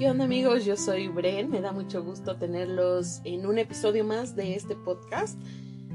¿Qué 0.00 0.08
onda 0.08 0.24
amigos? 0.24 0.64
Yo 0.64 0.78
soy 0.78 1.08
Bren, 1.08 1.50
me 1.50 1.60
da 1.60 1.72
mucho 1.72 2.02
gusto 2.02 2.36
tenerlos 2.36 3.20
en 3.24 3.44
un 3.44 3.58
episodio 3.58 4.02
más 4.02 4.34
de 4.34 4.54
este 4.54 4.74
podcast. 4.74 5.38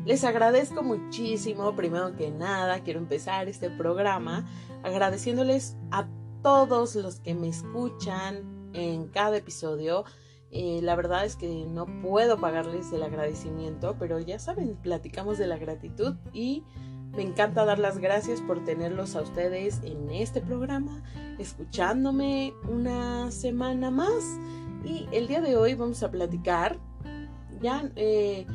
Les 0.06 0.24
agradezco 0.24 0.84
muchísimo, 0.84 1.76
primero 1.76 2.16
que 2.16 2.30
nada, 2.30 2.84
quiero 2.84 3.00
empezar 3.00 3.50
este 3.50 3.72
programa 3.72 4.48
agradeciéndoles 4.84 5.76
a 5.90 6.08
todos 6.44 6.94
los 6.94 7.20
que 7.20 7.34
me 7.34 7.48
escuchan 7.48 8.70
en 8.74 9.08
cada 9.08 9.38
episodio. 9.38 10.06
Eh, 10.52 10.82
la 10.84 10.96
verdad 10.96 11.26
es 11.26 11.36
que 11.36 11.66
no 11.68 11.88
puedo 12.04 12.40
pagarles 12.40 12.92
el 12.94 13.02
agradecimiento, 13.02 13.96
pero 13.98 14.20
ya 14.20 14.38
saben, 14.38 14.76
platicamos 14.84 15.40
de 15.40 15.48
la 15.48 15.58
gratitud 15.58 16.14
y 16.32 16.64
me 17.16 17.24
encanta 17.24 17.64
dar 17.66 17.80
las 17.80 17.98
gracias 17.98 18.42
por 18.42 18.64
tenerlos 18.66 19.16
a 19.16 19.22
ustedes 19.22 19.80
en 19.84 20.10
este 20.12 20.42
programa, 20.42 21.02
escuchándome 21.40 22.54
una 22.68 23.32
semana 23.32 23.90
más. 23.90 24.24
Y 24.84 25.08
el 25.12 25.28
día 25.28 25.42
de 25.42 25.56
hoy 25.56 25.76
vamos 25.76 26.04
a 26.04 26.12
platicar, 26.12 26.78
ya 27.62 27.90
eh, 27.96 28.46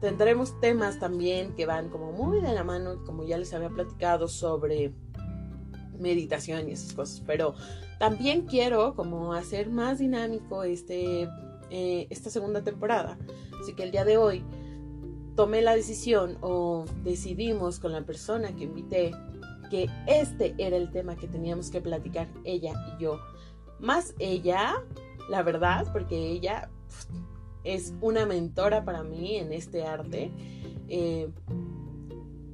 tendremos 0.00 0.58
temas 0.60 0.98
también 0.98 1.54
que 1.56 1.66
van 1.66 1.88
como 1.88 2.12
muy 2.12 2.40
de 2.40 2.52
la 2.52 2.62
mano, 2.62 3.04
como 3.04 3.24
ya 3.24 3.36
les 3.36 3.52
había 3.52 3.68
platicado 3.68 4.28
sobre 4.28 4.92
meditación 5.98 6.68
y 6.68 6.72
esas 6.72 6.92
cosas, 6.92 7.22
pero 7.26 7.54
también 7.98 8.42
quiero 8.42 8.94
como 8.94 9.32
hacer 9.32 9.70
más 9.70 9.98
dinámico 9.98 10.62
este, 10.62 11.28
eh, 11.70 12.06
esta 12.10 12.30
segunda 12.30 12.62
temporada. 12.62 13.18
Así 13.60 13.74
que 13.74 13.82
el 13.82 13.90
día 13.90 14.04
de 14.04 14.16
hoy 14.16 14.44
tomé 15.38 15.62
la 15.62 15.76
decisión 15.76 16.36
o 16.40 16.84
decidimos 17.04 17.78
con 17.78 17.92
la 17.92 18.02
persona 18.02 18.56
que 18.56 18.64
invité 18.64 19.12
que 19.70 19.88
este 20.08 20.52
era 20.58 20.76
el 20.76 20.90
tema 20.90 21.14
que 21.14 21.28
teníamos 21.28 21.70
que 21.70 21.80
platicar 21.80 22.26
ella 22.42 22.72
y 22.88 23.04
yo. 23.04 23.20
Más 23.78 24.16
ella, 24.18 24.82
la 25.30 25.44
verdad, 25.44 25.86
porque 25.92 26.16
ella 26.16 26.68
es 27.62 27.94
una 28.00 28.26
mentora 28.26 28.84
para 28.84 29.04
mí 29.04 29.36
en 29.36 29.52
este 29.52 29.84
arte. 29.84 30.32
Eh, 30.88 31.30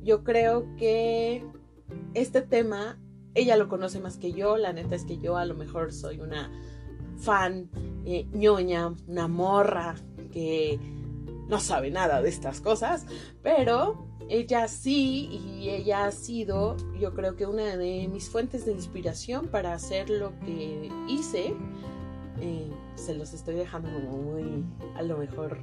yo 0.02 0.22
creo 0.22 0.66
que 0.76 1.42
este 2.12 2.42
tema, 2.42 2.98
ella 3.32 3.56
lo 3.56 3.70
conoce 3.70 3.98
más 3.98 4.18
que 4.18 4.34
yo. 4.34 4.58
La 4.58 4.74
neta 4.74 4.94
es 4.94 5.06
que 5.06 5.16
yo 5.16 5.38
a 5.38 5.46
lo 5.46 5.54
mejor 5.54 5.90
soy 5.90 6.20
una 6.20 6.52
fan 7.16 7.70
eh, 8.04 8.26
ñoña, 8.34 8.92
una 9.08 9.26
morra 9.26 9.94
que 10.30 10.78
no 11.48 11.60
sabe 11.60 11.90
nada 11.90 12.22
de 12.22 12.28
estas 12.28 12.60
cosas, 12.60 13.06
pero 13.42 14.06
ella 14.28 14.68
sí 14.68 15.28
y 15.30 15.68
ella 15.68 16.06
ha 16.06 16.10
sido, 16.10 16.76
yo 16.98 17.14
creo 17.14 17.36
que 17.36 17.46
una 17.46 17.76
de 17.76 18.08
mis 18.08 18.28
fuentes 18.30 18.64
de 18.64 18.72
inspiración 18.72 19.48
para 19.48 19.74
hacer 19.74 20.08
lo 20.10 20.38
que 20.40 20.90
hice. 21.08 21.54
Eh, 22.40 22.70
se 22.96 23.14
los 23.14 23.32
estoy 23.32 23.54
dejando 23.54 23.88
muy, 23.90 24.64
a 24.96 25.02
lo 25.02 25.18
mejor, 25.18 25.58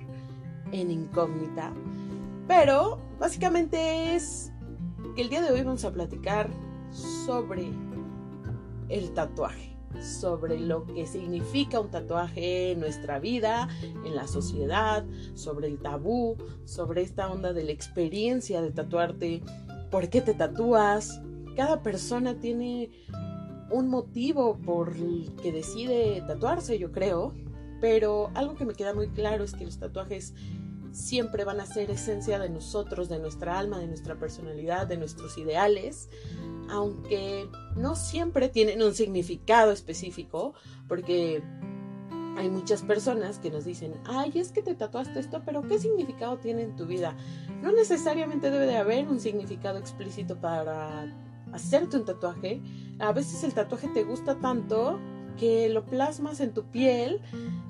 en 0.71 0.91
incógnita. 0.91 1.73
Pero 2.47 2.99
básicamente 3.19 4.15
es 4.15 4.51
que 5.15 5.21
el 5.21 5.29
día 5.29 5.41
de 5.41 5.51
hoy 5.51 5.63
vamos 5.63 5.83
a 5.85 5.91
platicar 5.91 6.49
sobre 7.25 7.71
el 8.89 9.11
tatuaje 9.13 9.70
sobre 9.99 10.59
lo 10.59 10.85
que 10.85 11.05
significa 11.05 11.79
un 11.79 11.89
tatuaje 11.89 12.71
en 12.71 12.79
nuestra 12.79 13.19
vida, 13.19 13.67
en 14.05 14.15
la 14.15 14.27
sociedad, 14.27 15.05
sobre 15.33 15.67
el 15.67 15.79
tabú, 15.79 16.37
sobre 16.65 17.01
esta 17.01 17.31
onda 17.31 17.53
de 17.53 17.63
la 17.63 17.71
experiencia 17.71 18.61
de 18.61 18.71
tatuarte, 18.71 19.41
por 19.89 20.09
qué 20.09 20.21
te 20.21 20.33
tatúas. 20.33 21.21
Cada 21.55 21.83
persona 21.83 22.39
tiene 22.39 22.89
un 23.69 23.89
motivo 23.89 24.57
por 24.57 24.95
el 24.95 25.35
que 25.41 25.51
decide 25.51 26.23
tatuarse, 26.27 26.77
yo 26.77 26.91
creo, 26.91 27.33
pero 27.79 28.31
algo 28.33 28.55
que 28.55 28.65
me 28.65 28.73
queda 28.73 28.93
muy 28.93 29.09
claro 29.09 29.43
es 29.43 29.53
que 29.53 29.65
los 29.65 29.79
tatuajes 29.79 30.33
siempre 30.91 31.45
van 31.45 31.59
a 31.59 31.65
ser 31.65 31.89
esencia 31.89 32.37
de 32.37 32.49
nosotros, 32.49 33.09
de 33.09 33.19
nuestra 33.19 33.57
alma, 33.57 33.79
de 33.79 33.87
nuestra 33.87 34.15
personalidad, 34.15 34.87
de 34.87 34.97
nuestros 34.97 35.37
ideales 35.37 36.09
aunque 36.71 37.49
no 37.75 37.95
siempre 37.95 38.49
tienen 38.49 38.81
un 38.81 38.93
significado 38.93 39.71
específico, 39.71 40.53
porque 40.87 41.43
hay 42.37 42.49
muchas 42.49 42.81
personas 42.81 43.39
que 43.39 43.51
nos 43.51 43.65
dicen, 43.65 43.93
ay, 44.05 44.31
es 44.35 44.51
que 44.51 44.61
te 44.61 44.73
tatuaste 44.73 45.19
esto, 45.19 45.41
pero 45.45 45.61
¿qué 45.67 45.79
significado 45.79 46.37
tiene 46.37 46.63
en 46.63 46.75
tu 46.75 46.85
vida? 46.85 47.15
No 47.61 47.71
necesariamente 47.71 48.49
debe 48.49 48.65
de 48.65 48.77
haber 48.77 49.07
un 49.07 49.19
significado 49.19 49.77
explícito 49.77 50.37
para 50.39 51.13
hacerte 51.51 51.97
un 51.97 52.05
tatuaje. 52.05 52.61
A 52.99 53.11
veces 53.11 53.43
el 53.43 53.53
tatuaje 53.53 53.89
te 53.89 54.03
gusta 54.03 54.39
tanto 54.39 54.99
que 55.37 55.69
lo 55.69 55.85
plasmas 55.85 56.39
en 56.39 56.53
tu 56.53 56.63
piel 56.63 57.21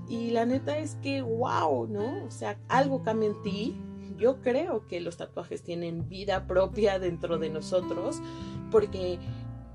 y 0.08 0.32
la 0.32 0.46
neta 0.46 0.78
es 0.78 0.96
que, 0.96 1.22
wow, 1.22 1.88
¿no? 1.88 2.24
O 2.26 2.32
sea, 2.32 2.58
algo 2.68 3.04
cambia 3.04 3.30
en 3.30 3.42
ti. 3.42 3.82
Yo 4.22 4.40
creo 4.40 4.86
que 4.88 5.02
los 5.02 5.18
tatuajes 5.18 5.64
tienen 5.64 6.08
vida 6.08 6.46
propia 6.46 7.00
dentro 7.00 7.40
de 7.40 7.50
nosotros 7.50 8.22
porque 8.70 9.18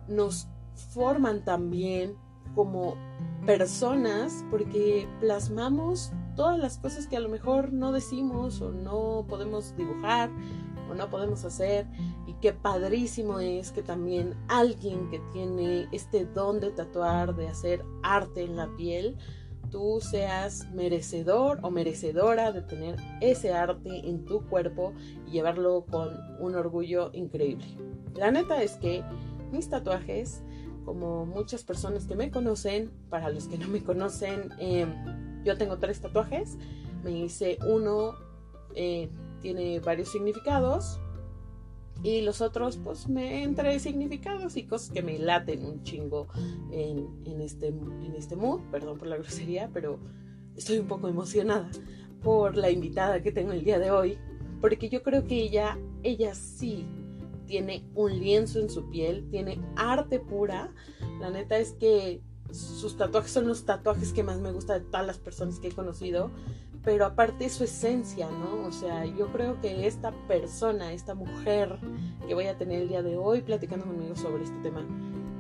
nos 0.06 0.46
forman 0.94 1.44
también 1.44 2.14
como 2.54 2.94
personas, 3.44 4.44
porque 4.48 5.08
plasmamos 5.18 6.12
todas 6.36 6.60
las 6.60 6.78
cosas 6.78 7.08
que 7.08 7.16
a 7.16 7.20
lo 7.20 7.28
mejor 7.28 7.72
no 7.72 7.90
decimos 7.90 8.60
o 8.60 8.70
no 8.70 9.26
podemos 9.28 9.76
dibujar 9.76 10.30
o 10.88 10.94
no 10.94 11.10
podemos 11.10 11.44
hacer. 11.44 11.88
Y 12.28 12.34
qué 12.34 12.52
padrísimo 12.52 13.40
es 13.40 13.72
que 13.72 13.82
también 13.82 14.36
alguien 14.46 15.10
que 15.10 15.18
tiene 15.32 15.88
este 15.90 16.24
don 16.24 16.60
de 16.60 16.70
tatuar, 16.70 17.34
de 17.34 17.48
hacer 17.48 17.84
arte 18.04 18.44
en 18.44 18.54
la 18.54 18.68
piel, 18.76 19.16
tú 19.70 20.00
seas 20.00 20.68
merecedor 20.72 21.58
o 21.62 21.70
merecedora 21.70 22.52
de 22.52 22.62
tener 22.62 22.96
ese 23.20 23.52
arte 23.52 24.08
en 24.08 24.24
tu 24.24 24.46
cuerpo 24.46 24.92
y 25.26 25.32
llevarlo 25.32 25.84
con 25.90 26.10
un 26.40 26.54
orgullo 26.54 27.10
increíble. 27.12 27.66
La 28.14 28.30
neta 28.30 28.62
es 28.62 28.72
que 28.72 29.02
mis 29.52 29.68
tatuajes, 29.68 30.42
como 30.84 31.26
muchas 31.26 31.64
personas 31.64 32.06
que 32.06 32.14
me 32.14 32.30
conocen, 32.30 32.90
para 33.10 33.30
los 33.30 33.48
que 33.48 33.58
no 33.58 33.68
me 33.68 33.82
conocen, 33.82 34.50
em, 34.58 35.42
yo 35.44 35.56
tengo 35.56 35.78
tres 35.78 36.00
tatuajes. 36.00 36.56
Me 37.04 37.12
hice 37.12 37.58
uno, 37.66 38.14
eh, 38.74 39.08
tiene 39.40 39.80
varios 39.80 40.10
significados. 40.10 41.00
Y 42.02 42.20
los 42.20 42.40
otros, 42.40 42.76
pues 42.76 43.08
me 43.08 43.42
entre 43.42 43.78
significados 43.80 44.56
y 44.56 44.64
cosas 44.64 44.90
que 44.90 45.02
me 45.02 45.18
laten 45.18 45.64
un 45.64 45.82
chingo 45.82 46.28
en, 46.70 47.08
en, 47.24 47.40
este, 47.40 47.68
en 47.68 48.14
este 48.16 48.36
mood. 48.36 48.60
Perdón 48.70 48.98
por 48.98 49.08
la 49.08 49.16
grosería, 49.16 49.70
pero 49.72 49.98
estoy 50.56 50.78
un 50.78 50.86
poco 50.86 51.08
emocionada 51.08 51.70
por 52.22 52.56
la 52.56 52.70
invitada 52.70 53.22
que 53.22 53.32
tengo 53.32 53.52
el 53.52 53.64
día 53.64 53.78
de 53.78 53.90
hoy. 53.90 54.18
Porque 54.60 54.88
yo 54.88 55.02
creo 55.02 55.24
que 55.26 55.36
ella, 55.36 55.78
ella 56.02 56.34
sí 56.34 56.86
tiene 57.46 57.84
un 57.94 58.18
lienzo 58.18 58.60
en 58.60 58.68
su 58.68 58.88
piel, 58.90 59.28
tiene 59.30 59.60
arte 59.76 60.18
pura. 60.18 60.72
La 61.20 61.30
neta 61.30 61.58
es 61.58 61.72
que 61.72 62.20
sus 62.50 62.96
tatuajes 62.96 63.32
son 63.32 63.46
los 63.46 63.64
tatuajes 63.64 64.12
que 64.12 64.22
más 64.22 64.40
me 64.40 64.52
gusta 64.52 64.78
de 64.78 64.84
todas 64.86 65.06
las 65.06 65.18
personas 65.18 65.58
que 65.58 65.68
he 65.68 65.72
conocido, 65.72 66.30
pero 66.86 67.04
aparte 67.04 67.48
su 67.48 67.64
esencia, 67.64 68.30
¿no? 68.30 68.64
O 68.68 68.70
sea, 68.70 69.04
yo 69.04 69.26
creo 69.32 69.60
que 69.60 69.88
esta 69.88 70.12
persona, 70.28 70.92
esta 70.92 71.16
mujer 71.16 71.80
que 72.28 72.32
voy 72.32 72.46
a 72.46 72.56
tener 72.56 72.82
el 72.82 72.88
día 72.88 73.02
de 73.02 73.16
hoy 73.16 73.40
platicando 73.40 73.86
conmigo 73.86 74.14
sobre 74.14 74.44
este 74.44 74.56
tema, 74.62 74.86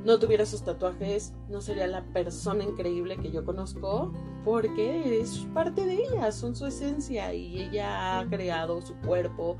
no 0.04 0.18
tuviera 0.18 0.44
sus 0.44 0.64
tatuajes, 0.64 1.34
no 1.48 1.60
sería 1.60 1.86
la 1.86 2.02
persona 2.06 2.64
increíble 2.64 3.16
que 3.18 3.30
yo 3.30 3.44
conozco, 3.44 4.12
porque 4.44 5.20
es 5.20 5.46
parte 5.54 5.86
de 5.86 6.02
ella, 6.02 6.32
son 6.32 6.56
su 6.56 6.66
esencia 6.66 7.32
y 7.32 7.62
ella 7.62 8.18
ha 8.18 8.28
creado 8.28 8.82
su 8.82 8.96
cuerpo 8.96 9.56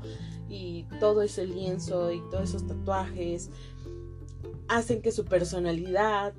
y 0.49 0.83
todo 0.99 1.21
ese 1.21 1.45
lienzo 1.45 2.11
y 2.11 2.19
todos 2.29 2.49
esos 2.49 2.67
tatuajes 2.67 3.49
hacen 4.67 5.01
que 5.01 5.13
su 5.13 5.23
personalidad 5.23 6.33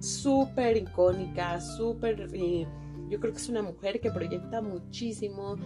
súper 0.00 0.76
icónica, 0.76 1.62
súper... 1.62 2.28
Eh, 2.34 2.66
yo 3.08 3.20
creo 3.20 3.32
que 3.32 3.38
es 3.38 3.48
una 3.48 3.62
mujer 3.62 4.00
que 4.00 4.10
proyecta 4.10 4.60
muchísimo, 4.60 5.56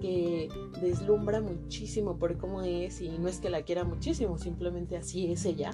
que 0.00 0.48
deslumbra 0.80 1.40
muchísimo 1.40 2.18
por 2.18 2.38
cómo 2.38 2.62
es 2.62 3.00
y 3.00 3.10
no 3.18 3.28
es 3.28 3.38
que 3.38 3.50
la 3.50 3.62
quiera 3.62 3.84
muchísimo, 3.84 4.38
simplemente 4.38 4.96
así 4.96 5.30
es 5.30 5.44
ella. 5.44 5.72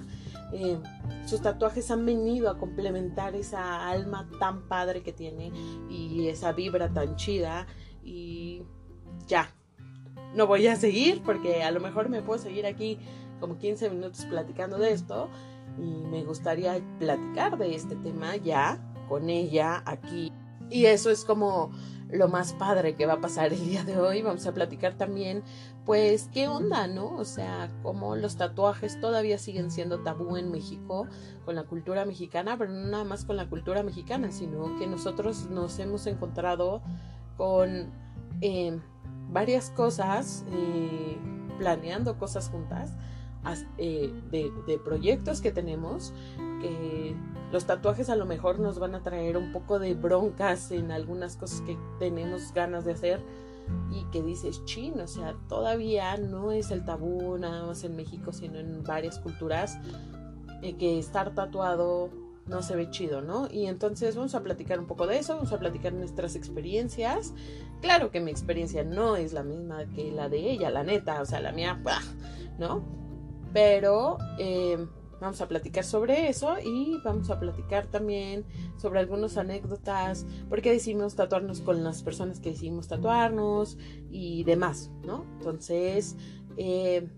Eh, 0.53 0.79
sus 1.27 1.41
tatuajes 1.41 1.91
han 1.91 2.05
venido 2.05 2.51
a 2.51 2.59
complementar 2.59 3.35
esa 3.35 3.89
alma 3.89 4.29
tan 4.39 4.69
padre 4.69 5.03
que 5.03 5.13
tiene 5.13 5.53
y 5.89 6.29
esa 6.29 6.53
vibra 6.53 6.93
tan 6.93 7.17
chida 7.17 7.67
y 8.05 8.63
ya, 9.27 9.51
no 10.35 10.47
voy 10.47 10.67
a 10.67 10.77
seguir 10.77 11.23
porque 11.23 11.63
a 11.63 11.71
lo 11.71 11.81
mejor 11.81 12.09
me 12.09 12.23
puedo 12.23 12.39
seguir 12.39 12.67
aquí 12.67 12.99
como 13.41 13.59
15 13.59 13.91
minutos 13.91 14.25
platicando 14.27 14.79
de 14.79 14.93
esto 14.93 15.29
y 15.79 16.07
me 16.07 16.25
gustaría 16.25 16.81
platicar 16.99 17.59
de 17.59 17.75
este 17.75 17.97
tema 17.97 18.37
ya 18.37 18.81
con 19.09 19.29
ella 19.29 19.83
aquí 19.87 20.33
Y 20.71 20.87
eso 20.87 21.11
es 21.11 21.25
como 21.25 21.71
lo 22.11 22.29
más 22.29 22.53
padre 22.53 22.95
que 22.95 23.07
va 23.07 23.15
a 23.15 23.21
pasar 23.21 23.53
el 23.53 23.65
día 23.67 23.85
de 23.85 23.97
hoy. 23.97 24.23
Vamos 24.23 24.47
a 24.47 24.55
platicar 24.55 24.95
también, 24.95 25.43
pues, 25.85 26.29
qué 26.33 26.49
onda, 26.49 26.87
¿no? 26.87 27.15
O 27.17 27.25
sea, 27.25 27.71
cómo 27.83 28.17
los 28.17 28.37
tatuajes 28.37 29.01
todavía 29.01 29.39
siguen 29.39 29.71
siendo 29.71 30.01
tabú 30.01 30.37
en 30.37 30.51
México 30.51 31.07
con 31.45 31.55
la 31.55 31.65
cultura 31.65 32.05
mexicana, 32.05 32.57
pero 32.57 32.73
no 32.73 32.89
nada 32.89 33.05
más 33.05 33.25
con 33.25 33.37
la 33.37 33.49
cultura 33.49 33.83
mexicana, 33.83 34.31
sino 34.31 34.77
que 34.79 34.87
nosotros 34.87 35.49
nos 35.51 35.79
hemos 35.79 36.07
encontrado 36.07 36.83
con 37.37 37.91
eh, 38.41 38.79
varias 39.31 39.71
cosas, 39.71 40.45
eh, 40.53 41.19
planeando 41.59 42.19
cosas 42.19 42.49
juntas. 42.49 42.93
Eh, 43.79 44.13
de, 44.33 44.51
de, 44.67 44.77
proyectos 44.77 45.41
que 45.41 45.53
tenemos 45.53 46.13
que 46.67 47.15
los 47.53 47.65
tatuajes 47.65 48.11
a 48.11 48.17
lo 48.17 48.27
mejor 48.27 48.59
nos 48.59 48.79
van 48.79 48.95
a 48.95 49.03
traer 49.03 49.37
un 49.37 49.53
poco 49.53 49.79
de 49.79 49.95
broncas 49.95 50.71
en 50.71 50.91
algunas 50.91 51.37
cosas 51.37 51.61
que 51.63 51.79
tenemos 51.99 52.53
ganas 52.53 52.85
de 52.85 52.93
hacer 52.93 53.21
y 53.91 54.05
que 54.11 54.23
dices, 54.23 54.65
chin, 54.65 55.01
o 55.01 55.07
sea, 55.07 55.35
todavía 55.49 56.17
no 56.17 56.53
es 56.53 56.71
el 56.71 56.85
tabú 56.85 57.37
nada 57.39 57.67
más 57.67 57.85
en 57.85 57.97
México, 57.97 58.33
sino 58.33 58.59
en 58.59 58.83
varias 58.85 59.19
culturas, 59.19 59.79
eh, 60.63 60.77
que 60.77 60.99
estar 60.99 61.35
tatuado 61.35 62.11
no 62.47 62.63
se 62.63 62.77
ve 62.77 62.91
chido, 62.91 63.23
¿no? 63.23 63.49
Y 63.51 63.67
entonces 63.67 64.15
vamos 64.15 64.37
a 64.37 64.43
platicar 64.43 64.79
un 64.79 64.87
poco 64.87 65.09
de 65.09 65.19
eso, 65.19 65.35
vamos 65.35 65.53
a 65.53 65.59
platicar 65.59 65.93
nuestras 65.93 66.37
experiencias. 66.37 67.35
Claro 67.81 68.13
que 68.13 68.21
mi 68.21 68.31
experiencia 68.31 68.85
no 68.85 69.17
es 69.17 69.33
la 69.33 69.43
misma 69.43 69.85
que 69.87 70.13
la 70.13 70.29
de 70.29 70.39
ella, 70.51 70.71
la 70.71 70.85
neta, 70.85 71.21
o 71.23 71.27
sea, 71.27 71.41
la 71.41 71.53
mía, 71.53 71.81
¿no? 72.59 72.85
Pero... 73.53 74.19
Eh, 74.39 74.87
Vamos 75.21 75.41
a 75.41 75.49
platicar 75.49 75.85
sobre 75.85 76.29
eso 76.29 76.57
y 76.63 77.01
vamos 77.05 77.31
a 77.31 77.41
platicar 77.41 77.87
también 77.87 78.45
sobre 78.77 79.01
algunas 79.01 79.37
anécdotas, 79.37 80.27
por 80.49 80.61
qué 80.61 80.73
decidimos 80.73 81.15
tatuarnos 81.15 81.61
con 81.61 81.83
las 81.83 82.03
personas 82.03 82.41
que 82.41 82.51
decidimos 82.51 82.89
tatuarnos 82.89 83.79
y 84.11 84.45
demás, 84.45 84.91
¿no? 85.05 85.25
Entonces, 85.39 86.17
eh, 86.57 87.09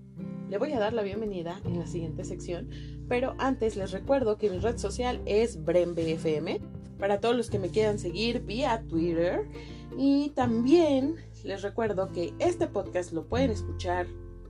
le 0.49 0.59
voy 0.59 0.73
a 0.73 0.79
dar 0.79 0.93
la 0.93 1.03
bienvenida 1.03 1.61
en 1.65 1.79
la 1.79 1.87
siguiente 1.87 2.25
sección, 2.25 2.71
pero 3.09 3.35
antes 3.39 3.77
les 3.77 3.91
recuerdo 3.91 4.39
que 4.39 4.50
mi 4.50 4.59
red 4.59 4.79
social 4.79 5.21
es 5.27 5.65
BremBFM, 5.65 6.61
para 6.99 7.21
todos 7.21 7.37
los 7.37 7.50
que 7.50 7.59
me 7.59 7.71
quieran 7.71 7.99
seguir 7.99 8.41
vía 8.41 8.85
Twitter 8.89 9.49
y 9.97 10.31
también 10.31 11.17
les 11.45 11.62
recuerdo 11.62 12.12
que 12.12 12.35
este 12.39 12.67
podcast 12.67 13.12
lo 13.12 13.27
pueden 13.27 13.50
escuchar 13.50 14.06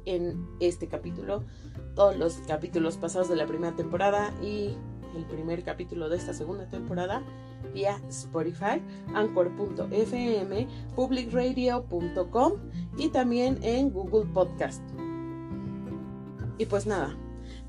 en 0.09 0.49
este 0.61 0.89
capítulo 0.89 1.45
todos 1.95 2.17
los 2.17 2.35
capítulos 2.47 2.97
pasados 2.97 3.29
de 3.29 3.37
la 3.37 3.47
primera 3.47 3.77
temporada 3.77 4.33
y 4.43 4.77
el 5.17 5.25
primer 5.27 5.63
capítulo 5.65 6.09
de 6.09 6.17
esta 6.17 6.33
segunda 6.33 6.69
temporada 6.69 7.23
vía 7.75 8.01
Spotify, 8.09 8.81
anchor.fm, 9.15 10.69
publicradio.com 10.95 12.53
y 12.97 13.09
también 13.09 13.59
en 13.63 13.91
Google 13.91 14.27
Podcast. 14.33 14.83
Y 16.57 16.67
pues 16.67 16.87
nada, 16.87 17.17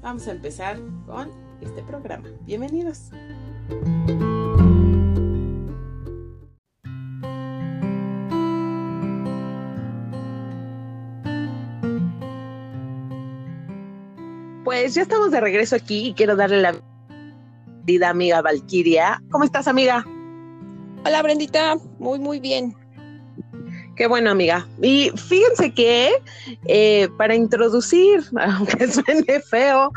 vamos 0.01 0.27
a 0.27 0.31
empezar 0.31 0.79
con 1.05 1.31
este 1.61 1.83
programa. 1.83 2.29
Bienvenidos. 2.45 3.09
Pues 14.69 14.93
ya 14.93 15.01
estamos 15.01 15.31
de 15.31 15.41
regreso 15.41 15.75
aquí 15.75 16.09
y 16.09 16.13
quiero 16.13 16.35
darle 16.35 16.61
la 16.61 16.75
bienvenida 17.87 18.09
amiga 18.11 18.43
Valquiria. 18.43 19.19
¿Cómo 19.31 19.43
estás, 19.43 19.67
amiga? 19.67 20.05
Hola, 21.03 21.23
Brendita. 21.23 21.75
Muy, 21.97 22.19
muy 22.19 22.39
bien. 22.39 22.75
Qué 23.95 24.05
bueno, 24.05 24.29
amiga. 24.29 24.67
Y 24.79 25.09
fíjense 25.15 25.73
que 25.73 26.11
eh, 26.67 27.09
para 27.17 27.33
introducir, 27.33 28.23
aunque 28.39 28.87
suene 28.91 29.39
feo, 29.39 29.91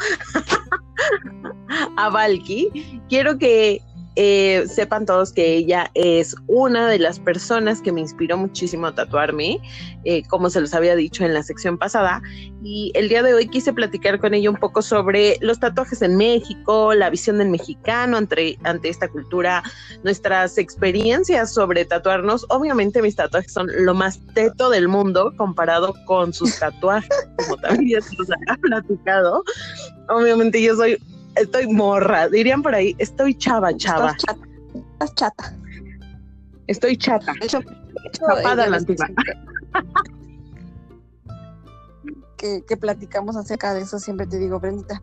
a 1.99 2.09
Valky, 2.09 3.03
quiero 3.11 3.37
que 3.37 3.83
eh, 4.17 4.65
sepan 4.69 5.07
todos 5.07 5.33
que 5.33 5.55
ella 5.55 5.91
es 5.95 6.37
una 6.47 6.87
de 6.87 6.99
las 6.99 7.19
personas 7.19 7.81
que 7.81 7.93
me 7.93 8.01
inspiró 8.01 8.37
muchísimo 8.37 8.87
a 8.87 8.95
tatuarme, 8.95 9.59
eh, 10.05 10.23
como 10.29 10.51
se 10.51 10.61
los 10.61 10.75
había 10.75 10.95
dicho 10.97 11.25
en 11.25 11.33
la 11.33 11.43
sección 11.43 11.79
pasada. 11.79 12.21
Y 12.63 12.93
el 12.95 13.09
día 13.09 13.23
de 13.23 13.35
hoy 13.35 13.49
quise 13.49 13.73
platicar 13.73 14.21
con 14.21 14.35
ella 14.35 14.51
un 14.51 14.57
poco 14.57 14.83
sobre 14.83 15.37
los 15.41 15.59
tatuajes 15.61 16.03
en 16.03 16.17
México, 16.17 16.95
la 16.95 17.11
visión 17.11 17.39
del 17.39 17.49
mexicano 17.49 18.19
ante, 18.19 18.59
ante 18.65 18.89
esta 18.89 19.09
cultura, 19.09 19.63
nuestras 20.05 20.59
experiencias 20.59 21.53
sobre 21.53 21.85
tatuarnos. 21.85 22.45
Obviamente 22.51 23.01
mis 23.01 23.17
tatuajes 23.17 23.53
son 23.53 23.69
lo 23.79 23.95
más 23.95 24.21
teto 24.35 24.71
del 24.71 24.89
mundo 24.89 25.33
comparado 25.37 25.95
con 26.07 26.33
sus 26.33 26.59
tatuajes, 26.59 27.29
como 27.39 27.57
también 27.57 28.03
se 28.03 28.15
los 28.17 28.29
ha 28.49 28.57
platicado. 28.59 29.43
Obviamente 30.09 30.61
yo 30.61 30.77
soy 30.77 30.99
estoy 31.37 31.67
morra, 31.67 32.29
dirían 32.29 32.63
por 32.63 32.75
ahí, 32.75 32.95
estoy 32.99 33.35
chava, 33.35 33.77
chava. 33.77 34.11
Estás 34.13 34.25
chata. 34.25 34.49
Estás 34.95 35.15
chata. 35.15 35.57
Estoy 36.67 36.97
chata. 36.97 37.35
Chapada 38.13 38.67
la 38.69 38.77
antigua. 38.77 39.09
Que, 42.37 42.65
que 42.67 42.77
platicamos 42.77 43.37
acerca 43.37 43.73
de 43.75 43.83
eso, 43.83 43.99
siempre 43.99 44.27
te 44.27 44.39
digo, 44.39 44.59
Brendita, 44.59 45.03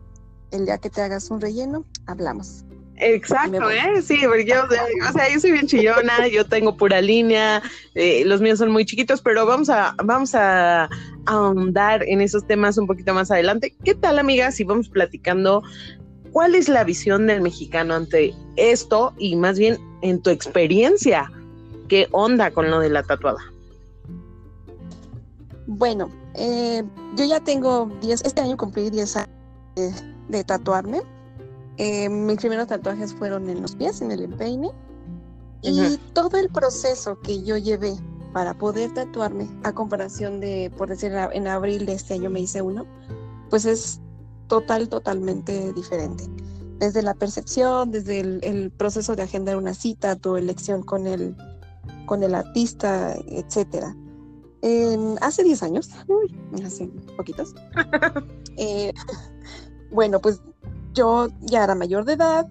el 0.50 0.66
día 0.66 0.78
que 0.78 0.90
te 0.90 1.00
hagas 1.00 1.30
un 1.30 1.40
relleno, 1.40 1.84
hablamos. 2.06 2.64
Exacto, 3.00 3.70
¿eh? 3.70 4.02
Sí, 4.02 4.20
porque 4.26 4.44
yo, 4.44 4.64
o 4.64 5.12
sea, 5.12 5.32
yo 5.32 5.40
soy 5.40 5.52
bien 5.52 5.66
chillona, 5.66 6.28
yo 6.28 6.44
tengo 6.44 6.76
pura 6.76 7.00
línea, 7.00 7.62
eh, 7.94 8.24
los 8.26 8.42
míos 8.42 8.58
son 8.58 8.70
muy 8.70 8.84
chiquitos, 8.84 9.22
pero 9.22 9.46
vamos 9.46 9.70
a, 9.70 9.94
vamos 10.04 10.34
a 10.34 10.90
ahondar 11.24 12.02
en 12.06 12.20
esos 12.20 12.46
temas 12.46 12.76
un 12.76 12.86
poquito 12.86 13.14
más 13.14 13.30
adelante. 13.30 13.74
¿Qué 13.84 13.94
tal, 13.94 14.18
amiga, 14.18 14.52
si 14.52 14.64
vamos 14.64 14.90
platicando 14.90 15.62
¿Cuál 16.32 16.54
es 16.54 16.68
la 16.68 16.84
visión 16.84 17.26
del 17.26 17.40
mexicano 17.40 17.94
ante 17.94 18.34
esto 18.56 19.12
y 19.18 19.36
más 19.36 19.58
bien 19.58 19.78
en 20.02 20.20
tu 20.22 20.30
experiencia? 20.30 21.30
¿Qué 21.88 22.08
onda 22.12 22.50
con 22.50 22.70
lo 22.70 22.78
de 22.78 22.90
la 22.90 23.02
tatuada? 23.02 23.40
Bueno, 25.66 26.10
eh, 26.34 26.84
yo 27.16 27.24
ya 27.24 27.40
tengo 27.40 27.90
10, 28.00 28.22
este 28.24 28.40
año 28.40 28.56
cumplí 28.56 28.90
10 28.90 29.16
años 29.16 29.30
de, 30.28 30.44
tatuarme. 30.44 31.00
Eh, 31.78 32.08
mis 32.08 32.36
primeros 32.36 32.68
tatuajes 32.68 33.12
fueron 33.14 33.48
en 33.48 33.62
los 33.62 33.74
pies, 33.74 34.00
en 34.00 34.12
el 34.12 34.22
empeine. 34.22 34.70
Y 35.62 35.98
todo 36.14 36.38
el 36.38 36.48
proceso 36.48 37.18
que 37.20 37.42
yo 37.42 37.56
llevé 37.56 37.94
para 38.32 38.54
poder 38.54 38.94
tatuarme, 38.94 39.48
a 39.64 39.72
comparación 39.72 40.40
de, 40.40 40.72
por 40.76 40.88
decir, 40.88 41.12
en 41.12 41.48
abril 41.48 41.84
de 41.86 41.94
este 41.94 42.14
año 42.14 42.30
me 42.30 42.40
hice 42.40 42.62
uno, 42.62 42.86
pues 43.50 43.64
es 43.64 44.00
total, 44.50 44.88
totalmente 44.88 45.72
diferente. 45.72 46.24
Desde 46.78 47.02
la 47.02 47.14
percepción, 47.14 47.92
desde 47.92 48.20
el, 48.20 48.72
proceso 48.72 49.14
de 49.14 49.22
agendar 49.22 49.56
una 49.56 49.74
cita, 49.74 50.16
tu 50.16 50.36
elección 50.36 50.82
con 50.82 51.06
el, 51.06 51.36
con 52.06 52.22
el 52.22 52.34
artista, 52.34 53.14
etcétera. 53.26 53.96
hace 55.20 55.44
10 55.44 55.62
años, 55.62 55.90
hace 56.64 56.88
poquitos, 57.16 57.54
eh, 58.56 58.92
bueno, 59.92 60.20
pues 60.20 60.42
yo 60.94 61.28
ya 61.42 61.64
era 61.64 61.74
mayor 61.74 62.04
de 62.04 62.14
edad, 62.14 62.48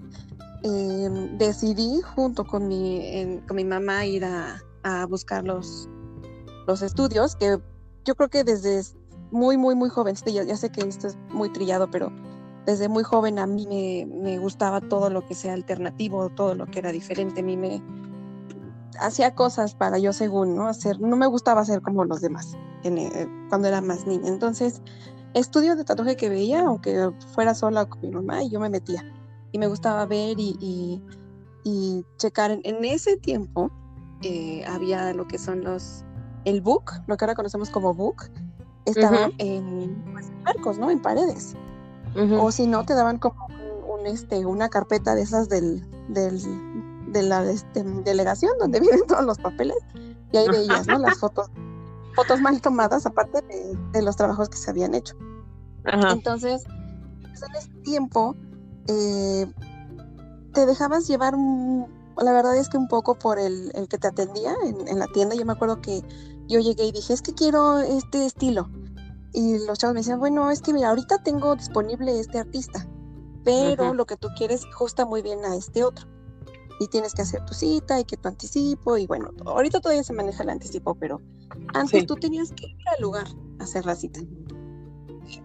em, 0.64 1.38
decidí 1.38 2.02
junto 2.16 2.46
con 2.46 2.68
mi, 2.68 3.42
con 3.46 3.58
mi 3.58 3.66
mamá 3.66 4.06
ir 4.06 4.24
a, 4.24 4.62
a 4.84 5.06
buscar 5.06 5.44
los, 5.44 5.90
los 6.66 6.82
estudios, 6.82 7.36
que 7.36 7.60
yo 8.06 8.16
creo 8.16 8.30
que 8.30 8.44
desde 8.46 8.80
muy, 9.32 9.58
muy, 9.58 9.76
muy 9.76 9.90
joven. 9.90 10.16
Ya, 10.26 10.58
sé 10.58 10.70
que 10.70 10.82
esto 10.82 11.08
es 11.08 11.18
muy 11.30 11.52
trillado, 11.52 11.90
pero 11.90 12.12
desde 12.66 12.90
muy 12.90 13.04
joven 13.04 13.40
a 13.40 13.48
mí 13.48 13.68
me, 13.68 14.38
gustaba 14.40 14.82
todo 14.82 15.10
lo 15.10 15.26
que 15.26 15.36
sea 15.36 15.54
alternativo, 15.54 16.30
todo 16.30 16.56
lo 16.56 16.66
que 16.66 16.80
era 16.80 16.92
diferente. 16.92 17.42
A 17.42 17.44
mí 17.44 17.58
me 17.58 17.82
hacía 19.00 19.36
cosas 19.36 19.76
para 19.76 19.98
yo 19.98 20.14
según, 20.14 20.56
¿no? 20.56 20.68
Hacer, 20.68 21.00
no 21.00 21.16
me 21.16 21.28
gustaba 21.28 21.62
hacer 21.62 21.82
como 21.82 22.06
los 22.06 22.22
demás 22.22 22.58
eh, 22.84 23.28
cuando 23.50 23.68
era 23.68 23.82
más 23.82 24.06
niña. 24.06 24.28
Entonces, 24.28 24.82
estudio 25.34 25.76
de 25.76 25.84
tatuaje 25.84 26.16
que 26.16 26.30
veía, 26.30 26.66
aunque 26.66 27.12
fuera 27.34 27.54
sola 27.54 27.86
con 27.86 28.02
mi 28.02 28.12
mamá, 28.12 28.44
y 28.44 28.50
yo 28.50 28.60
me 28.60 28.70
metía. 28.70 29.04
Y 29.52 29.58
me 29.58 29.68
gustaba 29.68 30.06
ver 30.06 30.40
y, 30.40 31.02
y, 31.64 32.06
checar. 32.18 32.52
En, 32.52 32.86
ese 32.86 33.18
tiempo 33.18 33.72
eh, 34.22 34.64
había 34.68 35.14
lo 35.14 35.28
que 35.28 35.38
son 35.38 35.64
los, 35.64 36.04
el 36.46 36.62
book, 36.62 36.92
lo 37.08 37.18
que 37.18 37.26
ahora 37.26 37.36
conocemos 37.36 37.70
como 37.70 37.94
book, 37.94 38.30
estaban 38.86 39.34
en 39.38 40.04
pues, 40.12 40.32
arcos, 40.46 40.78
¿no? 40.78 40.90
En 40.90 41.02
paredes. 41.02 41.56
O 42.40 42.52
si 42.52 42.66
no, 42.66 42.86
te 42.86 42.96
daban 42.96 43.20
como 43.20 43.48
un, 43.88 44.08
este, 44.08 44.46
una 44.46 44.70
carpeta 44.70 45.14
de 45.16 45.22
esas 45.22 45.48
del, 45.48 45.86
del 46.10 46.42
de 47.12 47.24
la 47.24 47.44
este, 47.50 47.84
delegación 47.84 48.52
donde 48.60 48.80
vienen 48.82 49.06
todos 49.08 49.26
los 49.26 49.38
papeles 49.38 49.78
y 50.32 50.38
ahí 50.38 50.48
veías, 50.48 50.88
¿no? 50.88 50.98
Las 51.00 51.20
fotos, 51.20 51.50
fotos 52.16 52.42
mal 52.42 52.62
tomadas 52.62 53.06
aparte 53.06 53.42
de, 53.92 54.02
los 54.02 54.16
trabajos 54.16 54.50
que 54.50 54.58
se 54.58 54.70
habían 54.70 54.94
hecho. 54.94 55.16
Entonces, 55.86 56.64
pues, 57.22 57.42
en 57.42 57.56
ese 57.56 57.70
tiempo 57.84 58.36
eh, 58.88 59.48
te 60.54 60.66
dejabas 60.66 61.08
llevar 61.08 61.36
la 62.18 62.34
verdad 62.34 62.58
es 62.58 62.68
que 62.68 62.78
un 62.78 62.88
poco 62.88 63.16
por 63.16 63.40
el, 63.40 63.72
el 63.76 63.88
que 63.88 63.98
te 63.98 64.08
atendía 64.08 64.54
en, 64.66 64.88
en, 64.90 65.00
la 65.00 65.08
tienda. 65.08 65.36
Yo 65.36 65.46
me 65.46 65.54
acuerdo 65.54 65.82
que 65.82 66.04
yo 66.50 66.60
llegué 66.60 66.86
y 66.86 66.92
dije, 66.92 67.14
es 67.14 67.22
que 67.22 67.34
quiero 67.34 67.80
este 67.80 68.26
estilo. 68.26 68.70
Y 69.34 69.60
los 69.66 69.78
chavos 69.78 69.94
me 69.94 70.00
decían, 70.00 70.20
bueno, 70.20 70.50
es 70.50 70.62
que 70.62 70.74
mira, 70.74 70.90
ahorita 70.90 71.24
tengo 71.24 71.56
disponible 71.56 72.20
este 72.20 72.40
artista, 72.40 72.88
pero 73.46 73.94
lo 73.94 74.06
que 74.06 74.18
tú 74.18 74.28
quieres 74.36 74.66
ajusta 74.66 75.06
muy 75.06 75.22
bien 75.22 75.46
a 75.46 75.56
este 75.56 75.84
otro. 75.84 76.08
Y 76.80 76.88
tienes 76.88 77.14
que 77.14 77.22
hacer 77.22 77.46
tu 77.46 77.54
cita 77.54 78.00
y 78.00 78.06
que 78.06 78.18
tu 78.18 78.28
anticipo. 78.28 78.98
Y 78.98 79.06
bueno, 79.06 79.32
ahorita 79.46 79.82
todavía 79.82 80.04
se 80.04 80.14
maneja 80.14 80.44
el 80.44 80.50
anticipo, 80.50 80.96
pero 80.96 81.22
antes 81.74 82.06
tú 82.06 82.16
tenías 82.16 82.52
que 82.52 82.68
ir 82.68 82.90
al 82.96 83.02
lugar 83.02 83.28
a 83.60 83.64
hacer 83.64 83.86
la 83.86 83.96
cita. 83.96 84.22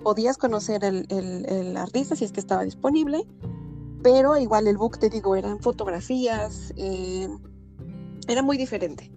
Podías 0.03 0.39
conocer 0.39 0.85
el, 0.85 1.07
el, 1.11 1.45
el 1.47 1.77
artista 1.77 2.17
si 2.17 2.25
es 2.25 2.33
que 2.33 2.41
estaba 2.41 2.63
disponible, 2.63 3.27
pero 4.03 4.37
igual 4.37 4.69
el 4.69 4.77
book, 4.77 4.99
te 4.99 5.11
digo, 5.11 5.35
eran 5.35 5.59
fotografías, 5.61 6.73
eh, 6.77 7.29
era 8.29 8.43
muy 8.43 8.57
diferente. 8.57 9.11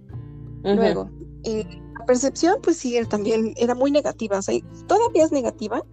Luego, 0.76 1.10
eh, 1.44 1.66
la 2.00 2.06
percepción, 2.06 2.58
pues 2.62 2.78
sí, 2.78 3.00
también 3.10 3.54
era 3.58 3.76
muy 3.76 3.92
negativa, 3.92 4.40
o 4.40 4.42
sea, 4.42 4.60
todavía 4.88 5.24
es 5.24 5.32
negativa, 5.32 5.84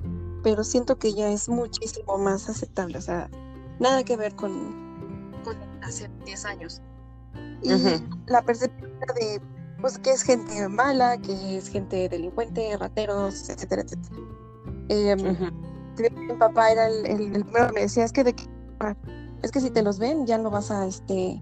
pero 0.42 0.64
siento 0.64 0.98
que 0.98 1.12
ya 1.12 1.30
es 1.30 1.48
muchísimo 1.48 2.18
más 2.18 2.48
aceptable, 2.48 2.98
o 2.98 3.00
sea, 3.00 3.30
nada 3.78 4.02
que 4.04 4.16
ver 4.16 4.34
con, 4.34 5.32
con 5.44 5.56
hace 5.82 6.10
10 6.24 6.44
años. 6.44 6.82
Y 7.62 7.70
la 8.26 8.42
percepción 8.42 8.90
de, 9.18 9.40
pues, 9.80 9.98
que 9.98 10.10
es 10.10 10.22
gente 10.22 10.68
mala, 10.68 11.16
que 11.18 11.56
es 11.56 11.68
gente 11.68 12.08
delincuente, 12.08 12.76
rateros, 12.76 13.48
etcétera, 13.48 13.82
etcétera. 13.82 14.16
Eh, 14.90 15.16
Mi 15.96 16.34
papá 16.34 16.70
era 16.70 16.88
el, 16.88 17.06
el, 17.06 17.36
el, 17.36 17.44
primero 17.44 17.68
que 17.68 17.72
me 17.72 17.80
decía, 17.82 18.04
es 18.04 18.12
que 18.12 18.24
de 18.24 18.34
qué 18.34 18.44
es 19.44 19.50
que 19.50 19.60
si 19.60 19.70
te 19.70 19.82
los 19.82 19.98
ven 19.98 20.26
ya 20.26 20.38
no 20.38 20.50
vas 20.50 20.70
a 20.70 20.86
este 20.86 21.40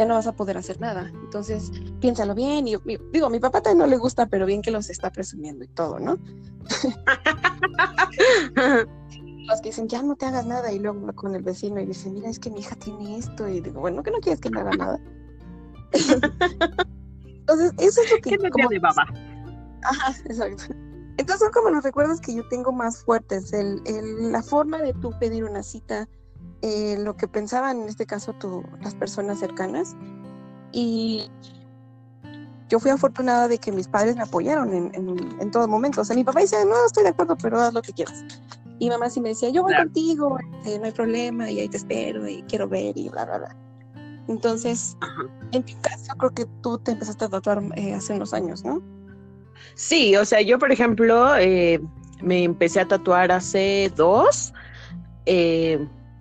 ya 0.00 0.06
no 0.06 0.14
vas 0.14 0.26
a 0.26 0.32
poder 0.32 0.56
hacer 0.56 0.80
nada. 0.80 1.12
Entonces, 1.12 1.70
piénsalo 2.00 2.34
bien. 2.34 2.66
Y, 2.66 2.78
digo, 3.12 3.26
a 3.26 3.30
mi 3.30 3.38
papá 3.38 3.60
también 3.60 3.80
no 3.80 3.86
le 3.86 3.98
gusta, 3.98 4.24
pero 4.24 4.46
bien 4.46 4.62
que 4.62 4.70
los 4.70 4.88
está 4.88 5.12
presumiendo 5.12 5.62
y 5.62 5.68
todo, 5.68 5.98
¿no? 5.98 6.16
los 9.46 9.60
que 9.60 9.68
dicen, 9.68 9.88
ya 9.88 10.02
no 10.02 10.16
te 10.16 10.24
hagas 10.24 10.46
nada, 10.46 10.72
y 10.72 10.78
luego 10.78 11.14
con 11.14 11.34
el 11.34 11.42
vecino 11.42 11.82
y 11.82 11.84
dice, 11.84 12.08
mira, 12.08 12.30
es 12.30 12.38
que 12.38 12.48
mi 12.48 12.60
hija 12.60 12.76
tiene 12.76 13.18
esto, 13.18 13.46
y 13.46 13.60
digo, 13.60 13.82
bueno, 13.82 14.02
que 14.02 14.10
no 14.10 14.20
quieres 14.20 14.40
que 14.40 14.48
me 14.48 14.60
haga 14.60 14.70
nada. 14.70 14.98
Entonces, 17.26 17.74
eso 17.76 18.00
es 18.00 18.10
lo 18.10 18.16
que... 18.22 18.38
¿Qué 18.38 18.48
como, 18.48 18.70
de 18.70 18.78
baba? 18.78 19.04
Ajá, 19.82 20.14
exacto. 20.24 20.64
Entonces 21.18 21.40
son 21.40 21.52
como 21.52 21.68
los 21.68 21.84
recuerdos 21.84 22.22
que 22.22 22.34
yo 22.34 22.48
tengo 22.48 22.72
más 22.72 23.04
fuertes, 23.04 23.52
el, 23.52 23.82
el, 23.84 24.32
la 24.32 24.42
forma 24.42 24.78
de 24.78 24.94
tú 24.94 25.10
pedir 25.20 25.44
una 25.44 25.62
cita, 25.62 26.08
eh, 26.62 26.96
lo 26.98 27.16
que 27.16 27.28
pensaban 27.28 27.82
en 27.82 27.88
este 27.88 28.06
caso 28.06 28.32
tu, 28.34 28.64
las 28.80 28.94
personas 28.94 29.38
cercanas. 29.38 29.96
Y 30.72 31.30
yo 32.68 32.78
fui 32.78 32.90
afortunada 32.90 33.48
de 33.48 33.58
que 33.58 33.72
mis 33.72 33.88
padres 33.88 34.16
me 34.16 34.22
apoyaron 34.22 34.72
en, 34.72 34.94
en, 34.94 35.40
en 35.40 35.50
todo 35.50 35.66
momento. 35.66 36.00
O 36.00 36.04
sea, 36.04 36.14
mi 36.14 36.24
papá 36.24 36.40
decía, 36.40 36.64
no, 36.64 36.86
estoy 36.86 37.02
de 37.02 37.10
acuerdo, 37.10 37.36
pero 37.36 37.60
haz 37.60 37.74
lo 37.74 37.82
que 37.82 37.92
quieras. 37.92 38.24
Y 38.78 38.88
mamá 38.88 39.10
sí 39.10 39.20
me 39.20 39.30
decía, 39.30 39.50
yo 39.50 39.62
voy 39.62 39.72
claro. 39.72 39.90
contigo, 39.90 40.38
eh, 40.64 40.78
no 40.78 40.86
hay 40.86 40.92
problema, 40.92 41.50
y 41.50 41.60
ahí 41.60 41.68
te 41.68 41.76
espero, 41.76 42.26
y 42.26 42.42
quiero 42.44 42.66
ver, 42.66 42.96
y 42.96 43.10
bla, 43.10 43.26
bla, 43.26 43.38
bla. 43.38 43.56
Entonces, 44.26 44.96
Ajá. 45.00 45.24
en 45.52 45.62
tu 45.64 45.78
caso, 45.82 46.14
creo 46.16 46.30
que 46.30 46.46
tú 46.62 46.78
te 46.78 46.92
empezaste 46.92 47.26
a 47.26 47.28
tatuar 47.28 47.62
eh, 47.76 47.92
hace 47.92 48.14
unos 48.14 48.32
años, 48.32 48.64
¿no? 48.64 48.80
Sí, 49.74 50.16
o 50.16 50.24
sea, 50.24 50.40
yo, 50.40 50.58
por 50.58 50.72
ejemplo, 50.72 51.36
eh, 51.36 51.78
me 52.22 52.44
empecé 52.44 52.80
a 52.80 52.88
tatuar 52.88 53.30
hace 53.32 53.92
dos. 53.96 54.54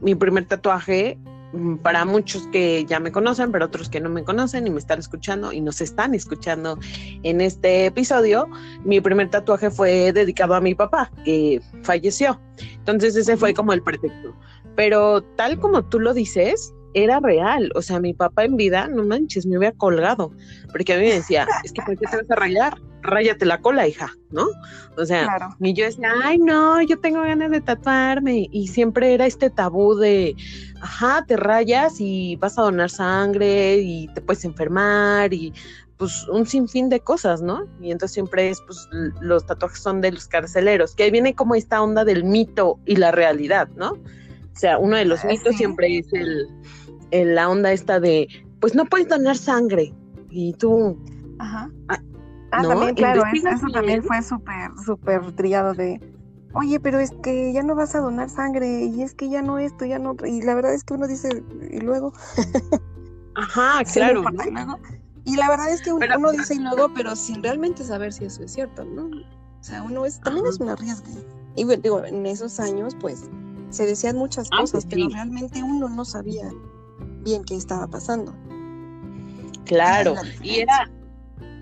Mi 0.01 0.15
primer 0.15 0.45
tatuaje, 0.45 1.17
mm, 1.53 1.77
para 1.77 2.05
muchos 2.05 2.47
que 2.47 2.85
ya 2.85 2.99
me 2.99 3.11
conocen, 3.11 3.51
pero 3.51 3.65
otros 3.65 3.89
que 3.89 3.99
no 3.99 4.09
me 4.09 4.23
conocen 4.23 4.67
y 4.67 4.69
me 4.69 4.79
están 4.79 4.99
escuchando 4.99 5.51
y 5.51 5.61
nos 5.61 5.81
están 5.81 6.13
escuchando 6.15 6.77
en 7.23 7.41
este 7.41 7.87
episodio, 7.87 8.47
mi 8.83 9.01
primer 9.01 9.29
tatuaje 9.29 9.69
fue 9.69 10.13
dedicado 10.13 10.55
a 10.55 10.61
mi 10.61 10.75
papá, 10.75 11.11
que 11.25 11.61
falleció. 11.83 12.39
Entonces 12.77 13.15
ese 13.15 13.37
fue 13.37 13.53
como 13.53 13.73
el 13.73 13.81
pretexto. 13.81 14.35
Pero 14.75 15.21
tal 15.35 15.59
como 15.59 15.83
tú 15.83 15.99
lo 15.99 16.13
dices, 16.13 16.73
era 16.93 17.19
real. 17.19 17.71
O 17.75 17.81
sea, 17.81 17.99
mi 17.99 18.13
papá 18.13 18.45
en 18.45 18.55
vida, 18.57 18.87
no 18.87 19.03
manches, 19.03 19.45
me 19.45 19.57
hubiera 19.57 19.75
colgado. 19.75 20.31
Porque 20.71 20.93
a 20.93 20.97
mí 20.97 21.03
me 21.03 21.13
decía, 21.13 21.47
es 21.63 21.71
que 21.71 21.81
¿por 21.81 21.97
qué 21.97 22.05
te 22.07 22.17
vas 22.17 22.31
a 22.31 22.35
rayar? 22.35 22.77
Ráyate 23.01 23.45
la 23.45 23.61
cola, 23.61 23.87
hija, 23.87 24.11
¿no? 24.29 24.45
O 24.97 25.05
sea, 25.05 25.23
claro. 25.23 25.55
y 25.59 25.73
yo 25.73 25.85
decía, 25.85 26.11
ay, 26.21 26.37
no, 26.37 26.81
yo 26.81 26.99
tengo 26.99 27.21
ganas 27.21 27.51
de 27.51 27.61
tatuarme. 27.61 28.49
Y 28.51 28.67
siempre 28.67 29.13
era 29.13 29.25
este 29.25 29.49
tabú 29.49 29.95
de, 29.95 30.35
ajá, 30.81 31.23
te 31.25 31.37
rayas 31.37 31.95
y 31.99 32.35
vas 32.37 32.59
a 32.59 32.63
donar 32.63 32.89
sangre 32.89 33.77
y 33.77 34.07
te 34.13 34.21
puedes 34.21 34.43
enfermar 34.43 35.33
y 35.33 35.53
pues 35.99 36.25
un 36.29 36.45
sinfín 36.45 36.87
de 36.87 37.01
cosas, 37.01 37.41
¿no? 37.41 37.65
Y 37.81 37.91
entonces 37.91 38.13
siempre 38.13 38.49
es, 38.49 38.61
pues 38.65 38.87
los 39.19 39.45
tatuajes 39.45 39.81
son 39.81 39.99
de 39.99 40.13
los 40.13 40.27
carceleros, 40.29 40.95
que 40.95 41.03
ahí 41.03 41.11
viene 41.11 41.35
como 41.35 41.55
esta 41.55 41.81
onda 41.81 42.05
del 42.05 42.23
mito 42.23 42.79
y 42.85 42.95
la 42.95 43.11
realidad, 43.11 43.67
¿no? 43.75 43.97
O 44.59 44.61
sea, 44.61 44.77
uno 44.77 44.97
de 44.97 45.05
los 45.05 45.23
mitos 45.23 45.53
sí. 45.53 45.59
siempre 45.59 45.99
es 45.99 46.11
el, 46.11 46.45
el, 47.11 47.33
la 47.33 47.47
onda 47.47 47.71
esta 47.71 47.97
de, 48.01 48.27
pues 48.59 48.75
no 48.75 48.83
puedes 48.83 49.07
donar 49.07 49.37
sangre. 49.37 49.93
Y 50.29 50.51
tú... 50.55 51.01
Ajá. 51.39 51.71
Ah, 51.87 51.97
ah 52.51 52.63
¿no? 52.63 52.67
también, 52.67 52.95
claro, 52.95 53.23
eso, 53.33 53.47
eso 53.47 53.67
también 53.71 54.03
fue 54.03 54.21
súper, 54.21 54.71
súper 54.85 55.31
trillado 55.37 55.73
de, 55.73 56.01
oye, 56.51 56.77
pero 56.81 56.99
es 56.99 57.11
que 57.23 57.53
ya 57.53 57.63
no 57.63 57.73
vas 57.73 57.95
a 57.95 58.01
donar 58.01 58.29
sangre 58.29 58.83
y 58.83 59.01
es 59.01 59.13
que 59.13 59.29
ya 59.29 59.41
no 59.41 59.59
esto, 59.59 59.85
ya 59.85 59.97
no... 59.97 60.17
Y 60.25 60.41
la 60.41 60.55
verdad 60.55 60.73
es 60.73 60.83
que 60.83 60.95
uno 60.95 61.07
dice, 61.07 61.41
y 61.71 61.79
luego... 61.79 62.11
Ajá, 63.35 63.81
claro. 63.93 64.25
Sí, 64.43 64.51
¿no? 64.51 64.77
Y 65.23 65.37
la 65.37 65.47
verdad 65.47 65.71
es 65.71 65.81
que 65.81 65.93
uno, 65.93 66.01
pero, 66.01 66.19
uno 66.19 66.33
dice 66.33 66.55
y 66.55 66.59
luego, 66.59 66.93
pero 66.93 67.15
sin 67.15 67.41
realmente 67.41 67.81
saber 67.85 68.11
si 68.11 68.25
eso 68.25 68.43
es 68.43 68.51
cierto, 68.51 68.83
¿no? 68.83 69.05
O 69.05 69.63
sea, 69.63 69.83
uno 69.83 70.05
es, 70.05 70.19
también 70.19 70.47
es 70.47 70.59
un 70.59 70.67
arriesgue. 70.67 71.13
Y 71.55 71.63
digo, 71.77 72.03
en 72.03 72.25
esos 72.25 72.59
años, 72.59 72.93
pues, 72.99 73.29
se 73.69 73.85
decían 73.85 74.17
muchas 74.17 74.47
Ah, 74.51 74.61
cosas, 74.61 74.83
pues 74.83 74.87
pero 74.89 75.07
sí. 75.07 75.13
realmente 75.13 75.63
uno 75.63 75.89
no 75.89 76.05
sabía 76.05 76.49
bien 77.23 77.43
qué 77.43 77.55
estaba 77.55 77.87
pasando. 77.87 78.33
Claro, 79.65 80.15
y 80.41 80.59
era, 80.61 80.89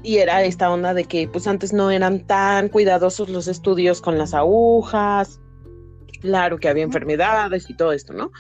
y 0.04 0.18
era 0.18 0.44
esta 0.44 0.72
onda 0.72 0.94
de 0.94 1.04
que 1.04 1.28
pues 1.28 1.48
antes 1.48 1.74
no 1.74 1.92
eran 1.92 2.26
tan 2.26 2.70
cuidadosos 2.70 3.30
los 3.30 3.48
estudios 3.48 4.02
con 4.02 4.18
las 4.18 4.34
agujas, 4.34 5.42
claro 6.22 6.58
que 6.58 6.70
había 6.70 6.84
enfermedades 6.84 7.70
y 7.70 7.76
todo 7.76 7.92
esto, 7.92 8.14
¿no? 8.14 8.32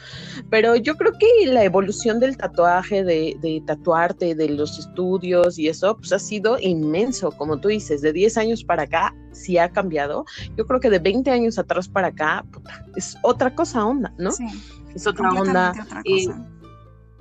Pero 0.49 0.75
yo 0.77 0.95
creo 0.95 1.11
que 1.19 1.47
la 1.47 1.63
evolución 1.63 2.19
del 2.19 2.37
tatuaje, 2.37 3.03
de, 3.03 3.35
de 3.41 3.61
tatuarte, 3.67 4.35
de 4.35 4.49
los 4.49 4.79
estudios 4.79 5.59
y 5.59 5.67
eso, 5.67 5.97
pues 5.97 6.13
ha 6.13 6.19
sido 6.19 6.57
inmenso, 6.59 7.31
como 7.31 7.59
tú 7.59 7.67
dices, 7.67 8.01
de 8.01 8.13
10 8.13 8.37
años 8.37 8.63
para 8.63 8.83
acá 8.83 9.13
sí 9.37 9.57
ha 9.57 9.71
cambiado. 9.71 10.25
Yo 10.55 10.65
creo 10.65 10.79
que 10.79 10.89
de 10.89 10.99
20 10.99 11.31
años 11.31 11.57
atrás 11.57 11.87
para 11.87 12.07
acá, 12.07 12.45
puta, 12.51 12.85
es 12.95 13.17
otra 13.23 13.53
cosa 13.55 13.85
onda, 13.85 14.13
¿no? 14.17 14.31
Sí, 14.31 14.45
Es 14.93 15.07
otra 15.07 15.29
onda. 15.29 15.71
otra 15.71 16.01
eh, 16.05 16.27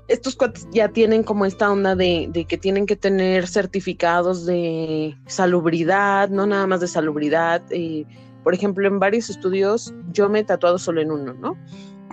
estos 0.09 0.37
cuates 0.37 0.69
ya 0.73 0.89
tienen 0.89 1.25
como 1.25 1.47
esta 1.47 1.71
onda 1.71 1.97
de, 1.97 2.29
de, 2.33 2.45
que 2.45 2.57
tienen 2.57 2.87
que 2.87 2.97
tener 2.97 3.49
certificados 3.49 4.47
de 4.47 5.17
salubridad, 5.27 6.29
no 6.29 6.47
nada 6.47 6.67
más 6.67 6.81
de 6.81 6.89
salubridad. 6.89 7.63
Eh, 7.71 8.07
por 8.45 8.55
ejemplo, 8.55 8.87
en 8.87 9.01
varios 9.01 9.29
estudios, 9.31 9.93
yo 10.13 10.29
me 10.29 10.41
he 10.41 10.45
tatuado 10.45 10.79
solo 10.79 11.01
en 11.01 11.11
uno, 11.11 11.35
¿no? 11.35 11.59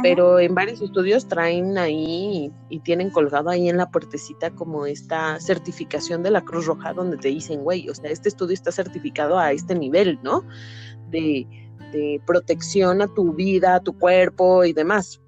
Pero 0.02 0.40
en 0.40 0.56
varios 0.56 0.82
estudios 0.82 1.28
traen 1.28 1.78
ahí 1.78 2.52
y, 2.70 2.76
y, 2.76 2.80
tienen 2.80 3.10
colgado 3.10 3.50
ahí 3.50 3.70
en 3.70 3.78
la 3.78 3.90
puertecita 3.92 4.50
como 4.52 4.86
esta 4.86 5.40
certificación 5.40 6.24
de 6.24 6.32
la 6.32 6.42
Cruz 6.42 6.66
Roja 6.66 6.94
donde 6.94 7.18
te 7.18 7.28
dicen, 7.28 7.62
güey, 7.64 7.88
o 7.90 7.96
sea, 7.96 8.10
este 8.10 8.30
estudio 8.30 8.54
está 8.54 8.72
certificado 8.72 9.38
a 9.38 9.52
este 9.52 9.76
nivel, 9.76 10.20
¿no? 10.24 10.44
De, 11.10 11.48
de 11.92 12.20
protección 12.26 13.02
a 13.02 13.08
tu 13.08 13.34
vida, 13.34 13.76
a 13.76 13.80
tu 13.82 13.98
cuerpo 13.98 14.64
y 14.66 14.74
demás. 14.74 15.22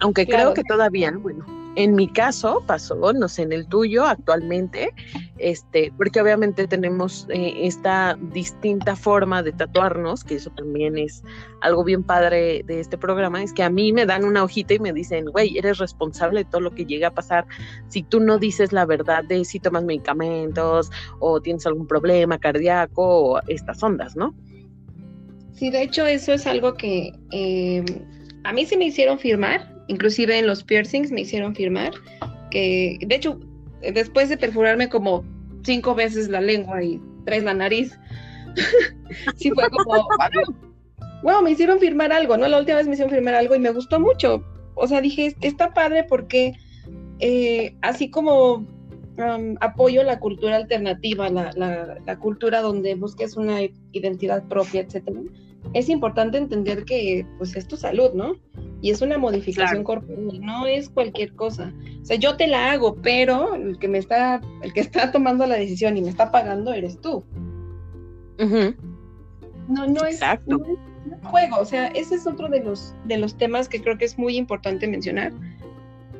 Aunque 0.00 0.26
claro. 0.26 0.52
creo 0.52 0.54
que 0.54 0.62
todavía, 0.64 1.12
bueno, 1.16 1.44
en 1.78 1.94
mi 1.94 2.08
caso 2.08 2.64
pasó, 2.66 3.12
no 3.12 3.28
sé, 3.28 3.42
en 3.42 3.52
el 3.52 3.68
tuyo 3.68 4.04
actualmente, 4.04 4.92
este, 5.38 5.92
porque 5.96 6.20
obviamente 6.20 6.66
tenemos 6.66 7.28
eh, 7.30 7.54
esta 7.62 8.18
distinta 8.32 8.96
forma 8.96 9.44
de 9.44 9.52
tatuarnos, 9.52 10.24
que 10.24 10.34
eso 10.34 10.50
también 10.50 10.98
es 10.98 11.22
algo 11.60 11.84
bien 11.84 12.02
padre 12.02 12.64
de 12.66 12.80
este 12.80 12.98
programa, 12.98 13.44
es 13.44 13.52
que 13.52 13.62
a 13.62 13.70
mí 13.70 13.92
me 13.92 14.06
dan 14.06 14.24
una 14.24 14.42
hojita 14.42 14.74
y 14.74 14.80
me 14.80 14.92
dicen, 14.92 15.26
güey, 15.26 15.56
eres 15.56 15.78
responsable 15.78 16.42
de 16.42 16.50
todo 16.50 16.62
lo 16.62 16.72
que 16.72 16.84
llega 16.84 17.08
a 17.08 17.14
pasar 17.14 17.46
si 17.86 18.02
tú 18.02 18.18
no 18.18 18.38
dices 18.38 18.72
la 18.72 18.84
verdad 18.84 19.22
de 19.22 19.44
si 19.44 19.60
tomas 19.60 19.84
medicamentos 19.84 20.90
o 21.20 21.40
tienes 21.40 21.64
algún 21.64 21.86
problema 21.86 22.38
cardíaco 22.38 23.02
o 23.04 23.40
estas 23.46 23.80
ondas, 23.84 24.16
¿no? 24.16 24.34
Sí, 25.52 25.70
de 25.70 25.82
hecho 25.82 26.04
eso 26.06 26.32
es 26.32 26.44
algo 26.44 26.74
que 26.74 27.12
eh, 27.30 27.84
a 28.42 28.52
mí 28.52 28.66
se 28.66 28.76
me 28.76 28.86
hicieron 28.86 29.16
firmar, 29.20 29.77
inclusive 29.88 30.38
en 30.38 30.46
los 30.46 30.62
piercings 30.62 31.10
me 31.10 31.22
hicieron 31.22 31.54
firmar, 31.54 31.92
que 32.50 32.98
de 33.04 33.14
hecho 33.14 33.38
después 33.92 34.28
de 34.28 34.36
perforarme 34.36 34.88
como 34.88 35.24
cinco 35.62 35.94
veces 35.94 36.28
la 36.28 36.40
lengua 36.40 36.82
y 36.82 37.00
tres 37.24 37.44
la 37.44 37.54
nariz, 37.54 37.98
sí 39.36 39.50
fue 39.50 39.68
como, 39.70 40.08
wow, 41.22 41.42
me 41.42 41.50
hicieron 41.50 41.78
firmar 41.78 42.12
algo, 42.12 42.36
¿no? 42.36 42.48
La 42.48 42.58
última 42.58 42.78
vez 42.78 42.86
me 42.86 42.94
hicieron 42.94 43.12
firmar 43.12 43.34
algo 43.34 43.54
y 43.54 43.58
me 43.58 43.70
gustó 43.70 44.00
mucho, 44.00 44.44
o 44.74 44.86
sea, 44.86 45.00
dije, 45.00 45.34
está 45.40 45.74
padre 45.74 46.04
porque 46.04 46.54
eh, 47.20 47.74
así 47.82 48.10
como 48.10 48.66
apoyo 49.60 50.04
la 50.04 50.20
cultura 50.20 50.56
alternativa, 50.56 51.28
la, 51.28 51.50
la, 52.06 52.18
cultura 52.20 52.60
donde 52.60 52.94
busques 52.94 53.36
una 53.36 53.58
identidad 53.90 54.44
propia, 54.46 54.82
etcétera, 54.82 55.20
es 55.74 55.88
importante 55.88 56.38
entender 56.38 56.84
que 56.84 57.26
pues 57.36 57.56
es 57.56 57.66
tu 57.66 57.76
salud, 57.76 58.12
¿no? 58.14 58.36
Y 58.80 58.90
es 58.90 59.02
una 59.02 59.18
modificación 59.18 59.82
corporal, 59.82 60.40
no 60.40 60.66
es 60.66 60.88
cualquier 60.88 61.34
cosa. 61.34 61.72
O 62.00 62.04
sea, 62.04 62.16
yo 62.16 62.36
te 62.36 62.46
la 62.46 62.70
hago, 62.70 62.94
pero 62.96 63.54
el 63.54 63.78
que 63.78 63.88
me 63.88 63.98
está, 63.98 64.40
el 64.62 64.72
que 64.72 64.80
está 64.80 65.10
tomando 65.10 65.46
la 65.46 65.56
decisión 65.56 65.96
y 65.96 66.02
me 66.02 66.10
está 66.10 66.30
pagando 66.30 66.72
eres 66.72 67.00
tú. 67.00 67.24
No, 68.38 69.86
no 69.86 70.04
es, 70.04 70.20
no 70.46 70.60
juego. 71.24 71.58
O 71.58 71.64
sea, 71.64 71.88
ese 71.88 72.16
es 72.16 72.26
otro 72.26 72.48
de 72.48 72.62
los, 72.62 72.94
de 73.04 73.18
los 73.18 73.36
temas 73.36 73.68
que 73.68 73.82
creo 73.82 73.98
que 73.98 74.04
es 74.04 74.18
muy 74.18 74.36
importante 74.36 74.86
mencionar, 74.86 75.32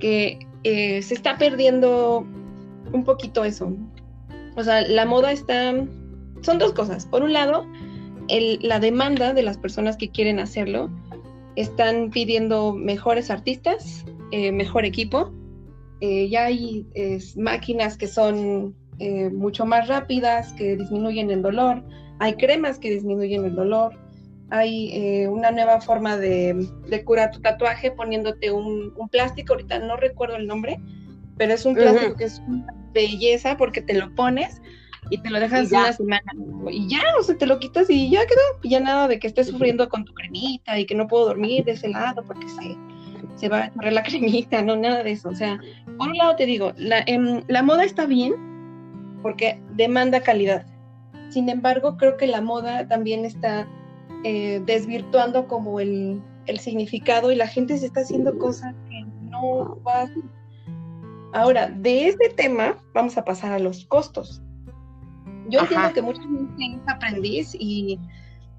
que 0.00 0.38
eh, 0.64 1.02
se 1.02 1.14
está 1.14 1.38
perdiendo 1.38 2.26
un 2.92 3.04
poquito 3.04 3.44
eso. 3.44 3.72
O 4.56 4.64
sea, 4.64 4.82
la 4.82 5.06
moda 5.06 5.32
está... 5.32 5.74
Son 6.42 6.58
dos 6.58 6.72
cosas. 6.72 7.06
Por 7.06 7.22
un 7.22 7.32
lado, 7.32 7.66
la 8.60 8.80
demanda 8.80 9.32
de 9.32 9.42
las 9.42 9.58
personas 9.58 9.96
que 9.96 10.10
quieren 10.10 10.38
hacerlo 10.38 10.90
están 11.60 12.10
pidiendo 12.10 12.72
mejores 12.72 13.30
artistas, 13.30 14.04
eh, 14.30 14.52
mejor 14.52 14.84
equipo. 14.84 15.32
Eh, 16.00 16.28
ya 16.28 16.44
hay 16.44 16.86
máquinas 17.36 17.96
que 17.96 18.06
son 18.06 18.76
eh, 19.00 19.28
mucho 19.30 19.66
más 19.66 19.88
rápidas, 19.88 20.52
que 20.52 20.76
disminuyen 20.76 21.32
el 21.32 21.42
dolor. 21.42 21.82
Hay 22.20 22.34
cremas 22.34 22.78
que 22.78 22.90
disminuyen 22.90 23.44
el 23.44 23.56
dolor. 23.56 23.98
Hay 24.50 25.26
una 25.26 25.50
nueva 25.50 25.80
forma 25.80 26.16
de, 26.16 26.68
curar 27.04 27.32
tu 27.32 27.40
tatuaje 27.40 27.90
poniéndote 27.90 28.52
un, 28.52 28.94
plástico. 29.10 29.54
Ahorita 29.54 29.80
no 29.80 29.96
recuerdo 29.96 30.36
el 30.36 30.46
nombre, 30.46 30.80
pero 31.36 31.54
es 31.54 31.66
un 31.66 31.74
plástico 31.74 32.14
que 32.14 32.24
es 32.24 32.40
una 32.46 32.72
belleza 32.94 33.56
porque 33.56 33.82
te 33.82 33.94
lo 33.94 34.14
pones 34.14 34.62
y 35.10 35.18
te 35.18 35.30
lo 35.30 35.40
dejas 35.40 35.70
una 35.70 35.92
semana 35.92 36.32
y 36.70 36.88
ya, 36.88 37.02
o 37.18 37.22
sea, 37.22 37.36
te 37.36 37.46
lo 37.46 37.58
quitas 37.58 37.88
y 37.88 38.10
ya 38.10 38.26
quedó, 38.26 38.40
y 38.62 38.70
ya 38.70 38.80
nada 38.80 39.08
de 39.08 39.18
que 39.18 39.26
estés 39.26 39.48
sufriendo 39.48 39.88
con 39.88 40.04
tu 40.04 40.12
cremita 40.14 40.78
y 40.78 40.86
que 40.86 40.94
no 40.94 41.06
puedo 41.06 41.26
dormir 41.26 41.64
de 41.64 41.72
ese 41.72 41.88
lado 41.88 42.22
porque 42.24 42.48
se, 42.48 42.76
se 43.36 43.48
va 43.48 43.64
a 43.64 43.70
correr 43.70 43.92
la 43.92 44.02
cremita, 44.04 44.62
no, 44.62 44.76
nada 44.76 45.02
de 45.02 45.12
eso, 45.12 45.28
o 45.28 45.34
sea, 45.34 45.58
por 45.96 46.08
un 46.08 46.16
lado 46.16 46.36
te 46.36 46.46
digo, 46.46 46.72
la, 46.76 47.02
em, 47.06 47.42
la 47.48 47.62
moda 47.62 47.84
está 47.84 48.06
bien 48.06 48.34
porque 49.22 49.60
demanda 49.74 50.20
calidad, 50.20 50.66
sin 51.30 51.48
embargo, 51.48 51.96
creo 51.96 52.16
que 52.16 52.26
la 52.26 52.40
moda 52.40 52.88
también 52.88 53.24
está 53.24 53.68
eh, 54.24 54.62
desvirtuando 54.64 55.46
como 55.46 55.80
el, 55.80 56.20
el 56.46 56.58
significado 56.58 57.30
y 57.30 57.36
la 57.36 57.46
gente 57.46 57.76
se 57.78 57.86
está 57.86 58.00
haciendo 58.00 58.38
cosas 58.38 58.74
que 58.88 59.04
no 59.30 59.80
va 59.82 60.08
Ahora, 61.32 61.68
de 61.68 62.08
este 62.08 62.30
tema 62.30 62.78
vamos 62.94 63.18
a 63.18 63.24
pasar 63.24 63.52
a 63.52 63.58
los 63.58 63.84
costos. 63.84 64.42
Yo 65.48 65.60
entiendo 65.60 65.92
que 65.92 66.02
mucha 66.02 66.22
gente 66.22 66.54
es 66.58 66.88
aprendiz 66.88 67.56
y 67.58 67.98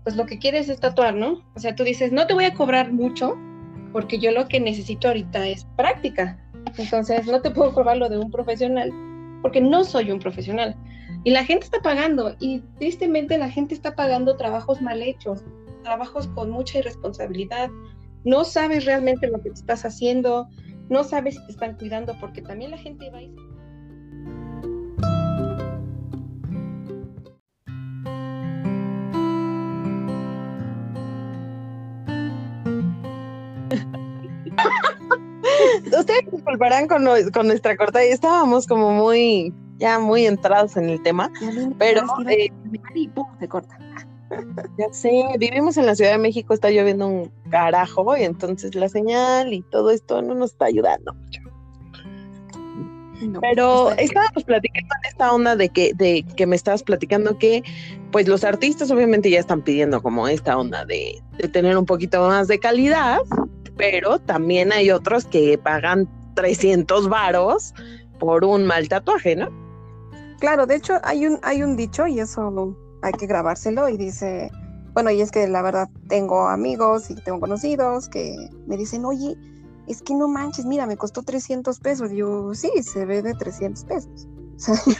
pues 0.04 0.16
lo 0.16 0.26
que 0.26 0.40
quieres 0.40 0.70
es 0.70 0.80
tatuar, 0.80 1.16
¿no? 1.16 1.44
O 1.56 1.60
sea, 1.60 1.76
tú 1.76 1.84
dices, 1.84 2.12
no 2.12 2.26
te 2.26 2.34
voy 2.34 2.46
a 2.46 2.54
cobrar 2.54 2.92
mucho 2.92 3.38
porque 3.92 4.20
yo 4.20 4.32
lo 4.32 4.48
que 4.48 4.60
necesito 4.60 5.08
ahorita 5.08 5.48
es 5.48 5.66
práctica. 5.76 6.38
Entonces, 6.78 7.26
no 7.26 7.42
te 7.42 7.52
puedo 7.52 7.74
cobrar 7.74 7.98
lo 7.98 8.10
de 8.10 8.18
un 8.18 8.32
profesional 8.32 8.92
porque 9.42 9.62
no 9.62 9.84
soy 9.84 10.12
un 10.12 10.20
profesional. 10.20 10.76
Y 11.24 11.32
la 11.32 11.44
gente 11.44 11.66
está 11.66 11.82
pagando 11.82 12.36
y 12.40 12.60
tristemente 12.78 13.38
la 13.38 13.50
gente 13.50 13.74
está 13.74 13.96
pagando 13.96 14.38
trabajos 14.38 14.82
mal 14.82 15.02
hechos, 15.02 15.44
trabajos 15.84 16.28
con 16.28 16.50
mucha 16.50 16.80
irresponsabilidad. 16.80 17.70
No 18.24 18.44
sabes 18.44 18.86
realmente 18.86 19.28
lo 19.28 19.42
que 19.42 19.50
te 19.50 19.56
estás 19.56 19.86
haciendo, 19.86 20.48
no 20.90 21.04
sabes 21.04 21.36
si 21.36 21.46
te 21.46 21.52
están 21.52 21.78
cuidando 21.78 22.16
porque 22.20 22.42
también 22.42 22.72
la 22.72 22.78
gente 22.78 23.10
va 23.12 23.20
a 23.20 23.22
Ustedes 36.00 36.32
disculparán 36.32 36.88
con, 36.88 37.06
con 37.34 37.48
nuestra 37.48 37.76
corta 37.76 38.06
y 38.06 38.10
estábamos 38.10 38.68
como 38.68 38.92
muy, 38.92 39.54
ya 39.78 40.00
muy 40.00 40.26
entrados 40.26 40.78
en 40.78 40.90
el 40.90 41.02
tema, 41.04 41.32
pero 41.78 42.04
eh, 42.30 42.52
se 43.40 43.48
corta. 43.48 43.78
Ya 44.78 44.86
sé, 44.92 45.26
vivimos 45.40 45.78
en 45.78 45.88
la 45.88 45.96
Ciudad 45.96 46.12
de 46.12 46.20
México, 46.20 46.54
está 46.54 46.70
lloviendo 46.70 47.08
un 47.08 47.32
carajo 47.50 48.16
y 48.16 48.24
entonces 48.24 48.76
la 48.76 48.88
señal 48.88 49.54
y 49.54 49.62
todo 49.64 49.90
esto 49.90 50.22
no 50.22 50.36
nos 50.36 50.52
está 50.52 50.66
ayudando 50.66 51.14
mucho. 51.14 51.42
Pero 53.42 53.92
estábamos 53.92 54.44
platicando 54.46 54.96
en 55.04 55.10
esta 55.10 55.34
onda 55.34 55.56
de 55.56 55.70
que, 55.70 55.94
de 55.94 56.24
que 56.38 56.46
me 56.46 56.56
estabas 56.56 56.84
platicando 56.84 57.38
que 57.38 57.64
pues 58.12 58.28
los 58.28 58.44
artistas 58.44 58.92
obviamente 58.92 59.30
ya 59.30 59.40
están 59.40 59.62
pidiendo 59.62 60.02
como 60.02 60.28
esta 60.28 60.58
onda 60.58 60.86
de, 60.86 61.22
de 61.38 61.48
tener 61.50 61.78
un 61.78 61.86
poquito 61.86 62.26
más 62.28 62.48
de 62.48 62.60
calidad, 62.60 63.20
pero 63.80 64.20
también 64.20 64.74
hay 64.74 64.92
otros 64.92 65.24
que 65.24 65.58
pagan 65.58 66.10
300 66.36 67.08
varos 67.08 67.74
por 68.20 68.44
un 68.44 68.66
mal 68.66 68.90
tatuaje, 68.90 69.38
¿no? 69.38 69.48
Claro, 70.42 70.66
de 70.66 70.76
hecho 70.76 70.96
hay 71.02 71.26
un, 71.26 71.40
hay 71.44 71.64
un 71.64 71.78
dicho 71.78 72.06
y 72.06 72.20
eso 72.20 72.76
hay 73.02 73.14
que 73.14 73.26
grabárselo 73.26 73.88
y 73.88 73.96
dice, 73.96 74.52
bueno, 74.94 75.12
y 75.12 75.22
es 75.22 75.32
que 75.32 75.48
la 75.48 75.62
verdad 75.62 75.90
tengo 76.10 76.50
amigos 76.50 77.10
y 77.10 77.16
tengo 77.16 77.40
conocidos 77.40 78.10
que 78.10 78.36
me 78.68 78.76
dicen, 78.76 79.06
oye, 79.06 79.38
es 79.88 80.02
que 80.02 80.14
no 80.14 80.28
manches, 80.28 80.66
mira, 80.66 80.86
me 80.86 80.98
costó 80.98 81.24
300 81.24 81.80
pesos. 81.80 82.12
Y 82.12 82.18
yo, 82.18 82.54
sí, 82.54 82.70
se 82.84 83.06
ve 83.06 83.22
de 83.22 83.34
300 83.34 83.86
pesos. 83.86 84.28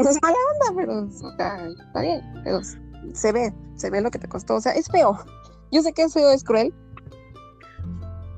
O 0.00 0.02
sea, 0.02 0.12
es 0.12 0.18
mala 0.22 0.36
onda, 0.54 0.82
pero 0.82 1.04
está 1.04 2.00
bien, 2.00 2.22
pero 2.42 2.60
se 3.12 3.32
ve, 3.32 3.52
se 3.76 3.90
ve 3.90 4.00
lo 4.00 4.10
que 4.10 4.18
te 4.18 4.28
costó. 4.28 4.54
O 4.54 4.60
sea, 4.62 4.72
es 4.72 4.88
feo. 4.88 5.18
Yo 5.70 5.82
sé 5.82 5.92
que 5.92 6.02
es 6.02 6.12
feo, 6.12 6.30
es 6.30 6.44
cruel. 6.44 6.72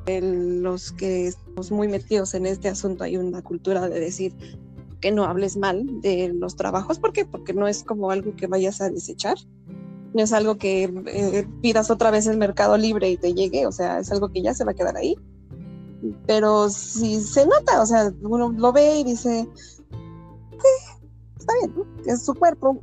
los 0.06 0.92
que 0.92 1.28
estamos 1.28 1.70
muy 1.70 1.88
metidos 1.88 2.34
en 2.34 2.46
este 2.46 2.68
asunto 2.68 3.04
hay 3.04 3.16
una 3.16 3.42
cultura 3.42 3.88
de 3.88 4.00
decir 4.00 4.34
que 5.00 5.10
no 5.10 5.24
hables 5.24 5.56
mal 5.56 6.00
de 6.00 6.32
los 6.32 6.56
trabajos. 6.56 6.98
¿Por 6.98 7.12
qué? 7.12 7.24
Porque 7.24 7.52
no 7.54 7.66
es 7.68 7.82
como 7.84 8.10
algo 8.10 8.34
que 8.36 8.46
vayas 8.46 8.80
a 8.80 8.90
desechar 8.90 9.36
no 10.14 10.22
es 10.22 10.32
algo 10.32 10.58
que 10.58 10.84
eh, 11.06 11.46
pidas 11.60 11.90
otra 11.90 12.10
vez 12.10 12.26
el 12.26 12.36
mercado 12.36 12.76
libre 12.76 13.10
y 13.10 13.16
te 13.16 13.32
llegue, 13.32 13.66
o 13.66 13.72
sea, 13.72 13.98
es 13.98 14.10
algo 14.12 14.28
que 14.28 14.42
ya 14.42 14.54
se 14.54 14.64
va 14.64 14.72
a 14.72 14.74
quedar 14.74 14.96
ahí. 14.96 15.16
Pero 16.26 16.68
si 16.68 17.20
se 17.20 17.46
nota, 17.46 17.80
o 17.80 17.86
sea, 17.86 18.12
uno 18.22 18.50
lo 18.50 18.72
ve 18.72 18.98
y 18.98 19.04
dice, 19.04 19.48
está 21.42 21.54
bien, 21.60 21.86
es 22.06 22.24
su 22.24 22.34
cuerpo, 22.34 22.78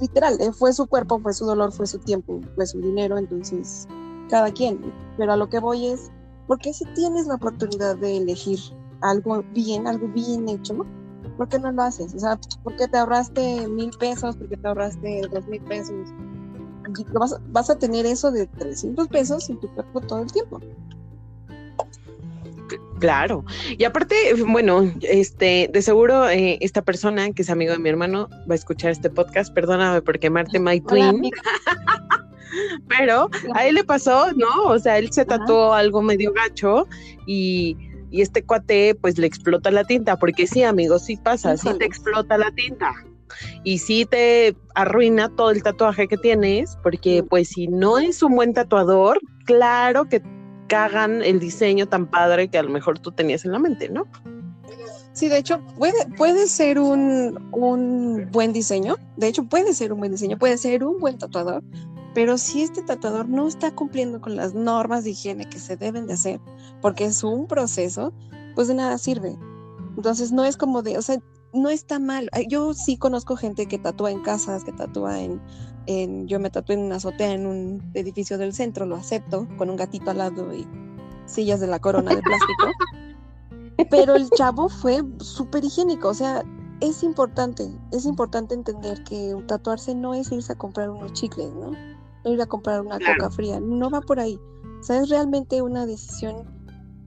literal, 0.00 0.36
eh, 0.40 0.52
fue 0.52 0.72
su 0.72 0.86
cuerpo, 0.86 1.18
fue 1.20 1.32
su 1.32 1.44
dolor, 1.44 1.72
fue 1.72 1.86
su 1.86 1.98
tiempo, 1.98 2.40
fue 2.54 2.66
su 2.66 2.80
dinero, 2.80 3.18
entonces 3.18 3.86
cada 4.28 4.50
quien. 4.50 4.80
Pero 5.16 5.32
a 5.32 5.36
lo 5.36 5.48
que 5.48 5.60
voy 5.60 5.86
es, 5.86 6.10
porque 6.46 6.72
si 6.72 6.84
tienes 6.94 7.26
la 7.26 7.34
oportunidad 7.34 7.96
de 7.96 8.18
elegir 8.18 8.58
algo 9.02 9.42
bien, 9.54 9.86
algo 9.86 10.08
bien 10.08 10.48
hecho, 10.48 10.84
¿por 11.36 11.48
qué 11.48 11.58
no 11.58 11.72
lo 11.72 11.82
haces? 11.82 12.14
O 12.14 12.18
sea, 12.18 12.38
¿por 12.62 12.76
qué 12.76 12.88
te 12.88 12.98
ahorraste 12.98 13.68
mil 13.68 13.90
pesos? 13.98 14.36
¿Por 14.36 14.48
qué 14.48 14.56
te 14.56 14.68
ahorraste 14.68 15.22
dos 15.32 15.46
mil 15.46 15.62
pesos? 15.62 16.08
vas, 17.52 17.70
a 17.70 17.78
tener 17.78 18.04
eso 18.04 18.32
de 18.32 18.46
300 18.46 19.06
pesos 19.08 19.48
en 19.48 19.60
tu 19.60 19.72
cuerpo 19.74 20.00
todo 20.00 20.20
el 20.20 20.32
tiempo. 20.32 20.58
Claro. 22.98 23.44
Y 23.78 23.84
aparte, 23.84 24.14
bueno, 24.46 24.92
este, 25.02 25.70
de 25.72 25.82
seguro 25.82 26.28
eh, 26.28 26.58
esta 26.60 26.82
persona 26.82 27.30
que 27.32 27.42
es 27.42 27.50
amigo 27.50 27.72
de 27.72 27.78
mi 27.78 27.88
hermano 27.88 28.28
va 28.48 28.52
a 28.52 28.54
escuchar 28.54 28.90
este 28.90 29.10
podcast. 29.10 29.52
Perdóname 29.54 30.02
por 30.02 30.18
quemarte, 30.18 30.58
my 30.58 30.80
twin. 30.80 31.22
Pero 32.88 33.30
a 33.54 33.66
él 33.66 33.76
le 33.76 33.84
pasó, 33.84 34.32
¿no? 34.34 34.64
O 34.64 34.78
sea, 34.78 34.98
él 34.98 35.12
se 35.12 35.24
tatuó 35.24 35.72
algo 35.72 36.02
medio 36.02 36.32
gacho 36.32 36.86
y, 37.26 37.76
y, 38.10 38.22
este 38.22 38.42
cuate 38.42 38.96
pues 39.00 39.18
le 39.18 39.26
explota 39.26 39.70
la 39.70 39.84
tinta, 39.84 40.16
porque 40.16 40.48
sí, 40.48 40.64
amigos, 40.64 41.04
sí 41.04 41.16
pasa, 41.16 41.56
sí 41.56 41.68
te 41.78 41.84
explota 41.84 42.36
la 42.36 42.50
tinta 42.50 42.92
y 43.64 43.78
sí 43.78 44.04
te 44.04 44.56
arruina 44.74 45.28
todo 45.36 45.50
el 45.50 45.62
tatuaje 45.62 46.08
que 46.08 46.16
tienes, 46.16 46.76
porque 46.82 47.22
pues 47.22 47.48
si 47.48 47.68
no 47.68 47.98
es 47.98 48.22
un 48.22 48.34
buen 48.34 48.54
tatuador, 48.54 49.20
claro 49.44 50.08
que 50.08 50.22
cagan 50.70 51.20
el 51.22 51.40
diseño 51.40 51.88
tan 51.88 52.06
padre 52.06 52.48
que 52.48 52.56
a 52.56 52.62
lo 52.62 52.70
mejor 52.70 53.00
tú 53.00 53.10
tenías 53.10 53.44
en 53.44 53.50
la 53.50 53.58
mente, 53.58 53.88
¿no? 53.88 54.06
Sí, 55.12 55.28
de 55.28 55.38
hecho, 55.38 55.60
puede, 55.76 56.06
puede 56.16 56.46
ser 56.46 56.78
un, 56.78 57.50
un 57.50 58.28
buen 58.30 58.52
diseño, 58.52 58.96
de 59.16 59.26
hecho 59.26 59.44
puede 59.44 59.74
ser 59.74 59.92
un 59.92 59.98
buen 59.98 60.12
diseño, 60.12 60.38
puede 60.38 60.56
ser 60.56 60.84
un 60.84 61.00
buen 61.00 61.18
tatuador, 61.18 61.64
pero 62.14 62.38
si 62.38 62.62
este 62.62 62.82
tatuador 62.82 63.28
no 63.28 63.48
está 63.48 63.72
cumpliendo 63.72 64.20
con 64.20 64.36
las 64.36 64.54
normas 64.54 65.02
de 65.02 65.10
higiene 65.10 65.48
que 65.48 65.58
se 65.58 65.76
deben 65.76 66.06
de 66.06 66.14
hacer, 66.14 66.40
porque 66.80 67.04
es 67.04 67.24
un 67.24 67.48
proceso, 67.48 68.12
pues 68.54 68.68
de 68.68 68.74
nada 68.74 68.96
sirve. 68.96 69.36
Entonces 69.96 70.30
no 70.30 70.44
es 70.44 70.56
como 70.56 70.82
de, 70.82 70.96
o 70.96 71.02
sea, 71.02 71.18
no 71.52 71.68
está 71.68 71.98
mal. 71.98 72.30
Yo 72.48 72.74
sí 72.74 72.96
conozco 72.96 73.36
gente 73.36 73.66
que 73.66 73.78
tatúa 73.78 74.12
en 74.12 74.22
casas, 74.22 74.62
que 74.62 74.72
tatúa 74.72 75.20
en, 75.20 75.40
en, 75.86 76.26
yo 76.28 76.38
me 76.40 76.50
tatué 76.50 76.74
en 76.74 76.82
una 76.82 76.96
azotea 76.96 77.32
en 77.32 77.46
un 77.46 77.90
edificio 77.94 78.38
del 78.38 78.52
centro, 78.52 78.86
lo 78.86 78.96
acepto, 78.96 79.48
con 79.56 79.70
un 79.70 79.76
gatito 79.76 80.10
al 80.10 80.18
lado 80.18 80.54
y 80.54 80.66
sillas 81.26 81.60
de 81.60 81.66
la 81.66 81.78
corona 81.78 82.14
de 82.14 82.22
plástico. 82.22 82.66
pero 83.90 84.14
el 84.14 84.28
chavo 84.30 84.68
fue 84.68 85.02
súper 85.18 85.64
higiénico, 85.64 86.08
o 86.08 86.14
sea, 86.14 86.44
es 86.80 87.02
importante, 87.02 87.70
es 87.92 88.06
importante 88.06 88.54
entender 88.54 89.02
que 89.04 89.36
tatuarse 89.46 89.94
no 89.94 90.14
es 90.14 90.32
irse 90.32 90.52
a 90.52 90.58
comprar 90.58 90.90
unos 90.90 91.12
chicles, 91.12 91.52
¿no? 91.52 91.72
No 92.24 92.32
ir 92.32 92.40
a 92.40 92.46
comprar 92.46 92.80
una 92.80 92.98
coca 92.98 93.30
fría, 93.30 93.60
no 93.60 93.90
va 93.90 94.00
por 94.00 94.20
ahí. 94.20 94.38
O 94.80 94.82
sea, 94.82 95.00
es 95.00 95.08
realmente 95.08 95.60
una 95.62 95.86
decisión 95.86 96.44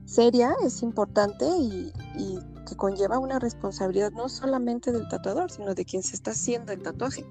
seria, 0.04 0.54
es 0.64 0.82
importante 0.82 1.44
y, 1.46 1.92
y 2.16 2.38
que 2.68 2.76
conlleva 2.76 3.18
una 3.18 3.38
responsabilidad 3.38 4.12
no 4.12 4.28
solamente 4.28 4.92
del 4.92 5.08
tatuador, 5.08 5.50
sino 5.50 5.74
de 5.74 5.84
quien 5.84 6.02
se 6.02 6.14
está 6.14 6.32
haciendo 6.32 6.72
el 6.72 6.82
tatuaje. 6.82 7.24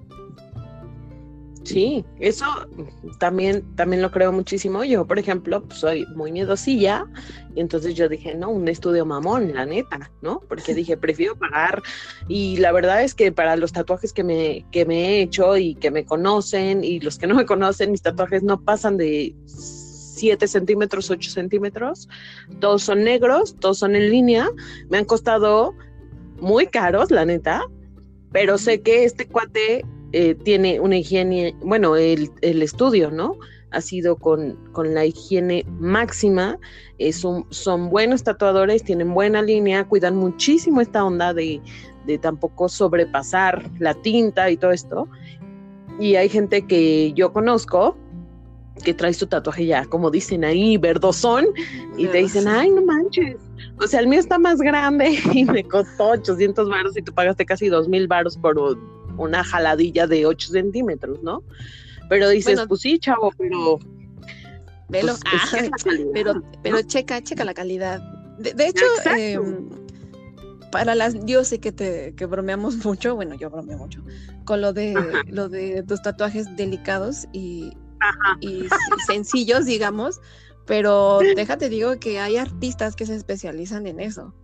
Sí, 1.64 2.04
eso 2.20 2.44
también, 3.18 3.64
también 3.74 4.02
lo 4.02 4.10
creo 4.10 4.32
muchísimo. 4.32 4.84
Yo, 4.84 5.06
por 5.06 5.18
ejemplo, 5.18 5.62
pues, 5.64 5.80
soy 5.80 6.04
muy 6.14 6.30
miedosilla 6.30 7.06
y 7.54 7.60
entonces 7.60 7.94
yo 7.94 8.06
dije, 8.08 8.34
no, 8.34 8.50
un 8.50 8.68
estudio 8.68 9.06
mamón, 9.06 9.54
la 9.54 9.64
neta, 9.64 10.10
¿no? 10.20 10.40
Porque 10.46 10.74
dije, 10.74 10.98
prefiero 10.98 11.36
pagar 11.36 11.82
y 12.28 12.58
la 12.58 12.70
verdad 12.70 13.02
es 13.02 13.14
que 13.14 13.32
para 13.32 13.56
los 13.56 13.72
tatuajes 13.72 14.12
que 14.12 14.22
me, 14.22 14.66
que 14.70 14.84
me 14.84 15.06
he 15.06 15.22
hecho 15.22 15.56
y 15.56 15.74
que 15.74 15.90
me 15.90 16.04
conocen 16.04 16.84
y 16.84 17.00
los 17.00 17.18
que 17.18 17.26
no 17.26 17.34
me 17.34 17.46
conocen, 17.46 17.92
mis 17.92 18.02
tatuajes 18.02 18.42
no 18.42 18.60
pasan 18.60 18.98
de 18.98 19.34
7 19.46 20.46
centímetros, 20.46 21.10
8 21.10 21.30
centímetros, 21.30 22.10
todos 22.60 22.82
son 22.82 23.04
negros, 23.04 23.56
todos 23.58 23.78
son 23.78 23.96
en 23.96 24.10
línea, 24.10 24.50
me 24.90 24.98
han 24.98 25.06
costado 25.06 25.74
muy 26.40 26.66
caros, 26.66 27.10
la 27.10 27.24
neta, 27.24 27.62
pero 28.32 28.58
sé 28.58 28.82
que 28.82 29.04
este 29.04 29.26
cuate 29.26 29.84
eh, 30.16 30.36
tiene 30.36 30.78
una 30.78 30.96
higiene, 30.96 31.56
bueno, 31.60 31.96
el, 31.96 32.30
estudio, 32.40 33.10
¿no? 33.10 33.36
Ha 33.72 33.80
sido 33.80 34.14
con, 34.14 34.54
con 34.70 34.94
la 34.94 35.04
higiene 35.04 35.66
máxima, 35.80 36.56
es 36.98 37.26
son 37.50 37.90
buenos 37.90 38.22
tatuadores, 38.22 38.84
tienen 38.84 39.12
buena 39.12 39.42
línea, 39.42 39.82
cuidan 39.82 40.14
muchísimo 40.14 40.80
esta 40.80 41.04
onda 41.04 41.34
de, 41.34 41.60
de 42.06 42.18
tampoco 42.18 42.68
sobrepasar 42.68 43.68
la 43.80 43.92
tinta 43.94 44.48
y 44.52 44.56
todo 44.56 44.70
esto. 44.70 45.08
Y 45.98 46.14
hay 46.14 46.28
gente 46.28 46.64
que 46.64 47.12
yo 47.14 47.32
conozco 47.32 47.96
que 48.84 48.94
trae 48.94 49.14
su 49.14 49.26
tatuaje 49.26 49.66
ya, 49.66 49.84
como 49.84 50.12
dicen 50.12 50.44
ahí, 50.44 50.76
verdosón, 50.76 51.46
y 51.96 52.06
te 52.06 52.18
dicen, 52.18 52.46
ay, 52.46 52.70
no 52.70 52.82
manches. 52.82 53.36
O 53.80 53.86
sea, 53.88 53.98
el 53.98 54.06
mío 54.06 54.20
está 54.20 54.38
más 54.38 54.58
grande 54.58 55.18
y 55.32 55.44
me 55.44 55.64
costó 55.64 56.10
800 56.10 56.68
baros 56.68 56.96
y 56.96 57.02
tú 57.02 57.12
pagaste 57.12 57.44
casi 57.44 57.68
2000 57.68 58.06
baros 58.06 58.36
por 58.36 58.58
una 59.16 59.44
jaladilla 59.44 60.06
de 60.06 60.26
8 60.26 60.52
centímetros, 60.52 61.22
¿no? 61.22 61.42
Pero 62.08 62.28
dices, 62.28 62.60
pues 62.68 62.80
sí, 62.80 62.98
chavo, 62.98 63.32
pero. 63.36 63.78
Velo, 64.88 65.14
pues, 65.50 65.70
pero, 66.12 66.42
pero 66.62 66.82
checa, 66.82 67.22
checa 67.22 67.44
la 67.44 67.54
calidad. 67.54 68.00
De, 68.38 68.66
hecho, 68.66 68.84
em, 69.16 69.70
para 70.70 70.94
las, 70.94 71.14
yo 71.24 71.44
sé 71.44 71.60
que 71.60 71.72
te 71.72 72.14
que 72.14 72.26
bromeamos 72.26 72.84
mucho, 72.84 73.14
bueno, 73.14 73.34
yo 73.34 73.48
bromeo 73.48 73.78
mucho, 73.78 74.04
con 74.44 74.60
lo 74.60 74.72
de 74.72 74.94
lo 75.28 75.48
de 75.48 75.82
tus 75.84 76.02
tatuajes 76.02 76.54
delicados 76.56 77.26
y, 77.32 77.72
y 78.40 78.66
sencillos, 79.06 79.66
digamos, 79.66 80.20
pero 80.66 81.20
déjate 81.36 81.68
digo 81.68 81.98
que 81.98 82.20
hay 82.20 82.36
artistas 82.36 82.96
que 82.96 83.06
se 83.06 83.14
especializan 83.14 83.86
en 83.86 84.00
eso. 84.00 84.34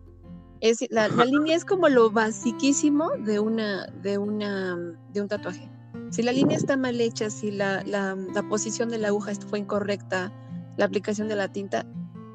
Es, 0.60 0.84
la, 0.90 1.08
línea 1.08 1.56
es 1.56 1.64
como 1.64 1.88
lo 1.88 2.10
basiquísimo 2.10 3.10
de 3.24 3.40
una, 3.40 3.86
de 4.02 4.18
una, 4.18 4.76
de 5.12 5.22
un 5.22 5.28
tatuaje. 5.28 5.70
Si 6.10 6.22
la 6.22 6.32
línea 6.32 6.56
está 6.56 6.76
mal 6.76 7.00
hecha, 7.00 7.30
si 7.30 7.50
la, 7.50 7.82
la, 7.84 8.16
posición 8.48 8.90
de 8.90 8.98
la 8.98 9.08
aguja 9.08 9.32
fue 9.48 9.60
incorrecta, 9.60 10.32
la 10.76 10.84
aplicación 10.84 11.28
de 11.28 11.36
la 11.36 11.48
tinta, 11.52 11.86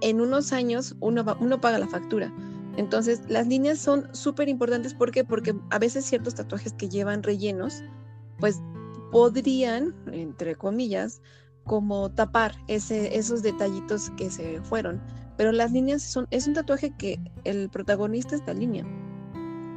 en 0.01 0.21
unos 0.21 0.53
años 0.53 0.95
uno, 1.01 1.23
uno 1.39 1.61
paga 1.61 1.77
la 1.77 1.87
factura. 1.87 2.33
Entonces, 2.77 3.21
las 3.27 3.47
líneas 3.47 3.79
son 3.79 4.13
súper 4.13 4.49
importantes. 4.49 4.93
¿Por 4.93 5.11
qué? 5.11 5.23
Porque 5.23 5.55
a 5.69 5.79
veces 5.79 6.05
ciertos 6.05 6.35
tatuajes 6.35 6.73
que 6.73 6.89
llevan 6.89 7.21
rellenos, 7.21 7.83
pues 8.39 8.59
podrían, 9.11 9.95
entre 10.11 10.55
comillas, 10.55 11.21
como 11.63 12.11
tapar 12.11 12.55
ese, 12.67 13.17
esos 13.17 13.43
detallitos 13.43 14.09
que 14.11 14.29
se 14.29 14.61
fueron 14.61 15.01
pero 15.37 15.51
las 15.51 15.71
líneas 15.71 16.01
son, 16.01 16.27
es 16.31 16.47
un 16.47 16.53
tatuaje 16.53 16.91
que 16.97 17.19
el 17.43 17.69
protagonista 17.69 18.35
es 18.35 18.41
la 18.45 18.53
línea. 18.53 18.85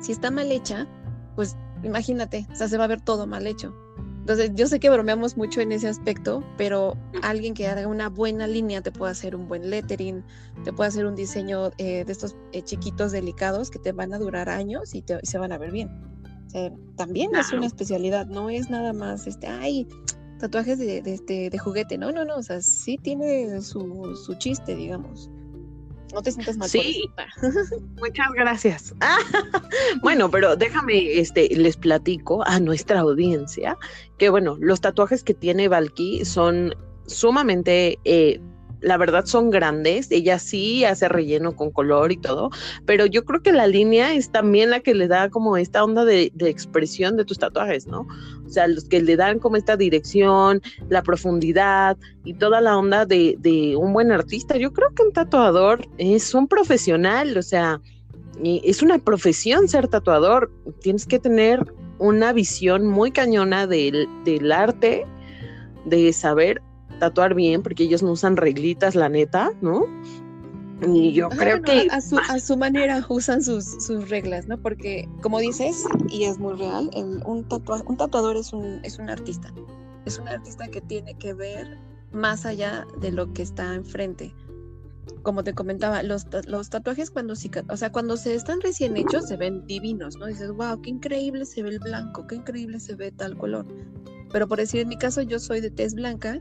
Si 0.01 0.13
está 0.13 0.31
mal 0.31 0.51
hecha, 0.53 0.87
pues 1.35 1.57
imagínate, 1.83 2.47
o 2.53 2.57
sea, 2.57 2.69
se 2.69 2.79
va 2.79 2.85
a 2.85 2.89
ver 2.89 3.01
todo 3.01 3.27
mal 3.27 3.47
hecho. 3.47 3.75
Entonces, 4.21 4.51
yo 4.55 4.67
sé 4.67 4.79
que 4.79 4.91
bromeamos 4.91 5.39
mucho 5.39 5.63
en 5.63 5.73
ese 5.73 5.89
aspecto, 5.89 6.45
pero 6.59 6.99
alguien 7.23 7.55
que 7.55 7.67
haga 7.67 7.87
una 7.87 8.11
buena 8.11 8.47
línea 8.47 8.83
te 8.83 8.93
puede 8.93 9.13
hacer 9.13 9.35
un 9.35 9.49
buen 9.49 9.71
lettering, 9.71 10.23
te 10.65 10.73
puede 10.73 10.89
hacer 10.89 11.07
un 11.07 11.15
diseño 11.15 11.71
eh, 11.79 12.05
de 12.05 12.13
estos 12.13 12.37
eh, 12.53 12.61
chiquitos 12.61 13.11
delicados 13.11 13.71
que 13.71 13.79
te 13.79 13.93
van 13.93 14.13
a 14.13 14.19
durar 14.19 14.51
años 14.51 14.95
y, 14.95 15.01
te, 15.01 15.19
se 15.23 15.39
van 15.39 15.51
a 15.53 15.57
ver 15.57 15.73
bien. 15.73 15.89
también 16.97 17.35
es 17.37 17.53
una 17.53 17.67
especialidad, 17.67 18.27
no 18.27 18.51
es 18.51 18.69
nada 18.69 18.93
más, 18.93 19.27
este, 19.27 19.47
ay, 19.47 19.89
tatuajes 20.39 20.79
de, 20.79 21.01
de, 21.01 21.15
este, 21.15 21.49
de 21.49 21.59
juguete, 21.59 21.97
no, 21.97 22.13
no, 22.13 22.27
no, 22.27 22.37
o 22.37 22.43
sea, 22.43 22.61
sí 22.61 22.99
tiene 23.01 23.63
su, 23.63 24.15
su 24.15 24.35
chiste, 24.35 24.77
digamos. 24.77 25.31
No 26.13 26.23
te 26.23 26.33
sientas 26.33 26.57
mal. 26.57 26.69
Sí, 26.69 27.11
muchas 27.99 28.33
gracias. 28.35 28.95
bueno, 30.03 30.31
pero 30.31 30.57
déjame, 30.57 31.19
este, 31.19 31.49
les 31.55 31.77
platico 31.77 32.47
a 32.47 32.61
nuestra 32.61 33.01
audiencia 33.01 33.77
que, 34.19 34.31
bueno, 34.31 34.57
los 34.61 34.81
tatuajes 34.81 35.23
que 35.23 35.35
tiene 35.35 35.69
Valky 35.69 36.25
son 36.25 36.75
sumamente 37.07 37.99
eh, 38.05 38.41
la 38.81 38.97
verdad 38.97 39.25
son 39.27 39.51
grandes, 39.51 40.11
ella 40.11 40.39
sí 40.39 40.85
hace 40.85 41.09
relleno 41.09 41.57
con 41.57 41.71
color 41.71 42.13
y 42.13 42.17
todo, 42.17 42.51
pero 42.87 43.07
yo 43.07 43.25
creo 43.25 43.43
que 43.43 43.53
la 43.53 43.67
línea 43.67 44.15
es 44.15 44.31
también 44.31 44.71
la 44.71 44.81
que 44.81 44.95
le 44.95 45.09
da 45.09 45.31
como 45.31 45.57
esta 45.57 45.83
onda 45.83 46.05
de, 46.05 46.33
expresión 46.41 47.17
de 47.17 47.25
tus 47.25 47.39
tatuajes, 47.39 47.87
¿no? 47.87 48.07
O 48.47 48.51
sea, 48.51 48.67
los 48.69 48.85
que 48.85 49.03
le 49.03 49.17
dan 49.17 49.39
como 49.39 49.57
esta 49.57 49.77
dirección, 49.77 50.63
la 50.89 51.03
profundidad 51.03 51.97
y 52.25 52.35
toda 52.35 52.61
la 52.61 52.79
onda 52.79 53.05
de, 53.05 53.37
de 53.39 53.77
un 53.77 53.93
buen 53.93 54.11
artista. 54.11 54.57
Yo 54.57 54.73
creo 54.73 54.95
que 54.95 55.03
un 55.03 55.13
tatuador 55.13 55.87
es 55.99 56.35
un 56.35 56.49
profesional, 56.49 57.37
o 57.37 57.43
sea, 57.43 57.81
es 58.43 58.83
una 58.83 58.99
profesión 58.99 59.69
ser 59.69 59.89
tatuador, 59.89 60.51
tienes 60.81 61.07
que 61.07 61.19
tener 61.19 61.73
una 61.99 62.33
visión 62.33 62.87
muy 62.87 63.11
cañona 63.11 63.67
del, 63.67 64.09
del 64.25 64.53
arte, 64.53 65.05
de 65.85 66.13
saber 66.13 66.63
tatuar 66.99 67.35
bien, 67.35 67.63
porque 67.63 67.85
ellos 67.85 68.03
no 68.03 68.13
usan 68.13 68.37
reglitas, 68.37 68.95
la 68.95 69.09
neta, 69.09 69.53
¿no? 69.61 69.87
Y 70.87 71.13
yo 71.13 71.29
creo 71.29 71.61
que... 71.63 71.89
A 71.91 72.01
su, 72.01 72.19
a 72.19 72.39
su, 72.39 72.57
manera 72.57 73.05
usan 73.09 73.43
sus, 73.43 73.65
sus, 73.85 74.09
reglas, 74.09 74.47
¿no? 74.47 74.59
Porque, 74.59 75.09
como 75.23 75.41
dices, 75.41 75.85
y 76.09 76.25
es 76.25 76.39
muy 76.39 76.55
real, 76.55 76.91
un, 76.95 77.23
un 77.27 77.97
tatuador 77.97 78.37
es 78.37 78.53
un, 78.53 78.81
es 78.85 78.99
un 78.99 79.11
artista. 79.11 79.53
Es 80.05 80.19
un 80.19 80.29
artista 80.29 80.69
que 80.69 80.81
tiene 80.81 81.15
que 81.15 81.35
ver 81.35 81.79
más 82.13 82.47
allá 82.47 82.87
de 83.01 83.11
lo 83.11 83.33
que 83.33 83.43
está 83.43 83.75
enfrente. 83.75 84.35
Como 85.23 85.43
te 85.43 85.53
comentaba, 85.53 86.03
los, 86.03 86.27
los 86.47 86.71
tatuajes 86.71 87.11
cuando, 87.11 87.35
o 87.35 87.77
sea, 87.77 87.91
cuando 87.91 88.17
se 88.17 88.35
están 88.35 88.61
recién 88.61 88.97
hechos 88.97 89.27
se 89.27 89.37
ven 89.37 89.67
divinos, 89.67 90.17
¿no? 90.17 90.27
Dices, 90.27 90.51
wow, 90.53 90.81
qué 90.81 90.91
increíble 90.91 91.45
se 91.45 91.63
ve 91.63 91.71
el 91.71 91.81
blanco, 91.81 92.27
qué 92.27 92.37
increíble 92.37 92.79
se 92.79 92.95
ve 92.95 93.11
tal 93.11 93.37
color. 93.37 93.67
Pero 94.31 94.47
por 94.47 94.59
decir, 94.59 94.81
en 94.81 94.89
mi 94.89 94.97
caso, 94.97 95.23
yo 95.23 95.39
soy 95.39 95.61
de 95.61 95.71
tez 95.71 95.95
blanca 95.95 96.41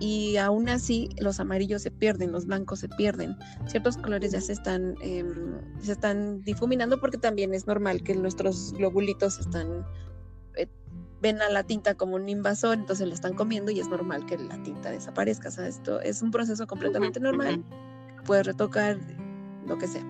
y 0.00 0.38
aún 0.38 0.68
así 0.70 1.10
los 1.18 1.38
amarillos 1.40 1.82
se 1.82 1.90
pierden, 1.90 2.32
los 2.32 2.46
blancos 2.46 2.80
se 2.80 2.88
pierden, 2.88 3.36
ciertos 3.66 3.98
colores 3.98 4.32
ya 4.32 4.40
se 4.40 4.54
están, 4.54 4.94
em, 5.02 5.58
se 5.78 5.92
están 5.92 6.42
difuminando 6.42 6.98
porque 6.98 7.18
también 7.18 7.52
es 7.52 7.66
normal 7.66 8.02
que 8.02 8.14
nuestros 8.14 8.72
globulitos 8.72 9.38
están, 9.38 9.86
eh, 10.56 10.66
ven 11.20 11.42
a 11.42 11.50
la 11.50 11.64
tinta 11.64 11.94
como 11.94 12.16
un 12.16 12.28
invasor, 12.30 12.78
entonces 12.78 13.06
la 13.06 13.14
están 13.14 13.34
comiendo 13.34 13.70
y 13.70 13.78
es 13.78 13.88
normal 13.88 14.24
que 14.24 14.38
la 14.38 14.60
tinta 14.62 14.90
desaparezca, 14.90 15.48
o 15.48 15.52
sea, 15.52 15.68
esto 15.68 16.00
es 16.00 16.22
un 16.22 16.30
proceso 16.30 16.66
completamente 16.66 17.20
normal, 17.20 17.62
puedes 18.24 18.46
retocar 18.46 18.98
lo 19.66 19.76
que 19.76 19.86
sea. 19.86 20.04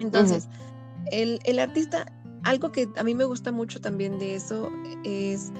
Entonces, 0.00 0.48
el, 1.10 1.40
el 1.44 1.58
artista, 1.58 2.12
algo 2.44 2.70
que 2.72 2.86
a 2.96 3.02
mí 3.04 3.14
me 3.14 3.24
gusta 3.24 3.52
mucho 3.52 3.80
también 3.80 4.18
de 4.18 4.34
eso 4.34 4.70
es 5.02 5.50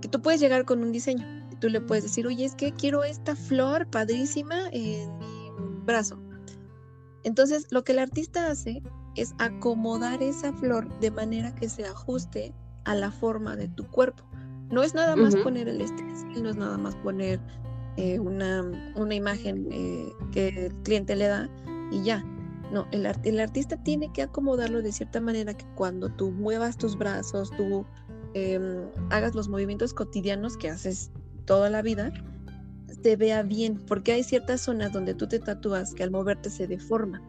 que 0.00 0.08
tú 0.08 0.22
puedes 0.22 0.40
llegar 0.40 0.64
con 0.64 0.82
un 0.82 0.90
diseño 0.90 1.41
tú 1.62 1.68
le 1.68 1.80
puedes 1.80 2.02
decir, 2.02 2.26
oye, 2.26 2.44
es 2.44 2.56
que 2.56 2.72
quiero 2.72 3.04
esta 3.04 3.36
flor 3.36 3.86
padrísima 3.86 4.68
en 4.72 5.16
mi 5.18 5.50
brazo. 5.86 6.18
Entonces, 7.22 7.68
lo 7.70 7.84
que 7.84 7.92
el 7.92 8.00
artista 8.00 8.50
hace 8.50 8.82
es 9.14 9.32
acomodar 9.38 10.24
esa 10.24 10.52
flor 10.54 10.88
de 10.98 11.12
manera 11.12 11.54
que 11.54 11.68
se 11.68 11.84
ajuste 11.84 12.52
a 12.84 12.96
la 12.96 13.12
forma 13.12 13.54
de 13.54 13.68
tu 13.68 13.86
cuerpo. 13.86 14.24
No 14.70 14.82
es 14.82 14.92
nada 14.92 15.14
más 15.14 15.36
poner 15.36 15.68
el 15.68 15.80
estrés, 15.80 16.24
no 16.42 16.50
es 16.50 16.56
nada 16.56 16.78
más 16.78 16.96
poner 16.96 17.38
eh, 17.96 18.18
una, 18.18 18.64
una, 18.96 19.14
imagen 19.14 19.68
eh, 19.70 20.10
que 20.32 20.48
el 20.48 20.74
cliente 20.82 21.14
le 21.14 21.28
da 21.28 21.48
y 21.92 22.02
ya. 22.02 22.24
No, 22.72 22.88
el, 22.90 23.06
el, 23.06 23.38
artista 23.38 23.76
tiene 23.76 24.10
que 24.12 24.22
acomodarlo 24.22 24.82
de 24.82 24.90
cierta 24.90 25.20
manera 25.20 25.54
que 25.54 25.66
cuando 25.76 26.08
tú 26.08 26.32
muevas 26.32 26.76
tus 26.76 26.98
brazos, 26.98 27.52
tú 27.56 27.84
em, 28.34 28.88
hagas 29.10 29.34
los 29.36 29.48
movimientos 29.48 29.94
cotidianos 29.94 30.56
que 30.56 30.70
haces 30.70 31.12
toda 31.44 31.70
la 31.70 31.82
vida, 31.82 32.12
te 33.02 33.16
vea 33.16 33.42
bien, 33.42 33.78
porque 33.86 34.12
hay 34.12 34.22
ciertas 34.22 34.60
zonas 34.60 34.92
donde 34.92 35.14
tú 35.14 35.26
te 35.26 35.38
tatúas 35.38 35.94
que 35.94 36.02
al 36.02 36.10
moverte 36.10 36.50
se 36.50 36.66
deforma. 36.66 37.20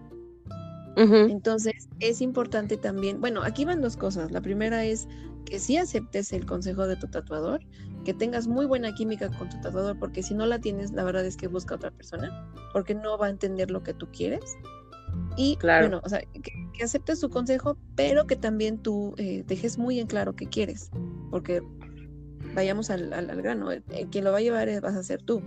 Entonces, 0.96 1.90
es 2.00 2.22
importante 2.22 2.78
también, 2.78 3.20
bueno, 3.20 3.42
aquí 3.42 3.66
van 3.66 3.82
dos 3.82 3.98
cosas. 3.98 4.32
La 4.32 4.42
primera 4.42 4.86
es 4.86 5.08
que 5.46 5.60
si 5.60 5.78
aceptes 5.78 6.32
el 6.34 6.46
consejo 6.46 6.86
de 6.88 6.96
tu 6.96 7.08
tatuador, 7.08 7.62
que 8.06 8.14
tengas 8.14 8.48
muy 8.48 8.66
buena 8.66 8.94
química 8.94 9.30
con 9.32 9.50
tu 9.50 9.60
tatuador, 9.62 9.98
porque 9.98 10.22
si 10.22 10.36
no 10.36 10.46
la 10.46 10.60
tienes, 10.60 10.92
la 10.92 11.04
verdad 11.04 11.26
es 11.26 11.36
que 11.36 11.48
busca 11.48 11.76
otra 11.76 11.90
persona, 11.90 12.48
porque 12.74 12.94
no 12.94 13.18
va 13.18 13.28
a 13.28 13.30
entender 13.30 13.72
lo 13.72 13.82
que 13.82 13.94
tú 13.94 14.08
quieres. 14.12 14.56
Y 15.36 15.56
claro. 15.58 15.88
bueno, 15.88 16.02
o 16.04 16.10
sea, 16.10 16.22
que, 16.22 16.84
aceptes 16.84 17.20
su 17.20 17.30
consejo, 17.30 17.78
pero 17.96 18.28
que 18.28 18.36
también 18.36 18.78
tú 18.78 19.16
eh, 19.18 19.44
dejes 19.48 19.78
muy 19.78 20.00
en 20.00 20.08
claro 20.08 20.36
qué 20.36 20.48
quieres, 20.48 20.92
porque 21.32 21.62
vayamos 22.54 22.90
al, 22.90 23.10
grano, 23.42 23.72
el, 23.72 23.84
quien 24.12 24.24
lo 24.24 24.32
va 24.32 24.38
a 24.38 24.42
llevar 24.42 24.82
vas 24.82 24.96
a 24.96 25.04
ser 25.04 25.22
tú 25.22 25.42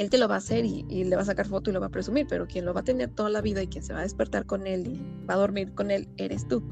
él 0.00 0.08
te 0.08 0.16
lo 0.16 0.28
va 0.28 0.36
a 0.36 0.38
hacer 0.38 0.64
y, 0.64 1.04
le 1.04 1.14
va 1.14 1.20
a 1.20 1.26
sacar 1.26 1.46
foto 1.46 1.68
y 1.68 1.74
lo 1.74 1.80
va 1.80 1.88
a 1.88 1.90
presumir, 1.90 2.26
pero 2.26 2.46
quien 2.46 2.64
lo 2.64 2.72
va 2.72 2.80
a 2.80 2.84
tener 2.84 3.10
toda 3.10 3.28
la 3.28 3.42
vida 3.42 3.62
y 3.62 3.66
quien 3.66 3.84
se 3.84 3.92
va 3.92 3.98
a 3.98 4.02
despertar 4.02 4.46
con 4.46 4.66
él 4.66 4.86
y 4.86 5.26
va 5.26 5.34
a 5.34 5.36
dormir 5.36 5.74
con 5.74 5.90
él, 5.90 6.08
eres 6.16 6.48
tú. 6.48 6.62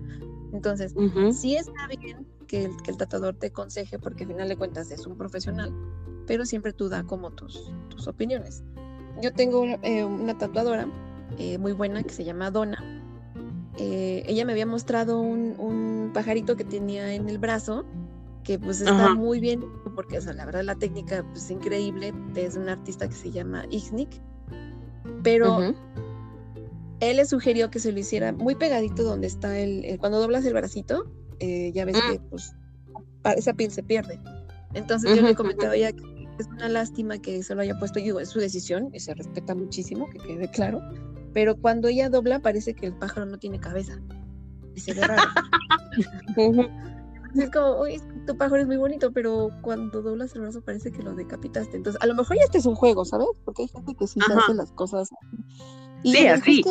Entonces, 0.54 0.94
sí 1.38 1.54
está 1.54 1.86
bien 1.88 2.26
que 2.46 2.64
el, 2.64 2.76
que 2.82 2.90
el 2.90 2.96
tatuador 2.96 3.34
te 3.34 3.48
aconseje, 3.48 3.98
porque 3.98 4.24
al 4.24 4.30
final 4.30 4.48
de 4.48 4.56
cuentas 4.56 4.90
es 4.90 5.06
un 5.06 5.18
profesional, 5.18 5.70
pero 6.26 6.46
siempre 6.46 6.72
tú 6.72 6.88
da 6.88 7.04
como 7.04 7.30
tus, 7.30 7.70
tus 7.90 8.08
opiniones. 8.08 8.62
Yo 9.20 9.30
tengo 9.34 9.64
eh, 9.82 10.04
una 10.04 10.38
tatuadora 10.38 10.88
eh, 11.36 11.58
muy 11.58 11.72
buena 11.72 12.02
que 12.02 12.14
se 12.14 12.24
llama 12.24 12.50
Donna. 12.50 12.82
Eh, 13.76 14.24
ella 14.26 14.46
me 14.46 14.52
había 14.52 14.64
mostrado 14.64 15.20
un, 15.20 15.54
un 15.58 16.12
pajarito 16.14 16.56
que 16.56 16.64
tenía 16.64 17.12
en 17.12 17.28
el 17.28 17.36
brazo 17.36 17.84
que 18.48 18.58
pues 18.58 18.80
está 18.80 19.14
muy 19.14 19.40
bien, 19.40 19.62
porque 19.94 20.18
la 20.18 20.46
verdad 20.46 20.62
la 20.64 20.74
técnica 20.74 21.22
pues, 21.32 21.44
es 21.44 21.50
increíble, 21.50 22.14
es 22.34 22.56
un 22.56 22.70
artista 22.70 23.06
que 23.06 23.14
se 23.14 23.30
llama 23.30 23.66
Ignik, 23.68 24.08
pero 25.22 25.74
él 27.00 27.16
le 27.18 27.26
sugirió 27.26 27.70
que 27.70 27.78
se 27.78 27.92
lo 27.92 27.98
hiciera 27.98 28.32
muy 28.32 28.54
pegadito 28.54 29.02
donde 29.02 29.26
está 29.26 29.58
el, 29.58 29.98
cuando 30.00 30.18
doblas 30.18 30.46
el 30.46 30.54
bracito, 30.54 31.04
eh, 31.40 31.72
ya 31.74 31.84
ves 31.84 31.98
mm. 31.98 32.10
que 32.10 32.20
pues 32.30 32.56
esa 33.36 33.52
piel 33.52 33.70
se 33.70 33.82
pierde. 33.82 34.18
Entonces 34.72 35.14
yo 35.14 35.20
le 35.20 35.34
comentaba 35.34 35.76
ya 35.76 35.92
que 35.92 36.26
es 36.38 36.46
una 36.46 36.70
lástima 36.70 37.18
que 37.18 37.42
se 37.42 37.54
lo 37.54 37.60
haya 37.60 37.78
puesto, 37.78 38.00
digo, 38.00 38.18
es 38.18 38.30
su 38.30 38.38
decisión 38.38 38.88
y 38.94 39.00
se 39.00 39.12
respeta 39.12 39.54
muchísimo, 39.54 40.08
que 40.08 40.20
quede 40.20 40.50
claro, 40.50 40.80
pero 41.34 41.54
cuando 41.54 41.88
ella 41.88 42.08
dobla 42.08 42.38
parece 42.38 42.72
que 42.72 42.86
el 42.86 42.94
pájaro 42.94 43.26
no 43.26 43.38
tiene 43.38 43.60
cabeza 43.60 44.00
y 44.74 44.80
se 44.80 44.94
ve 44.94 45.02
raro. 45.06 45.22
es 47.34 47.50
como, 47.50 47.80
uy, 47.82 48.00
tu 48.26 48.36
pájaro 48.36 48.62
es 48.62 48.66
muy 48.66 48.76
bonito, 48.76 49.12
pero 49.12 49.50
cuando 49.62 50.02
doblas 50.02 50.34
el 50.34 50.42
brazo 50.42 50.60
parece 50.62 50.90
que 50.90 51.02
lo 51.02 51.14
decapitaste. 51.14 51.76
Entonces, 51.76 52.00
a 52.02 52.06
lo 52.06 52.14
mejor 52.14 52.36
ya 52.36 52.44
este 52.44 52.58
es 52.58 52.66
un 52.66 52.74
juego, 52.74 53.04
¿sabes? 53.04 53.28
Porque 53.44 53.62
hay 53.62 53.68
gente 53.68 53.94
que 53.94 54.06
sí 54.06 54.20
se 54.20 54.32
hace 54.32 54.54
las 54.54 54.72
cosas. 54.72 55.10
Y 56.02 56.12
sí, 56.12 56.26
así. 56.26 56.62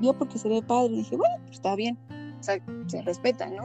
yo 0.00 0.14
porque 0.18 0.38
se 0.38 0.48
ve 0.48 0.62
padre, 0.62 0.90
dije, 0.90 1.16
bueno, 1.16 1.34
pues 1.42 1.56
está 1.56 1.74
bien. 1.74 1.98
O 2.38 2.42
sea, 2.42 2.58
se 2.86 3.02
respeta, 3.02 3.48
¿no? 3.48 3.64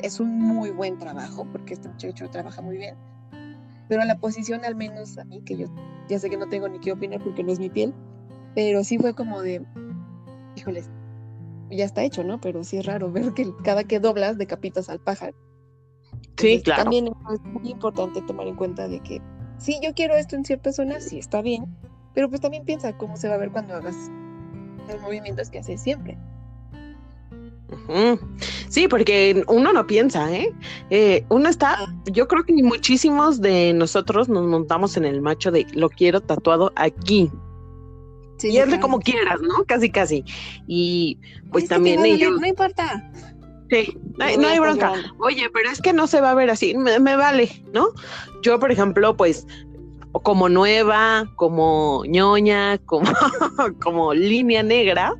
es 0.00 0.20
un 0.20 0.38
muy 0.38 0.70
buen 0.70 0.98
trabajo, 0.98 1.46
porque 1.52 1.74
este 1.74 1.88
muchacho 1.88 2.30
trabaja 2.30 2.62
muy 2.62 2.78
bien. 2.78 2.96
Pero 3.88 4.04
la 4.04 4.18
posición, 4.18 4.64
al 4.64 4.74
menos 4.74 5.18
a 5.18 5.24
mí, 5.24 5.42
que 5.42 5.56
yo 5.56 5.66
ya 6.08 6.18
sé 6.18 6.30
que 6.30 6.36
no 6.36 6.48
tengo 6.48 6.68
ni 6.68 6.78
qué 6.80 6.92
opinar 6.92 7.22
porque 7.22 7.42
no 7.42 7.52
es 7.52 7.58
mi 7.58 7.68
piel, 7.68 7.92
pero 8.54 8.84
sí 8.84 8.98
fue 8.98 9.14
como 9.14 9.42
de, 9.42 9.64
híjoles, 10.56 10.88
ya 11.74 11.84
está 11.84 12.02
hecho, 12.02 12.24
¿no? 12.24 12.40
Pero 12.40 12.64
sí 12.64 12.78
es 12.78 12.86
raro 12.86 13.10
ver 13.10 13.32
que 13.34 13.52
cada 13.62 13.84
que 13.84 14.00
doblas 14.00 14.38
decapitas 14.38 14.88
al 14.88 15.00
pájaro. 15.00 15.36
sí, 16.36 16.62
claro. 16.62 16.82
También 16.82 17.08
es 17.08 17.40
muy 17.42 17.70
importante 17.70 18.22
tomar 18.22 18.46
en 18.46 18.56
cuenta 18.56 18.88
de 18.88 19.00
que 19.00 19.20
si 19.58 19.80
yo 19.82 19.94
quiero 19.94 20.14
esto 20.14 20.36
en 20.36 20.44
cierta 20.44 20.72
zona, 20.72 21.00
sí 21.00 21.18
está 21.18 21.42
bien, 21.42 21.64
pero 22.14 22.28
pues 22.28 22.40
también 22.40 22.64
piensa 22.64 22.96
cómo 22.96 23.16
se 23.16 23.28
va 23.28 23.34
a 23.34 23.38
ver 23.38 23.50
cuando 23.50 23.74
hagas 23.74 23.96
los 24.88 25.00
movimientos 25.02 25.50
que 25.50 25.58
haces 25.58 25.80
siempre. 25.80 26.18
Sí, 28.68 28.88
porque 28.88 29.44
uno 29.48 29.72
no 29.72 29.86
piensa, 29.86 30.32
¿eh? 30.32 30.52
¿eh? 30.90 31.24
Uno 31.28 31.48
está, 31.48 31.76
ah. 31.78 31.94
yo 32.12 32.28
creo 32.28 32.44
que 32.44 32.52
muchísimos 32.62 33.40
de 33.40 33.72
nosotros 33.72 34.28
nos 34.28 34.46
montamos 34.46 34.96
en 34.96 35.04
el 35.04 35.20
macho 35.20 35.50
de 35.50 35.66
lo 35.74 35.88
quiero 35.88 36.20
tatuado 36.20 36.72
aquí, 36.76 37.30
y 38.42 38.58
hazle 38.58 38.80
como 38.80 39.00
quieras, 39.00 39.40
¿no? 39.40 39.64
Casi, 39.64 39.90
casi. 39.90 40.24
Y 40.66 41.18
pues 41.50 41.68
también 41.68 42.04
ellos. 42.04 42.40
No 42.40 42.46
importa. 42.46 43.10
Sí, 43.70 43.98
no 44.18 44.24
hay, 44.24 44.58
bronca. 44.58 44.92
Oye, 45.18 45.48
pero 45.52 45.70
es 45.70 45.80
que 45.80 45.92
no 45.92 46.06
se 46.06 46.20
va 46.20 46.30
a 46.30 46.34
ver 46.34 46.50
así, 46.50 46.76
me, 46.76 47.16
vale, 47.16 47.64
¿no? 47.72 47.88
Yo, 48.42 48.60
por 48.60 48.70
ejemplo, 48.70 49.16
pues 49.16 49.46
como 50.22 50.48
nueva, 50.48 51.30
como 51.36 52.04
ñoña, 52.06 52.78
como, 52.84 53.10
como 53.82 54.14
línea 54.14 54.62
negra, 54.62 55.14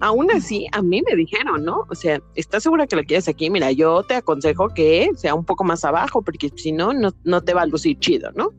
aún 0.00 0.30
así 0.30 0.66
a 0.72 0.82
mí 0.82 1.02
me 1.08 1.16
dijeron, 1.16 1.64
¿no? 1.64 1.86
O 1.88 1.94
sea, 1.94 2.20
¿estás 2.34 2.62
segura 2.62 2.86
que 2.86 2.96
lo 2.96 3.04
quieres 3.04 3.26
aquí? 3.26 3.50
Mira, 3.50 3.72
yo 3.72 4.02
te 4.04 4.16
aconsejo 4.16 4.68
que 4.68 5.10
sea 5.16 5.34
un 5.34 5.44
poco 5.44 5.64
más 5.64 5.84
abajo, 5.84 6.22
porque 6.22 6.50
si 6.54 6.72
no, 6.72 6.92
no 6.92 7.42
te 7.42 7.54
va 7.54 7.62
a 7.62 7.66
lucir 7.66 7.98
chido, 7.98 8.30
¿no? 8.32 8.50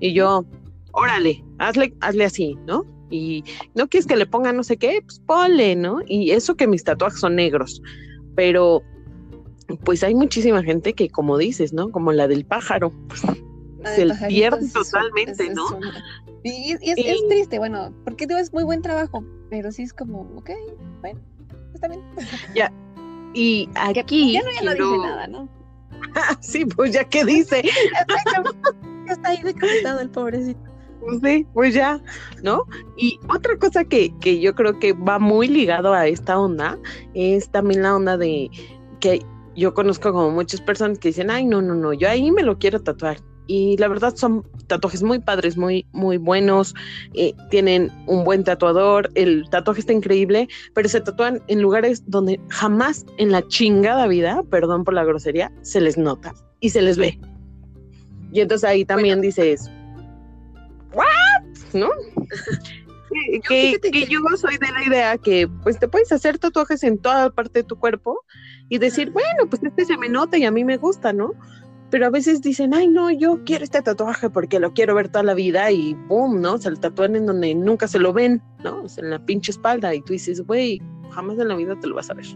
Y 0.00 0.12
yo, 0.14 0.44
órale, 0.92 1.44
hazle, 1.58 1.94
hazle 2.00 2.24
así, 2.24 2.58
¿no? 2.66 2.84
Y 3.12 3.44
no 3.74 3.88
quieres 3.88 4.06
que 4.06 4.16
le 4.16 4.26
ponga 4.26 4.52
no 4.52 4.64
sé 4.64 4.76
qué, 4.76 5.02
pues 5.04 5.20
ponle, 5.20 5.76
¿no? 5.76 6.00
Y 6.06 6.30
eso 6.30 6.56
que 6.56 6.66
mis 6.66 6.82
tatuajes 6.82 7.20
son 7.20 7.36
negros, 7.36 7.82
pero 8.34 8.82
pues 9.84 10.02
hay 10.02 10.14
muchísima 10.14 10.62
gente 10.62 10.94
que, 10.94 11.08
como 11.08 11.38
dices, 11.38 11.72
¿no? 11.72 11.90
Como 11.90 12.12
la 12.12 12.26
del 12.26 12.44
pájaro, 12.44 12.92
pues, 13.08 13.20
se 13.20 14.26
pierde 14.28 14.68
totalmente, 14.70 15.52
¿no? 15.54 15.78
Y, 16.42 16.72
es, 16.72 17.28
triste, 17.28 17.58
bueno, 17.58 17.94
porque 18.04 18.26
es 18.28 18.52
muy 18.52 18.64
buen 18.64 18.82
trabajo, 18.82 19.24
pero 19.50 19.70
sí 19.70 19.82
es 19.82 19.92
como, 19.92 20.22
ok, 20.36 20.50
bueno, 21.00 21.20
está 21.74 21.88
bien. 21.88 22.02
Ya, 22.54 22.72
y 23.34 23.68
aquí... 23.76 24.32
Ya 24.32 24.42
no, 24.42 24.50
ya 24.50 24.62
no 24.62 24.72
dice 24.72 24.98
nada, 24.98 25.26
¿no? 25.28 25.48
sí, 26.40 26.64
pues 26.64 26.92
ya 26.92 27.04
que 27.04 27.24
dice. 27.24 27.62
ya 29.06 29.12
está 29.12 29.28
ahí 29.28 29.42
decapitado 29.42 30.00
el 30.00 30.10
pobrecito. 30.10 30.71
Pues 31.02 31.18
sí, 31.22 31.46
pues 31.52 31.74
ya, 31.74 32.00
¿no? 32.44 32.64
Y 32.96 33.18
otra 33.28 33.58
cosa 33.58 33.84
que, 33.84 34.16
que 34.20 34.40
yo 34.40 34.54
creo 34.54 34.78
que 34.78 34.92
va 34.92 35.18
muy 35.18 35.48
ligado 35.48 35.92
a 35.92 36.06
esta 36.06 36.38
onda 36.38 36.78
es 37.14 37.50
también 37.50 37.82
la 37.82 37.96
onda 37.96 38.16
de 38.16 38.48
que 39.00 39.20
yo 39.56 39.74
conozco 39.74 40.12
como 40.12 40.30
muchas 40.30 40.60
personas 40.60 41.00
que 41.00 41.08
dicen, 41.08 41.30
ay, 41.30 41.44
no, 41.44 41.60
no, 41.60 41.74
no, 41.74 41.92
yo 41.92 42.08
ahí 42.08 42.30
me 42.30 42.44
lo 42.44 42.58
quiero 42.58 42.80
tatuar. 42.80 43.18
Y 43.48 43.76
la 43.78 43.88
verdad 43.88 44.14
son 44.14 44.46
tatuajes 44.68 45.02
muy 45.02 45.18
padres, 45.18 45.56
muy, 45.56 45.84
muy 45.92 46.16
buenos, 46.18 46.72
eh, 47.14 47.34
tienen 47.50 47.90
un 48.06 48.22
buen 48.22 48.44
tatuador, 48.44 49.10
el 49.16 49.50
tatuaje 49.50 49.80
está 49.80 49.92
increíble, 49.92 50.48
pero 50.74 50.88
se 50.88 51.00
tatúan 51.00 51.42
en 51.48 51.60
lugares 51.60 52.04
donde 52.06 52.40
jamás 52.48 53.04
en 53.18 53.32
la 53.32 53.46
chingada 53.48 54.06
vida, 54.06 54.44
perdón 54.48 54.84
por 54.84 54.94
la 54.94 55.04
grosería, 55.04 55.52
se 55.62 55.80
les 55.80 55.98
nota 55.98 56.32
y 56.60 56.70
se 56.70 56.80
les 56.80 56.96
ve. 56.96 57.18
Y 58.32 58.40
entonces 58.40 58.68
ahí 58.68 58.84
también 58.84 59.20
dices, 59.20 59.68
¿what? 60.94 61.42
¿No? 61.72 61.88
que, 63.48 64.06
yo 64.08 64.20
soy 64.36 64.56
de 64.58 64.72
la 64.72 64.84
idea 64.84 65.18
que 65.18 65.48
pues 65.62 65.78
te 65.78 65.88
puedes 65.88 66.12
hacer 66.12 66.38
tatuajes 66.38 66.82
en 66.82 66.98
toda 66.98 67.30
parte 67.30 67.60
de 67.60 67.64
tu 67.64 67.78
cuerpo 67.78 68.24
y 68.68 68.78
decir, 68.78 69.10
bueno, 69.10 69.46
pues 69.48 69.62
este 69.62 69.84
se 69.84 69.96
me 69.96 70.08
nota 70.08 70.38
y 70.38 70.44
a 70.44 70.50
mí 70.50 70.64
me 70.64 70.76
gusta, 70.76 71.12
¿no? 71.12 71.32
Pero 71.90 72.06
a 72.06 72.10
veces 72.10 72.40
dicen, 72.40 72.72
ay, 72.72 72.88
no, 72.88 73.10
yo 73.10 73.44
quiero 73.44 73.64
este 73.64 73.82
tatuaje 73.82 74.30
porque 74.30 74.58
lo 74.58 74.72
quiero 74.72 74.94
ver 74.94 75.08
toda 75.08 75.24
la 75.24 75.34
vida 75.34 75.70
y 75.70 75.94
boom, 76.08 76.40
¿no? 76.40 76.56
Se 76.56 76.70
lo 76.70 76.76
tatúan 76.78 77.16
en 77.16 77.26
donde 77.26 77.54
nunca 77.54 77.86
se 77.86 77.98
lo 77.98 78.14
ven, 78.14 78.42
¿no? 78.64 78.84
en 78.96 79.10
la 79.10 79.24
pinche 79.24 79.52
espalda 79.52 79.94
y 79.94 80.00
tú 80.00 80.14
dices, 80.14 80.40
güey, 80.40 80.80
jamás 81.10 81.38
en 81.38 81.48
la 81.48 81.56
vida 81.56 81.78
te 81.78 81.86
lo 81.86 81.94
vas 81.94 82.08
a 82.08 82.14
ver. 82.14 82.26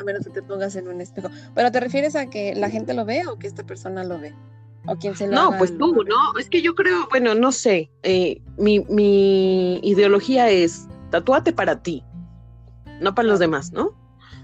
A 0.00 0.04
menos 0.04 0.24
que 0.24 0.30
te 0.30 0.42
pongas 0.42 0.76
en 0.76 0.88
un 0.88 1.00
espejo. 1.00 1.28
¿Pero 1.54 1.70
te 1.70 1.80
refieres 1.80 2.16
a 2.16 2.30
que 2.30 2.54
la 2.54 2.70
gente 2.70 2.94
lo 2.94 3.04
ve 3.04 3.26
o 3.26 3.38
que 3.38 3.46
esta 3.46 3.64
persona 3.64 4.02
lo 4.02 4.18
ve? 4.18 4.34
¿O 4.86 4.96
quién 4.96 5.16
se 5.16 5.26
lo 5.26 5.34
No, 5.34 5.58
pues 5.58 5.76
tú, 5.78 5.94
¿no? 6.04 6.38
Es 6.38 6.48
que 6.48 6.60
yo 6.60 6.74
creo, 6.74 7.06
bueno, 7.10 7.34
no 7.34 7.52
sé, 7.52 7.90
eh, 8.02 8.42
mi, 8.58 8.80
mi 8.80 9.78
ideología 9.82 10.50
es 10.50 10.88
tatúate 11.10 11.52
para 11.52 11.82
ti, 11.82 12.02
no 13.00 13.14
para 13.14 13.28
los 13.28 13.38
demás, 13.38 13.72
¿no? 13.72 13.92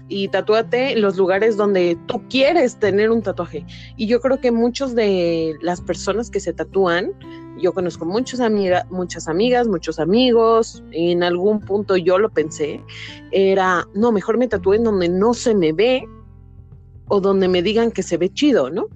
Y 0.07 0.27
tatúate 0.27 0.93
en 0.93 1.01
los 1.01 1.15
lugares 1.15 1.57
donde 1.57 1.97
tú 2.07 2.21
quieres 2.27 2.77
tener 2.79 3.11
un 3.11 3.21
tatuaje. 3.21 3.65
Y 3.95 4.07
yo 4.07 4.19
creo 4.19 4.41
que 4.41 4.51
muchos 4.51 4.95
de 4.95 5.55
las 5.61 5.79
personas 5.79 6.29
que 6.29 6.39
se 6.39 6.53
tatúan, 6.53 7.13
yo 7.59 7.73
conozco 7.73 8.05
muchas 8.05 8.39
amigas, 8.39 8.89
muchas 8.89 9.27
amigas, 9.27 9.67
muchos 9.67 9.99
amigos, 9.99 10.83
en 10.91 11.23
algún 11.23 11.61
punto 11.61 11.95
yo 11.95 12.17
lo 12.17 12.29
pensé, 12.29 12.83
era, 13.31 13.87
no, 13.93 14.11
mejor 14.11 14.37
me 14.37 14.47
tatúe 14.47 14.73
en 14.73 14.83
donde 14.83 15.07
no 15.07 15.33
se 15.33 15.53
me 15.55 15.71
ve 15.71 16.03
o 17.07 17.21
donde 17.21 17.47
me 17.47 17.61
digan 17.61 17.91
que 17.91 18.03
se 18.03 18.17
ve 18.17 18.29
chido, 18.29 18.69
¿no? 18.69 18.87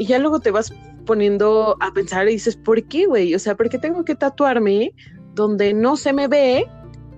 Y 0.00 0.06
ya 0.06 0.18
luego 0.18 0.40
te 0.40 0.50
vas 0.50 0.72
poniendo 1.04 1.76
a 1.78 1.92
pensar 1.92 2.26
y 2.26 2.32
dices, 2.32 2.56
¿por 2.56 2.82
qué, 2.84 3.04
güey? 3.04 3.34
O 3.34 3.38
sea, 3.38 3.54
¿por 3.54 3.68
qué 3.68 3.76
tengo 3.76 4.02
que 4.02 4.14
tatuarme 4.14 4.94
donde 5.34 5.74
no 5.74 5.98
se 5.98 6.14
me 6.14 6.26
ve 6.26 6.66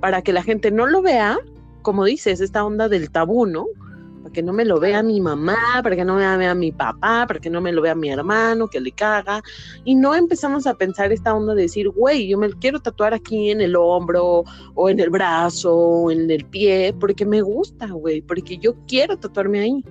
para 0.00 0.20
que 0.20 0.32
la 0.32 0.42
gente 0.42 0.72
no 0.72 0.88
lo 0.88 1.00
vea? 1.00 1.38
Como 1.82 2.04
dices, 2.04 2.40
esta 2.40 2.64
onda 2.64 2.88
del 2.88 3.08
tabú, 3.12 3.46
¿no? 3.46 3.66
Para 4.24 4.32
que 4.32 4.42
no 4.42 4.52
me 4.52 4.64
lo 4.64 4.80
vea 4.80 5.00
mi 5.04 5.20
mamá, 5.20 5.80
para 5.80 5.94
que 5.94 6.04
no 6.04 6.16
me 6.16 6.36
vea 6.36 6.56
mi 6.56 6.72
papá, 6.72 7.24
para 7.28 7.38
que 7.38 7.50
no 7.50 7.60
me 7.60 7.70
lo 7.70 7.82
vea 7.82 7.94
mi 7.94 8.10
hermano, 8.10 8.66
que 8.66 8.80
le 8.80 8.90
caga. 8.90 9.42
Y 9.84 9.94
no 9.94 10.16
empezamos 10.16 10.66
a 10.66 10.74
pensar 10.74 11.12
esta 11.12 11.32
onda 11.32 11.54
de 11.54 11.62
decir, 11.62 11.88
güey, 11.88 12.26
yo 12.26 12.36
me 12.36 12.50
quiero 12.54 12.80
tatuar 12.80 13.14
aquí 13.14 13.52
en 13.52 13.60
el 13.60 13.76
hombro, 13.76 14.42
o 14.74 14.90
en 14.90 14.98
el 14.98 15.10
brazo, 15.10 15.72
o 15.72 16.10
en 16.10 16.28
el 16.28 16.44
pie, 16.46 16.92
porque 16.98 17.24
me 17.24 17.42
gusta, 17.42 17.86
güey, 17.86 18.22
porque 18.22 18.58
yo 18.58 18.74
quiero 18.88 19.16
tatuarme 19.16 19.60
ahí. 19.60 19.84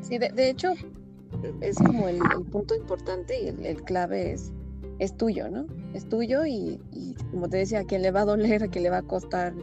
Sí, 0.00 0.16
de, 0.18 0.48
hecho, 0.48 0.72
es 1.60 1.76
como 1.76 2.08
el, 2.08 2.18
punto 2.50 2.74
importante 2.74 3.40
y 3.40 3.48
el, 3.48 3.82
clave 3.82 4.32
es, 4.32 4.52
es 4.98 5.16
tuyo, 5.16 5.48
¿no? 5.48 5.66
Es 5.94 6.08
tuyo 6.08 6.44
y, 6.46 6.80
y, 6.92 7.14
como 7.30 7.48
te 7.48 7.58
decía, 7.58 7.80
a 7.80 7.84
quien 7.84 8.02
le 8.02 8.10
va 8.10 8.22
a 8.22 8.24
doler, 8.24 8.62
a 8.64 8.68
quien 8.68 8.84
le 8.84 8.90
va 8.90 8.98
a 8.98 9.02
costar, 9.02 9.54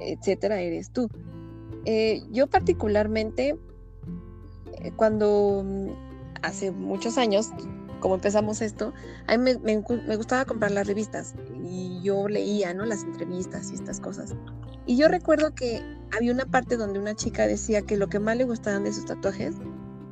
etcétera, 0.00 0.60
eres 0.60 0.90
tú. 0.90 1.08
Eh, 1.84 2.22
yo 2.30 2.46
particularmente, 2.46 3.58
eh, 4.78 4.92
cuando 4.96 5.62
mm, 5.64 5.88
hace 6.42 6.70
muchos 6.70 7.18
años, 7.18 7.50
como 8.00 8.16
empezamos 8.16 8.62
esto, 8.62 8.92
a 9.26 9.36
mí 9.36 9.52
me, 9.62 9.76
gustaba 10.16 10.44
comprar 10.44 10.72
las 10.72 10.86
revistas 10.86 11.34
y 11.64 12.00
yo 12.02 12.28
leía, 12.28 12.74
¿no? 12.74 12.84
Las 12.84 13.04
entrevistas 13.04 13.70
y 13.70 13.74
estas 13.74 14.00
cosas. 14.00 14.34
Y 14.86 14.96
yo 14.96 15.08
recuerdo 15.08 15.54
que 15.54 15.82
había 16.16 16.32
una 16.32 16.44
parte 16.44 16.76
donde 16.76 16.98
una 16.98 17.14
chica 17.14 17.46
decía 17.46 17.82
que 17.82 17.96
lo 17.96 18.08
que 18.08 18.18
más 18.18 18.36
le 18.36 18.44
gustaban 18.44 18.84
de 18.84 18.92
sus 18.92 19.04
tatuajes 19.04 19.54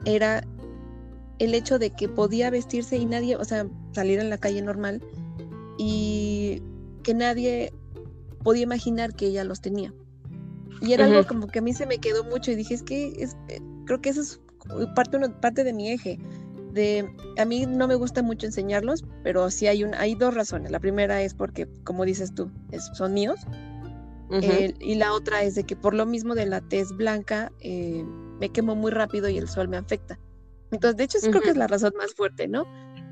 era 0.05 0.45
el 1.41 1.55
hecho 1.55 1.79
de 1.79 1.91
que 1.91 2.09
podía 2.09 2.51
vestirse 2.51 2.99
y 2.99 3.07
nadie, 3.07 3.35
o 3.35 3.45
sea, 3.45 3.67
salir 3.93 4.21
en 4.21 4.31
la 4.31 4.39
calle 4.39 4.61
normal 4.61 5.03
y 5.79 6.63
que 7.03 7.15
nadie 7.15 7.73
podía 8.45 8.63
imaginar 8.63 9.15
que 9.15 9.27
ella 9.27 9.43
los 9.43 9.61
tenía. 9.61 9.93
Y 10.83 10.93
era 10.93 11.07
algo 11.07 11.27
como 11.27 11.47
que 11.49 11.59
a 11.59 11.63
mí 11.63 11.73
se 11.73 11.87
me 11.87 11.99
quedó 11.99 12.25
mucho 12.25 12.51
y 12.51 12.57
dije, 12.57 12.75
es 12.75 12.83
que 12.83 13.15
es, 13.19 13.37
eh, 13.49 13.61
creo 13.87 14.01
que 14.01 14.11
eso 14.11 14.21
es 14.21 14.41
parte, 14.95 15.19
parte 15.41 15.65
de 15.65 15.73
mi 15.73 15.91
eje. 15.91 16.19
De, 16.73 17.11
a 17.39 17.45
mí 17.47 17.67
no 17.67 17.89
me 17.89 17.95
gusta 17.95 18.23
mucho 18.23 18.47
enseñarlos, 18.47 19.05
pero 19.25 19.51
sí 19.51 19.67
hay, 19.67 19.83
un, 19.83 19.95
hay 19.95 20.15
dos 20.15 20.35
razones. 20.35 20.71
La 20.71 20.79
primera 20.79 21.23
es 21.23 21.35
porque, 21.35 21.67
como 21.85 22.05
dices 22.05 22.35
tú, 22.35 22.51
son 22.95 23.15
míos. 23.15 23.41
y 24.31 24.95
la 24.95 25.13
otra 25.15 25.43
es 25.43 25.55
de 25.55 25.65
que 25.65 25.75
por 25.75 25.95
lo 25.95 26.05
mismo 26.07 26.35
de 26.35 26.47
la 26.47 26.61
tez 26.61 26.93
blanca, 26.93 27.51
eh, 27.61 28.05
me 28.39 28.51
quemo 28.51 28.75
muy 28.75 28.91
rápido 28.91 29.29
y 29.31 29.39
el 29.39 29.49
sol 29.49 29.69
me 29.69 29.79
afecta. 29.79 30.19
Entonces, 30.71 30.97
de 30.97 31.05
hecho, 31.05 31.19
creo 31.21 31.41
que 31.41 31.51
es 31.51 31.57
la 31.57 31.67
razón 31.67 31.93
más 31.97 32.15
fuerte, 32.15 32.49
¿no? 32.49 32.65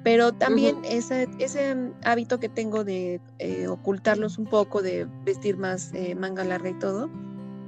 Pero 0.05 0.33
también 0.33 0.77
ese, 0.85 1.29
ese 1.39 1.75
hábito 2.05 2.39
que 2.39 2.49
tengo 2.49 2.85
de 2.85 3.21
eh, 3.39 3.67
ocultarlos 3.67 4.39
un 4.39 4.47
poco, 4.47 4.81
de 4.81 5.07
vestir 5.25 5.57
más 5.57 5.93
manga 6.17 6.45
larga 6.45 6.71
y 6.71 6.79
todo, 6.79 7.11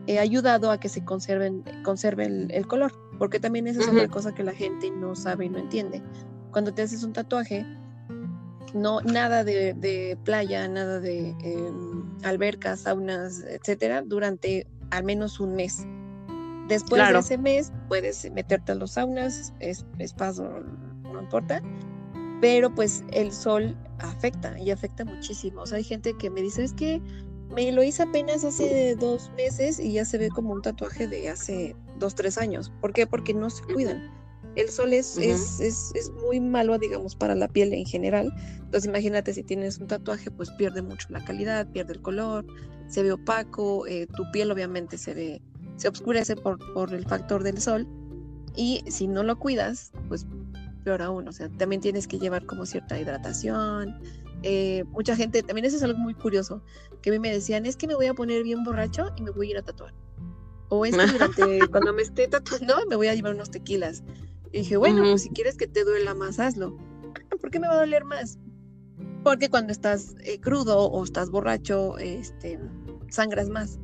he 0.06 0.18
ayudado 0.18 0.70
a 0.70 0.80
que 0.80 0.88
se 0.88 1.04
conserven, 1.04 1.64
conserve 1.84 2.26
el, 2.26 2.66
color, 2.66 2.92
porque 3.18 3.38
también 3.38 3.66
esa 3.66 3.80
es 3.80 3.88
otra 3.88 4.08
cosa 4.08 4.34
que 4.34 4.42
la 4.42 4.52
gente 4.52 4.90
no 4.90 5.14
sabe 5.14 5.46
y 5.46 5.48
no 5.48 5.58
entiende. 5.58 6.02
Cuando 6.50 6.72
te 6.72 6.82
haces 6.82 7.04
un 7.04 7.12
tatuaje, 7.12 7.64
no 8.74 9.00
nada 9.02 9.44
de, 9.44 10.18
playa, 10.24 10.66
nada 10.68 11.00
de 11.00 11.30
em, 11.42 12.04
albercas, 12.24 12.80
saunas, 12.80 13.44
etcétera, 13.48 14.02
durante 14.02 14.66
al 14.90 15.04
menos 15.04 15.38
un 15.40 15.54
mes. 15.54 15.86
Después 16.70 17.12
de 17.12 17.18
ese 17.18 17.36
mes 17.36 17.72
puedes 17.88 18.30
meterte 18.30 18.72
a 18.72 18.74
los 18.76 18.92
saunas, 18.92 19.52
es, 19.58 19.84
paso, 20.16 20.48
no 21.02 21.20
importa, 21.20 21.60
pero 22.40 22.72
pues 22.72 23.04
el 23.12 23.32
sol 23.32 23.76
afecta 23.98 24.56
y 24.58 24.70
afecta 24.70 25.04
muchísimo. 25.04 25.62
O 25.62 25.66
sea, 25.66 25.78
hay 25.78 25.84
gente 25.84 26.16
que 26.16 26.30
me 26.30 26.40
dice, 26.40 26.62
es 26.62 26.72
que 26.72 27.02
me 27.54 27.72
lo 27.72 27.82
hice 27.82 28.04
apenas 28.04 28.44
hace 28.44 28.94
dos 28.94 29.32
meses 29.36 29.80
y 29.80 29.94
ya 29.94 30.04
se 30.04 30.16
ve 30.16 30.28
como 30.28 30.52
un 30.52 30.62
tatuaje 30.62 31.08
de 31.08 31.28
hace 31.28 31.74
dos, 31.98 32.14
tres 32.14 32.38
años. 32.38 32.72
¿Por 32.80 32.92
qué? 32.92 33.04
Porque 33.04 33.34
no 33.34 33.50
se 33.50 33.64
cuidan. 33.64 34.08
El 34.54 34.68
sol 34.68 34.92
es, 34.92 35.16
es, 35.18 35.60
es, 35.60 36.10
muy 36.22 36.40
malo, 36.40 36.78
digamos, 36.78 37.16
para 37.16 37.34
la 37.34 37.48
piel 37.48 37.72
en 37.72 37.84
general. 37.84 38.32
Entonces 38.56 38.86
imagínate 38.86 39.34
si 39.34 39.42
tienes 39.42 39.78
un 39.78 39.88
tatuaje, 39.88 40.30
pues 40.30 40.50
pierde 40.52 40.82
mucho 40.82 41.08
la 41.10 41.24
calidad, 41.24 41.68
pierde 41.72 41.94
el 41.94 42.02
color, 42.02 42.46
se 42.88 43.02
ve 43.02 43.12
opaco, 43.12 43.86
eh, 43.86 44.06
tu 44.16 44.24
piel 44.32 44.50
obviamente 44.50 44.98
se 44.98 45.14
ve, 45.14 45.42
se 45.80 45.88
oscurece 45.88 46.36
por, 46.36 46.58
por 46.74 46.92
el 46.92 47.06
factor 47.06 47.42
del 47.42 47.58
sol. 47.58 47.88
Y 48.54 48.84
si 48.88 49.08
no 49.08 49.22
lo 49.22 49.38
cuidas, 49.38 49.92
pues 50.08 50.26
peor 50.84 51.00
aún. 51.00 51.26
O 51.26 51.32
sea, 51.32 51.48
también 51.48 51.80
tienes 51.80 52.06
que 52.06 52.18
llevar 52.18 52.44
como 52.44 52.66
cierta 52.66 53.00
hidratación, 53.00 53.98
eh, 54.42 54.84
mucha 54.90 55.16
gente, 55.16 55.42
también 55.42 55.64
eso 55.64 55.76
es 55.76 55.82
algo 55.82 55.98
muy 55.98 56.14
curioso, 56.14 56.62
que 57.02 57.10
a 57.10 57.12
mí 57.12 57.18
me 57.18 57.32
decían, 57.32 57.66
es 57.66 57.76
que 57.76 57.86
me 57.86 57.94
voy 57.94 58.06
a 58.06 58.14
poner 58.14 58.42
bien 58.42 58.62
borracho 58.64 59.12
y 59.16 59.22
me 59.22 59.30
voy 59.30 59.48
a 59.48 59.50
ir 59.50 59.56
a 59.58 59.62
tatuar. 59.62 59.94
O 60.68 60.84
es 60.84 60.96
que 60.96 61.06
durante, 61.06 61.60
cuando 61.70 61.92
me 61.92 62.02
esté 62.02 62.28
tatuando, 62.28 62.76
me 62.88 62.96
voy 62.96 63.08
a 63.08 63.14
llevar 63.14 63.34
unos 63.34 63.50
tequilas. 63.50 64.02
Y 64.52 64.58
dije, 64.58 64.76
bueno, 64.76 65.02
pues 65.02 65.22
si 65.22 65.30
quieres 65.30 65.56
que 65.56 65.66
te 65.66 65.84
duela 65.84 66.14
más, 66.14 66.38
hazlo. 66.38 66.76
¿Por 67.40 67.50
qué 67.50 67.58
me 67.58 67.68
va 67.68 67.74
a 67.74 67.80
doler 67.80 68.04
más? 68.04 68.38
Porque 69.24 69.48
cuando 69.48 69.72
estás 69.72 70.14
eh, 70.20 70.40
crudo 70.40 70.90
o 70.90 71.04
estás 71.04 71.30
borracho, 71.30 71.98
este, 71.98 72.58
sangras 73.08 73.48
más. 73.48 73.78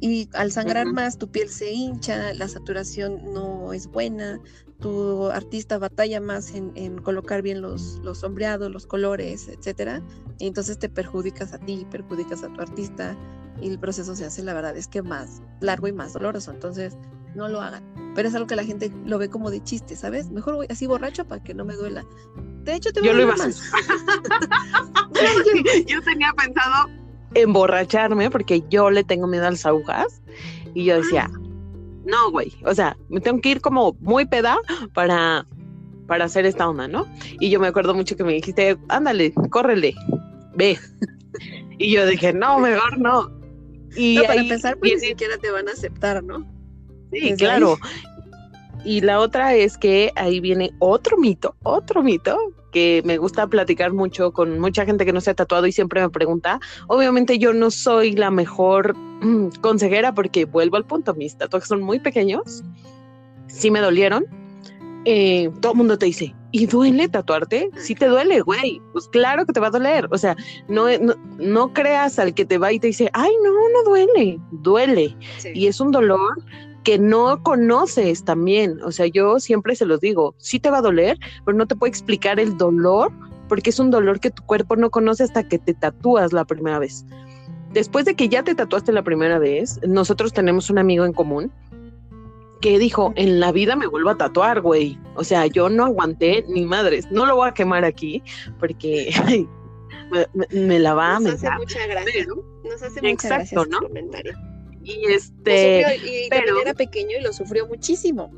Y 0.00 0.28
al 0.34 0.52
sangrar 0.52 0.86
más, 0.92 1.18
tu 1.18 1.28
piel 1.28 1.48
se 1.48 1.72
hincha, 1.72 2.32
la 2.34 2.48
saturación 2.48 3.32
no 3.32 3.72
es 3.72 3.88
buena, 3.88 4.40
tu 4.80 5.26
artista 5.26 5.78
batalla 5.78 6.20
más 6.20 6.54
en, 6.54 6.98
colocar 6.98 7.42
bien 7.42 7.60
los, 7.60 7.98
los, 8.04 8.18
sombreados, 8.18 8.70
los 8.70 8.86
colores, 8.86 9.48
etcétera, 9.48 10.02
y 10.38 10.46
entonces 10.46 10.78
te 10.78 10.88
perjudicas 10.88 11.52
a 11.52 11.58
ti, 11.58 11.84
perjudicas 11.90 12.44
a 12.44 12.52
tu 12.52 12.60
artista, 12.60 13.16
y 13.60 13.68
el 13.68 13.78
proceso 13.78 14.14
se 14.14 14.24
hace, 14.24 14.42
la 14.42 14.54
verdad, 14.54 14.76
es 14.76 14.86
que 14.86 15.02
más 15.02 15.42
largo 15.60 15.88
y 15.88 15.92
más 15.92 16.12
doloroso. 16.12 16.50
Entonces, 16.50 16.96
no 17.34 17.48
lo 17.48 17.60
hagan. 17.60 17.82
Pero 18.14 18.28
es 18.28 18.34
algo 18.34 18.46
que 18.46 18.56
la 18.56 18.64
gente 18.64 18.92
lo 19.04 19.18
ve 19.18 19.28
como 19.28 19.50
de 19.50 19.62
chiste, 19.62 19.96
¿sabes? 19.96 20.30
Mejor 20.30 20.54
voy 20.54 20.66
así 20.70 20.86
borracho 20.86 21.26
para 21.26 21.42
que 21.42 21.54
no 21.54 21.64
me 21.64 21.74
duela. 21.74 22.04
De 22.62 22.74
hecho, 22.74 22.92
te 22.92 23.00
voy 23.00 23.08
yo 23.08 23.14
a 23.14 23.16
lo 23.16 23.22
iba 23.22 23.36
más. 23.36 23.60
yo 25.86 26.02
tenía 26.02 26.32
pensado 26.34 26.88
emborracharme 27.34 28.30
porque 28.30 28.62
yo 28.70 28.90
le 28.90 29.04
tengo 29.04 29.26
miedo 29.26 29.46
a 29.46 29.50
las 29.50 29.66
agujas. 29.66 30.22
Y 30.74 30.84
yo 30.84 30.96
decía, 30.96 31.30
no, 32.04 32.30
güey, 32.30 32.52
o 32.64 32.74
sea, 32.74 32.96
me 33.08 33.20
tengo 33.20 33.40
que 33.40 33.50
ir 33.50 33.60
como 33.60 33.96
muy 34.00 34.26
peda 34.26 34.58
para, 34.94 35.46
para 36.06 36.24
hacer 36.24 36.46
esta 36.46 36.68
onda, 36.68 36.88
¿no? 36.88 37.06
Y 37.40 37.50
yo 37.50 37.60
me 37.60 37.68
acuerdo 37.68 37.94
mucho 37.94 38.16
que 38.16 38.24
me 38.24 38.32
dijiste, 38.34 38.76
ándale, 38.88 39.32
córrele, 39.50 39.94
ve. 40.54 40.78
y 41.78 41.92
yo 41.92 42.06
dije, 42.06 42.32
no, 42.32 42.58
mejor 42.58 42.98
no. 42.98 43.30
Y 43.96 44.16
no, 44.16 44.24
para 44.24 44.40
empezar, 44.40 44.78
pues 44.78 44.94
ni 44.94 45.08
siquiera 45.08 45.36
te 45.38 45.50
van 45.50 45.68
a 45.68 45.72
aceptar, 45.72 46.22
¿no? 46.22 46.46
Sí, 47.12 47.34
claro. 47.36 47.78
Y 48.84 49.00
la 49.00 49.20
otra 49.20 49.54
es 49.54 49.76
que 49.76 50.12
ahí 50.16 50.40
viene 50.40 50.72
otro 50.78 51.16
mito, 51.16 51.56
otro 51.62 52.02
mito 52.02 52.38
que 52.70 53.02
me 53.04 53.18
gusta 53.18 53.46
platicar 53.46 53.92
mucho 53.92 54.32
con 54.32 54.58
mucha 54.58 54.84
gente 54.84 55.04
que 55.04 55.12
no 55.12 55.20
se 55.20 55.30
ha 55.30 55.34
tatuado 55.34 55.66
y 55.66 55.72
siempre 55.72 56.00
me 56.00 56.10
pregunta. 56.10 56.60
Obviamente 56.86 57.38
yo 57.38 57.52
no 57.52 57.70
soy 57.70 58.12
la 58.12 58.30
mejor 58.30 58.96
mm, 58.96 59.60
consejera 59.60 60.14
porque 60.14 60.44
vuelvo 60.44 60.76
al 60.76 60.84
punto, 60.84 61.14
mis 61.14 61.36
tatuajes 61.36 61.68
son 61.68 61.82
muy 61.82 62.00
pequeños, 62.00 62.62
sí 63.46 63.70
me 63.70 63.80
dolieron. 63.80 64.26
Eh, 65.04 65.50
todo 65.60 65.72
el 65.72 65.78
mundo 65.78 65.96
te 65.96 66.06
dice, 66.06 66.34
¿y 66.50 66.66
duele 66.66 67.08
tatuarte? 67.08 67.70
Sí 67.78 67.94
te 67.94 68.06
duele, 68.08 68.40
güey. 68.40 68.82
Pues 68.92 69.08
claro 69.08 69.46
que 69.46 69.52
te 69.52 69.60
va 69.60 69.68
a 69.68 69.70
doler. 69.70 70.06
O 70.10 70.18
sea, 70.18 70.36
no, 70.68 70.86
no, 71.38 71.72
creas 71.72 72.18
al 72.18 72.34
que 72.34 72.44
te 72.44 72.58
va 72.58 72.72
y 72.72 72.80
te 72.80 72.88
dice, 72.88 73.08
ay, 73.14 73.30
no, 73.42 73.50
no 73.50 73.90
duele. 73.90 74.38
Duele. 74.50 75.16
Y 75.54 75.66
es 75.66 75.80
un 75.80 75.92
dolor 75.92 76.42
que 76.88 76.98
no 76.98 77.42
conoces 77.42 78.24
también. 78.24 78.80
O 78.82 78.92
sea, 78.92 79.04
yo 79.08 79.40
siempre 79.40 79.76
se 79.76 79.84
los 79.84 80.00
digo, 80.00 80.34
sí 80.38 80.58
te 80.58 80.70
va 80.70 80.78
a 80.78 80.80
doler, 80.80 81.18
pero 81.44 81.54
no 81.54 81.66
te 81.66 81.76
puedo 81.76 81.90
explicar 81.90 82.40
el 82.40 82.56
dolor 82.56 83.12
porque 83.46 83.68
es 83.68 83.78
un 83.78 83.90
dolor 83.90 84.20
que 84.20 84.30
tu 84.30 84.42
cuerpo 84.44 84.74
no 84.74 84.88
conoce 84.88 85.24
hasta 85.24 85.46
que 85.46 85.58
te 85.58 85.74
tatúas 85.74 86.32
la 86.32 86.46
primera 86.46 86.78
vez. 86.78 87.04
Después 87.74 88.06
de 88.06 88.14
que 88.14 88.30
ya 88.30 88.42
te 88.42 88.54
tatuaste 88.54 88.90
la 88.92 89.02
primera 89.02 89.38
vez, 89.38 89.78
nosotros 89.86 90.32
tenemos 90.32 90.70
un 90.70 90.78
amigo 90.78 91.04
en 91.04 91.12
común 91.12 91.52
que 92.62 92.78
dijo, 92.78 93.12
en 93.16 93.38
la 93.38 93.52
vida 93.52 93.76
me 93.76 93.86
vuelvo 93.86 94.08
a 94.08 94.16
tatuar, 94.16 94.62
güey. 94.62 94.98
O 95.14 95.24
sea, 95.24 95.44
yo 95.44 95.68
no 95.68 95.84
aguanté 95.84 96.46
ni 96.48 96.64
madres. 96.64 97.06
No 97.10 97.26
lo 97.26 97.36
voy 97.36 97.50
a 97.50 97.52
quemar 97.52 97.84
aquí 97.84 98.22
porque 98.58 99.12
me, 100.50 100.78
la 100.78 100.94
va 100.94 101.16
a 101.16 101.20
Nos 101.20 101.34
hace 101.34 101.50
mucha 101.50 101.86
gracia. 101.86 102.26
Nos 102.64 102.82
hace 102.82 103.02
mucha 103.02 103.10
exacto, 103.10 103.66
¿no? 103.66 103.78
comentario. 103.80 104.32
Y 104.88 105.12
este. 105.12 105.84
pero, 106.30 106.60
era 106.60 106.74
pequeño 106.74 107.18
y 107.18 107.22
lo 107.22 107.32
sufrió 107.32 107.66
muchísimo. 107.66 108.30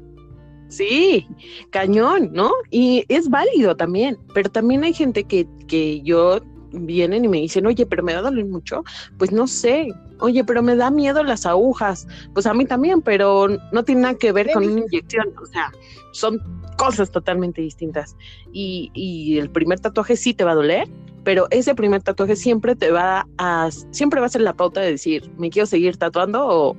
Sí, 0.69 1.27
cañón, 1.71 2.31
¿no? 2.33 2.53
Y 2.71 3.05
es 3.09 3.29
válido 3.29 3.77
también, 3.77 4.19
pero 4.35 4.51
también 4.51 4.85
hay 4.85 4.93
gente 4.93 5.25
que, 5.25 5.47
que 5.67 6.01
yo 6.03 6.41
vienen 6.73 7.25
y 7.25 7.29
me 7.29 7.39
dicen, 7.39 7.67
oye, 7.67 7.87
pero 7.87 8.03
me 8.03 8.13
va 8.13 8.21
a 8.21 8.23
doler 8.23 8.47
mucho. 8.47 8.85
Pues 9.19 9.33
no 9.33 9.47
sé, 9.47 9.89
oye, 10.19 10.45
pero 10.45 10.63
me 10.63 10.77
da 10.77 10.91
miedo 10.91 11.23
las 11.23 11.47
agujas. 11.47 12.07
Pues 12.35 12.47
a 12.47 12.55
mí 12.55 12.65
también, 12.65 13.03
pero 13.03 13.49
no 13.73 13.85
tiene 13.85 14.03
nada 14.03 14.15
que 14.15 14.33
ver 14.33 14.51
con 14.53 14.65
una 14.65 14.81
inyección. 14.81 15.33
O 15.41 15.47
sea, 15.47 15.73
son 16.13 16.41
cosas 16.77 17.11
totalmente 17.11 17.61
distintas. 17.61 18.17
Y, 18.53 18.91
y 18.95 19.39
el 19.39 19.51
primer 19.51 19.81
tatuaje 19.81 20.17
sí 20.17 20.35
te 20.35 20.45
va 20.45 20.53
a 20.53 20.57
doler, 20.57 20.89
pero 21.25 21.47
ese 21.51 21.75
primer 21.75 22.03
tatuaje 22.03 22.37
siempre 22.37 22.75
te 22.75 22.91
va 22.91 23.27
a, 23.39 23.71
siempre 23.91 24.21
va 24.21 24.27
a 24.27 24.31
ser 24.31 24.41
la 24.41 24.55
pauta 24.55 24.81
de 24.81 24.93
decir, 24.93 25.31
me 25.37 25.51
quiero 25.51 25.67
seguir 25.67 25.97
tatuando 25.97 26.47
o 26.47 26.77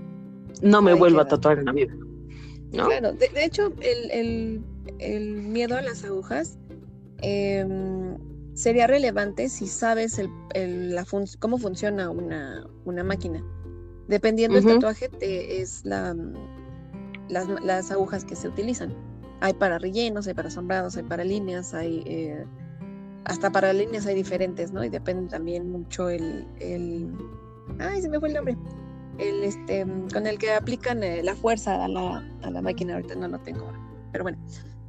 no 0.61 0.81
me 0.81 0.93
vuelvo 0.93 1.21
a 1.21 1.27
tatuar 1.27 1.59
en 1.59 1.65
la 1.65 1.71
vida. 1.71 1.93
Claro, 2.71 3.13
de, 3.13 3.29
hecho, 3.43 3.73
el, 3.81 4.61
miedo 5.35 5.77
a 5.77 5.81
las 5.81 6.03
agujas 6.03 6.57
em, 7.21 8.17
sería 8.53 8.87
relevante 8.87 9.49
si 9.49 9.67
sabes 9.67 10.19
el, 10.19 10.95
la 10.95 11.05
cómo 11.39 11.57
funciona 11.57 12.09
una, 12.09 12.67
una 12.85 13.03
máquina. 13.03 13.43
Dependiendo 14.07 14.59
del 14.59 14.75
tatuaje, 14.75 15.09
es 15.21 15.85
la, 15.85 16.15
las, 17.29 17.47
las, 17.63 17.91
agujas 17.91 18.25
que 18.25 18.35
se 18.35 18.47
utilizan. 18.47 18.93
Hay 19.39 19.53
para 19.53 19.79
rellenos, 19.79 20.27
hay 20.27 20.33
para 20.33 20.49
asombrados, 20.49 20.97
hay 20.97 21.03
para 21.03 21.23
líneas, 21.23 21.73
hay 21.73 22.03
eh, 22.05 22.45
hasta 23.25 23.51
para 23.51 23.71
líneas 23.73 24.05
hay 24.05 24.15
diferentes, 24.15 24.71
¿no? 24.71 24.83
Y 24.83 24.89
depende 24.89 25.29
también 25.29 25.71
mucho 25.71 26.09
el, 26.09 26.47
el 26.59 27.09
ay, 27.79 28.01
se 28.01 28.09
me 28.09 28.19
fue 28.19 28.29
el 28.29 28.35
nombre, 28.35 28.57
el 29.17 29.43
este, 29.43 29.85
con 30.13 30.27
el 30.27 30.37
que 30.37 30.53
aplican 30.53 31.03
eh, 31.03 31.23
la 31.23 31.35
fuerza 31.35 31.83
a 31.83 31.87
la, 31.87 32.27
a 32.41 32.51
la 32.51 32.61
máquina, 32.61 32.95
ahorita 32.95 33.15
no 33.15 33.27
lo 33.27 33.39
tengo, 33.39 33.71
pero 34.11 34.23
bueno. 34.23 34.37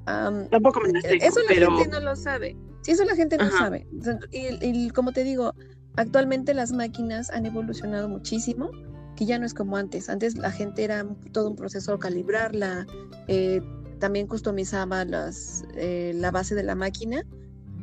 Tampoco 0.05 0.80
me 0.80 0.98
Eso 0.98 1.40
la 1.48 1.55
gente 1.55 1.88
no 1.88 2.00
lo 2.00 2.16
sabe. 2.16 2.57
Sí, 2.82 2.92
eso 2.92 3.05
la 3.05 3.14
gente 3.14 3.36
no 3.36 3.50
sabe. 3.50 3.86
Y, 4.32 4.66
y, 4.66 4.90
como 4.90 5.12
te 5.12 5.22
digo, 5.22 5.55
actualmente 5.96 6.55
las 6.55 6.72
máquinas 6.72 7.30
han 7.30 7.46
evolucionado 7.46 8.09
muchísimo, 8.09 8.70
que 9.16 9.26
ya 9.26 9.38
no 9.38 9.46
es 9.46 9.55
como 9.55 9.76
antes. 9.76 10.09
Antes 10.09 10.36
la 10.36 10.50
gente 10.50 10.84
era 10.84 11.07
todo 11.32 11.50
un 11.50 11.57
proceso 11.57 11.98
calibrarla, 11.98 12.86
eh, 13.28 13.61
también 14.00 14.26
customizaba 14.26 15.05
las, 15.05 15.64
eh, 15.76 16.12
la 16.16 16.32
base 16.32 16.57
de 16.57 16.64
la 16.64 16.74
máquina 16.74 17.24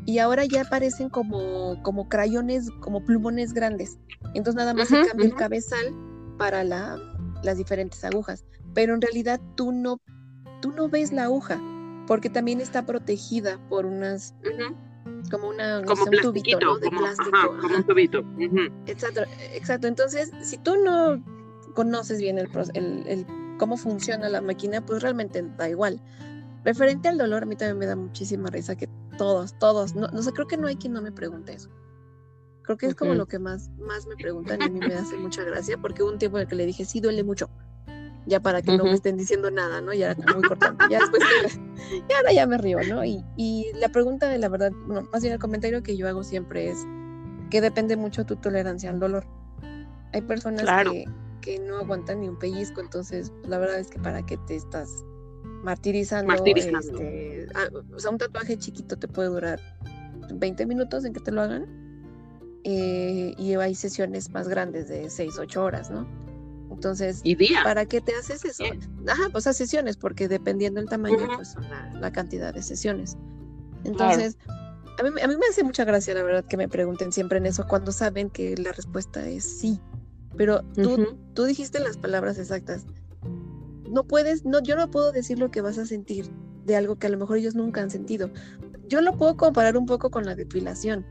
y 0.06 0.20
ahora 0.20 0.44
ya 0.44 0.64
aparecen 0.64 1.10
como, 1.10 1.82
como 1.84 2.10
crayones, 2.10 2.70
como 2.82 3.06
plumones 3.06 3.54
grandes. 3.54 4.00
Entonces 4.34 4.56
nada 4.56 4.74
más 4.74 4.90
se 4.90 5.06
cambia 5.08 5.28
el 5.28 5.36
cabezal 5.36 5.94
para 6.38 6.64
la, 6.64 6.98
las 7.44 7.58
diferentes 7.58 8.04
agujas. 8.04 8.44
Pero 8.74 8.96
en 8.96 9.02
realidad 9.02 9.40
tú 9.56 9.72
no, 9.72 10.02
tú 10.62 10.72
no 10.72 10.90
ves 10.90 11.12
la 11.14 11.26
aguja, 11.26 11.62
porque 12.10 12.32
también 12.32 12.60
está 12.60 12.88
protegida 12.88 13.60
por 13.70 13.86
unas, 13.86 14.34
como 15.30 15.48
una 15.48 15.84
como 15.84 16.06
un 16.06 16.22
tubito 16.24 16.60
¿no? 16.60 16.80
de 16.80 16.90
plástico. 16.90 17.56
como 17.62 17.76
un 17.76 17.84
tubito. 17.84 18.24
Exacto, 18.88 19.22
exacto. 19.54 19.86
Entonces, 19.86 20.32
si 20.42 20.58
tú 20.58 20.76
no 20.84 21.24
conoces 21.76 22.18
bien 22.18 22.40
el, 22.40 22.50
el, 22.74 23.04
el, 23.06 23.28
cómo 23.60 23.78
funciona 23.78 24.28
la 24.28 24.42
máquina, 24.42 24.84
pues 24.84 25.04
realmente 25.04 25.48
da 25.56 25.70
igual. 25.70 26.02
Referente 26.66 27.10
al 27.10 27.20
dolor, 27.20 27.44
a 27.44 27.46
mí 27.46 27.56
también 27.56 27.78
me 27.78 27.86
da 27.86 27.96
muchísima 27.96 28.50
risa 28.50 28.76
que 28.76 28.90
todos, 29.20 29.54
todos, 29.60 29.94
no, 29.94 30.08
no 30.08 30.24
sé, 30.24 30.32
creo 30.32 30.48
que 30.48 30.58
no 30.58 30.66
hay 30.66 30.78
quien 30.78 30.94
no 30.94 31.04
me 31.04 31.12
pregunte 31.12 31.54
eso. 31.54 31.70
Creo 32.64 32.76
que 32.76 32.88
es 32.88 32.96
como 32.96 33.14
lo 33.14 33.28
que 33.28 33.38
más, 33.38 33.70
más 33.78 34.08
me 34.08 34.16
preguntan 34.16 34.60
y 34.62 34.66
a 34.66 34.70
mí 34.70 34.80
me 34.80 34.96
hace 34.96 35.16
mucha 35.16 35.44
gracia 35.44 35.78
porque 35.78 36.02
hubo 36.02 36.12
un 36.12 36.18
tiempo 36.18 36.40
en 36.40 36.42
el 36.42 36.48
que 36.48 36.56
le 36.56 36.66
dije, 36.66 36.86
sí, 36.86 37.02
duele 37.02 37.24
mucho. 37.24 37.52
Ya 38.26 38.40
para 38.40 38.62
que 38.62 38.78
no 38.78 38.84
me 38.84 38.94
estén 38.94 39.18
diciendo 39.18 39.50
nada, 39.50 39.82
¿no? 39.82 39.94
Ya 39.94 40.16
muy 40.34 40.44
cortante. 40.44 40.86
Ya 40.90 41.00
después, 41.00 41.24
ya 42.10 42.18
ahora 42.18 42.34
ya 42.34 42.46
me 42.46 42.58
río, 42.58 42.80
¿no? 42.88 43.04
Y, 43.04 43.24
y 43.38 43.72
la 43.76 43.90
pregunta 43.90 44.28
de 44.28 44.38
la 44.38 44.50
verdad, 44.50 44.72
bueno, 44.86 45.08
más 45.12 45.22
bien 45.22 45.34
el 45.34 45.40
comentario 45.40 45.82
que 45.82 45.98
yo 45.98 46.08
hago 46.08 46.24
siempre 46.24 46.70
es 46.70 46.86
que 47.50 47.62
depende 47.62 47.96
mucho 47.96 48.26
tu 48.26 48.36
tolerancia 48.36 48.90
al 48.90 49.00
dolor. 49.00 49.26
Hay 50.14 50.22
personas 50.22 50.64
que, 50.84 51.06
que 51.42 51.60
no 51.60 51.78
aguantan 51.78 52.22
ni 52.22 52.30
un 52.30 52.38
pellizco, 52.38 52.82
entonces 52.82 53.32
la 53.44 53.58
verdad 53.58 53.80
es 53.80 53.88
que 53.88 54.00
para 54.00 54.26
qué 54.26 54.38
te 54.48 54.56
estás 54.56 54.90
martirizando. 55.64 56.34
Este, 56.34 57.48
ah, 57.56 57.68
o 57.94 58.00
sea, 58.00 58.12
un 58.12 58.18
tatuaje 58.18 58.58
chiquito 58.58 58.98
te 58.98 59.08
puede 59.08 59.30
durar 59.30 59.60
20 60.34 60.66
minutos 60.66 61.06
en 61.06 61.14
que 61.14 61.20
te 61.20 61.32
lo 61.32 61.42
hagan. 61.42 61.66
Eh, 62.66 63.34
y 63.38 63.54
hay 63.54 63.74
sesiones 63.74 64.30
más 64.32 64.48
grandes 64.48 64.90
de 64.90 65.10
6, 65.10 65.40
8 65.40 65.64
horas, 65.64 65.90
¿no? 65.90 66.08
Entonces, 66.72 67.24
¿para 67.64 67.86
qué 67.86 68.02
te 68.02 68.14
haces 68.16 68.46
eso? 68.46 68.64
Ajá, 69.08 69.30
pues 69.32 69.48
a 69.48 69.54
sesiones, 69.54 69.98
porque 69.98 70.28
dependiendo 70.28 70.80
del 70.80 70.90
tamaño, 70.90 71.28
pues 71.36 71.50
son 71.50 71.66
la, 72.00 72.12
cantidad 72.12 72.54
de 72.54 72.62
sesiones. 72.62 73.18
Entonces, 73.84 74.38
a, 74.98 75.04
mí, 75.04 75.10
a 75.22 75.28
mí 75.28 75.36
me 75.36 75.46
hace 75.50 75.64
mucha 75.64 75.84
gracia, 75.86 76.14
la 76.14 76.24
verdad, 76.24 76.46
que 76.46 76.58
me 76.58 76.70
pregunten 76.70 77.12
siempre 77.12 77.40
en 77.40 77.48
eso, 77.48 77.66
cuando 77.68 77.92
saben 77.92 78.30
que 78.30 78.56
la 78.58 78.72
respuesta 78.72 79.28
es 79.28 79.44
sí. 79.44 79.80
Pero 80.38 80.64
tú, 80.74 81.18
tú 81.34 81.46
dijiste 81.46 81.80
las 81.80 81.98
palabras 81.98 82.38
exactas 82.38 82.86
no 83.90 84.04
puedes, 84.04 84.46
no, 84.46 84.62
yo 84.62 84.76
no 84.76 84.90
puedo 84.90 85.12
decir 85.12 85.40
lo 85.40 85.52
que 85.52 85.62
vas 85.62 85.78
a 85.78 85.86
sentir 85.86 86.30
de 86.66 86.76
algo 86.76 86.98
que 86.98 87.08
a 87.08 87.10
lo 87.10 87.18
mejor 87.18 87.38
ellos 87.38 87.56
nunca 87.56 87.82
han 87.82 87.90
sentido. 87.90 88.30
Yo 88.88 89.02
lo 89.02 89.18
puedo 89.18 89.36
comparar 89.36 89.78
un 89.78 89.86
poco 89.86 90.10
con 90.10 90.26
la 90.26 90.36
depilación, 90.36 91.06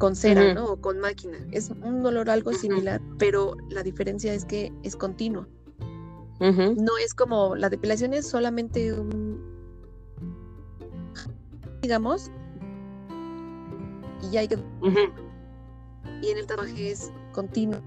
con 0.00 0.16
cera, 0.16 0.54
¿no? 0.54 0.72
O 0.72 0.80
con 0.80 0.98
máquina. 0.98 1.38
Es 1.52 1.70
un 1.70 2.02
dolor 2.02 2.28
algo 2.30 2.52
similar, 2.52 3.00
pero 3.18 3.54
la 3.68 3.84
diferencia 3.84 4.34
es 4.34 4.44
que 4.44 4.72
es 4.82 4.96
continuo. 4.96 5.46
No 6.40 6.96
es 7.04 7.14
como, 7.14 7.54
la 7.54 7.68
depilación 7.68 8.14
es 8.14 8.26
solamente 8.26 8.94
un, 8.94 9.38
digamos, 11.82 12.30
y 14.22 14.30
ya 14.30 14.40
hay 14.40 14.48
que... 14.48 14.58
Y 16.22 16.28
en 16.30 16.38
el 16.38 16.46
tatuaje 16.46 16.90
es 16.90 17.12
continuo, 17.32 17.80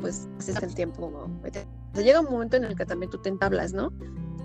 pues 0.00 0.28
es 0.38 0.48
el 0.62 0.74
tiempo 0.74 1.28
llega 1.94 2.20
un 2.20 2.30
momento 2.30 2.56
en 2.56 2.64
el 2.64 2.76
que 2.76 2.86
también 2.86 3.10
tú 3.10 3.18
te 3.18 3.28
entablas, 3.28 3.72
¿no? 3.72 3.92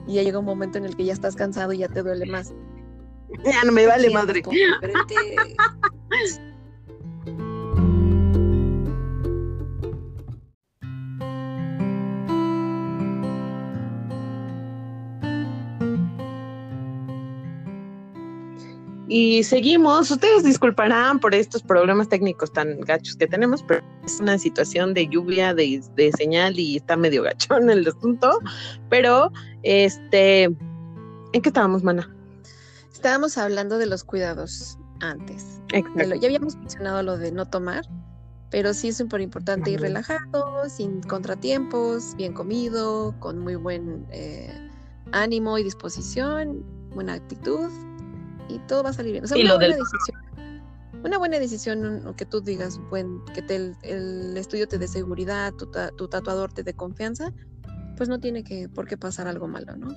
Y 0.08 0.16
ya 0.16 0.24
llega 0.24 0.40
un 0.40 0.46
momento 0.46 0.80
en 0.80 0.86
el 0.86 0.96
que 0.96 1.06
ya 1.06 1.14
estás 1.14 1.36
cansado 1.36 1.72
y 1.74 1.80
ya 1.80 1.88
te 1.88 2.02
duele 2.02 2.26
más. 2.26 2.52
Ya 3.44 3.64
no 3.64 3.72
me 3.72 3.88
vale 3.88 4.10
madre. 4.10 4.44
Y 19.14 19.44
seguimos. 19.44 20.10
Ustedes 20.10 20.46
disculparán 20.46 21.20
por 21.20 21.36
estos 21.36 21.62
problemas 21.62 22.08
técnicos 22.08 22.54
tan 22.54 22.80
gachos 22.80 23.18
que 23.18 23.28
tenemos, 23.28 23.62
pero 23.62 23.84
es 24.06 24.22
una 24.22 24.38
situación 24.38 24.94
de 24.94 25.06
lluvia, 25.06 25.54
de, 25.54 25.82
señal 26.18 26.58
y 26.58 26.78
está 26.78 26.96
medio 26.96 27.24
gachón 27.24 27.70
el 27.70 27.86
asunto. 27.86 28.40
Pero, 28.90 29.30
este, 29.64 30.44
¿en 30.44 31.42
qué 31.42 31.50
estábamos, 31.50 31.84
Mana? 31.84 32.10
Estábamos 33.02 33.36
hablando 33.40 33.80
de 33.80 33.88
los 33.88 34.04
cuidados 34.04 34.78
antes. 35.00 35.60
Exacto. 35.74 36.14
ya 36.14 36.28
habíamos 36.28 36.56
mencionado 36.56 37.02
lo 37.02 37.18
de 37.18 37.32
no 37.32 37.48
tomar, 37.48 37.84
pero 38.52 38.76
sí 38.76 38.90
es 38.90 38.98
súper 38.98 39.22
importante 39.22 39.72
ir 39.72 39.82
relajado, 39.82 40.70
sin 40.70 41.02
contratiempos, 41.02 42.16
bien 42.16 42.34
comido, 42.34 43.16
con 43.18 43.40
muy 43.40 43.56
buen 43.56 44.06
eh, 44.12 44.56
ánimo 45.14 45.58
y 45.58 45.64
disposición, 45.64 46.64
buena 46.94 47.14
actitud 47.14 47.72
y 48.50 48.60
todo 48.68 48.84
va 48.84 48.92
a 48.92 48.94
salir 48.94 49.14
bien. 49.14 49.24
O 49.24 49.28
sea, 49.28 49.36
una 49.36 49.56
buena 49.56 49.76
decisión. 49.76 50.22
Una 51.04 51.18
buena 51.18 51.40
decisión 51.40 52.14
que 52.16 52.28
tú 52.28 52.40
digas, 52.40 52.80
buen, 52.92 53.26
que 53.34 53.44
el, 53.82 54.38
estudio 54.38 54.68
te 54.68 54.78
dé 54.78 54.88
seguridad, 54.88 55.54
tu, 55.54 55.72
tu, 55.98 56.08
tatuador 56.08 56.54
te 56.54 56.62
dé 56.62 56.76
confianza, 56.76 57.34
pues 57.98 58.10
no 58.10 58.20
tiene 58.20 58.44
que 58.44 58.70
por 58.70 58.88
qué 58.88 58.96
pasar 58.96 59.28
algo 59.28 59.48
malo, 59.48 59.76
¿no? 59.76 59.88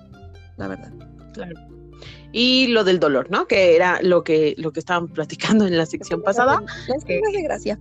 La 0.57 0.69
verdad. 0.69 0.95
Claro. 1.35 1.84
Y 2.33 2.69
lo 2.69 2.85
del 2.85 2.99
dolor, 2.99 3.31
¿no? 3.31 3.47
Que 3.47 3.77
era 3.77 4.01
lo 4.03 4.25
que, 4.25 4.55
lo 4.59 4.73
que 4.73 4.81
estaban 4.81 5.09
platicando 5.09 5.67
en 5.67 5.77
la 5.77 5.87
sección 5.87 6.23
pasada. 6.23 6.61
Es 6.97 7.05
que, 7.05 7.21
de 7.21 7.43
gracia. 7.43 7.79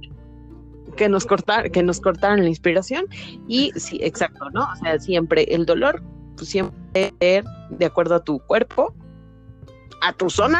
Que 0.95 1.09
nos 1.09 1.25
cortar, 1.25 1.71
que 1.71 1.81
nos 1.81 1.99
cortaron 1.99 2.43
la 2.43 2.49
inspiración. 2.49 3.05
Y 3.47 3.71
sí, 3.75 3.99
exacto, 4.01 4.49
¿no? 4.51 4.61
O 4.61 4.75
sea, 4.77 4.99
siempre 4.99 5.43
el 5.49 5.65
dolor, 5.65 6.03
pues 6.37 6.49
siempre 6.49 7.11
de 7.13 7.85
acuerdo 7.85 8.15
a 8.15 8.23
tu 8.23 8.39
cuerpo, 8.39 8.93
a 10.01 10.13
tu 10.13 10.29
zona, 10.29 10.59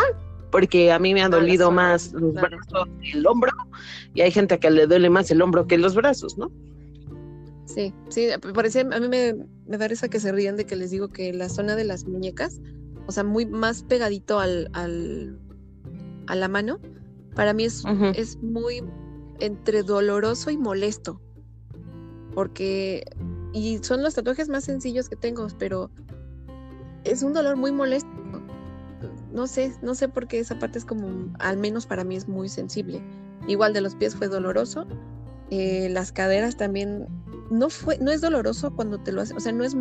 porque 0.52 0.92
a 0.92 1.00
mí 1.00 1.14
me 1.14 1.22
ha 1.22 1.30
dolido 1.30 1.72
más 1.72 2.14
los 2.14 2.34
brazos 2.34 2.88
que 3.02 3.12
el 3.12 3.26
hombro, 3.26 3.52
y 4.14 4.22
hay 4.22 4.32
gente 4.32 4.60
que 4.60 4.70
le 4.70 4.88
duele 4.88 5.10
más 5.10 5.30
el 5.32 5.42
hombro 5.42 5.68
que 5.68 5.78
los 5.78 5.96
brazos, 5.96 6.38
¿no? 6.38 6.52
Sí, 7.66 7.94
sí, 8.10 8.28
parece, 8.54 8.82
a 8.82 9.00
mí 9.00 9.08
me, 9.08 9.34
me 9.66 9.78
da 9.78 9.88
risa 9.88 10.10
que 10.10 10.20
se 10.20 10.32
rían 10.32 10.56
de 10.56 10.66
que 10.66 10.76
les 10.76 10.92
digo 10.92 11.10
que 11.10 11.34
la 11.34 11.50
zona 11.50 11.76
de 11.76 11.86
las 11.86 12.06
muñecas, 12.06 12.60
o 13.08 13.12
sea, 13.12 13.24
muy 13.24 13.46
más 13.46 13.84
pegadito 13.84 14.40
al, 14.40 14.70
al 14.74 15.40
a 16.28 16.36
la 16.36 16.48
mano, 16.48 16.80
para 17.36 17.54
mí 17.54 17.66
es, 17.66 17.84
es 18.16 18.42
muy 18.42 18.84
entre 19.40 19.84
doloroso 19.84 20.52
y 20.52 20.58
molesto, 20.58 21.22
porque, 22.34 23.04
y 23.52 23.80
son 23.80 24.04
los 24.04 24.14
tatuajes 24.14 24.48
más 24.48 24.64
sencillos 24.64 25.10
que 25.10 25.16
tengo, 25.16 25.48
pero 25.60 25.92
es 27.04 27.24
un 27.24 27.34
dolor 27.34 27.58
muy 27.58 27.72
molesto 27.72 28.10
no 29.34 29.48
sé, 29.48 29.74
no 29.82 29.96
sé 29.96 30.08
por 30.08 30.28
qué 30.28 30.40
esa 30.40 30.58
parte 30.60 30.78
es 30.78 30.86
como, 30.86 31.34
al 31.40 31.58
menos 31.58 31.86
para 31.86 32.04
mí 32.04 32.16
es 32.16 32.28
muy 32.28 32.48
sensible. 32.50 33.02
Igual 33.48 33.74
de 33.74 33.82
los 33.82 33.96
pies 33.96 34.16
fue 34.16 34.28
doloroso, 34.28 34.86
eh, 35.50 35.90
las 35.90 36.12
caderas 36.12 36.56
también, 36.56 37.08
no 37.50 37.70
fue, 37.70 37.98
no 37.98 38.12
es 38.12 38.22
doloroso 38.22 38.74
cuando 38.76 39.00
te 39.00 39.12
lo 39.12 39.22
haces, 39.22 39.36
o 39.36 39.40
sea, 39.40 39.52
no 39.52 39.64
es, 39.64 39.76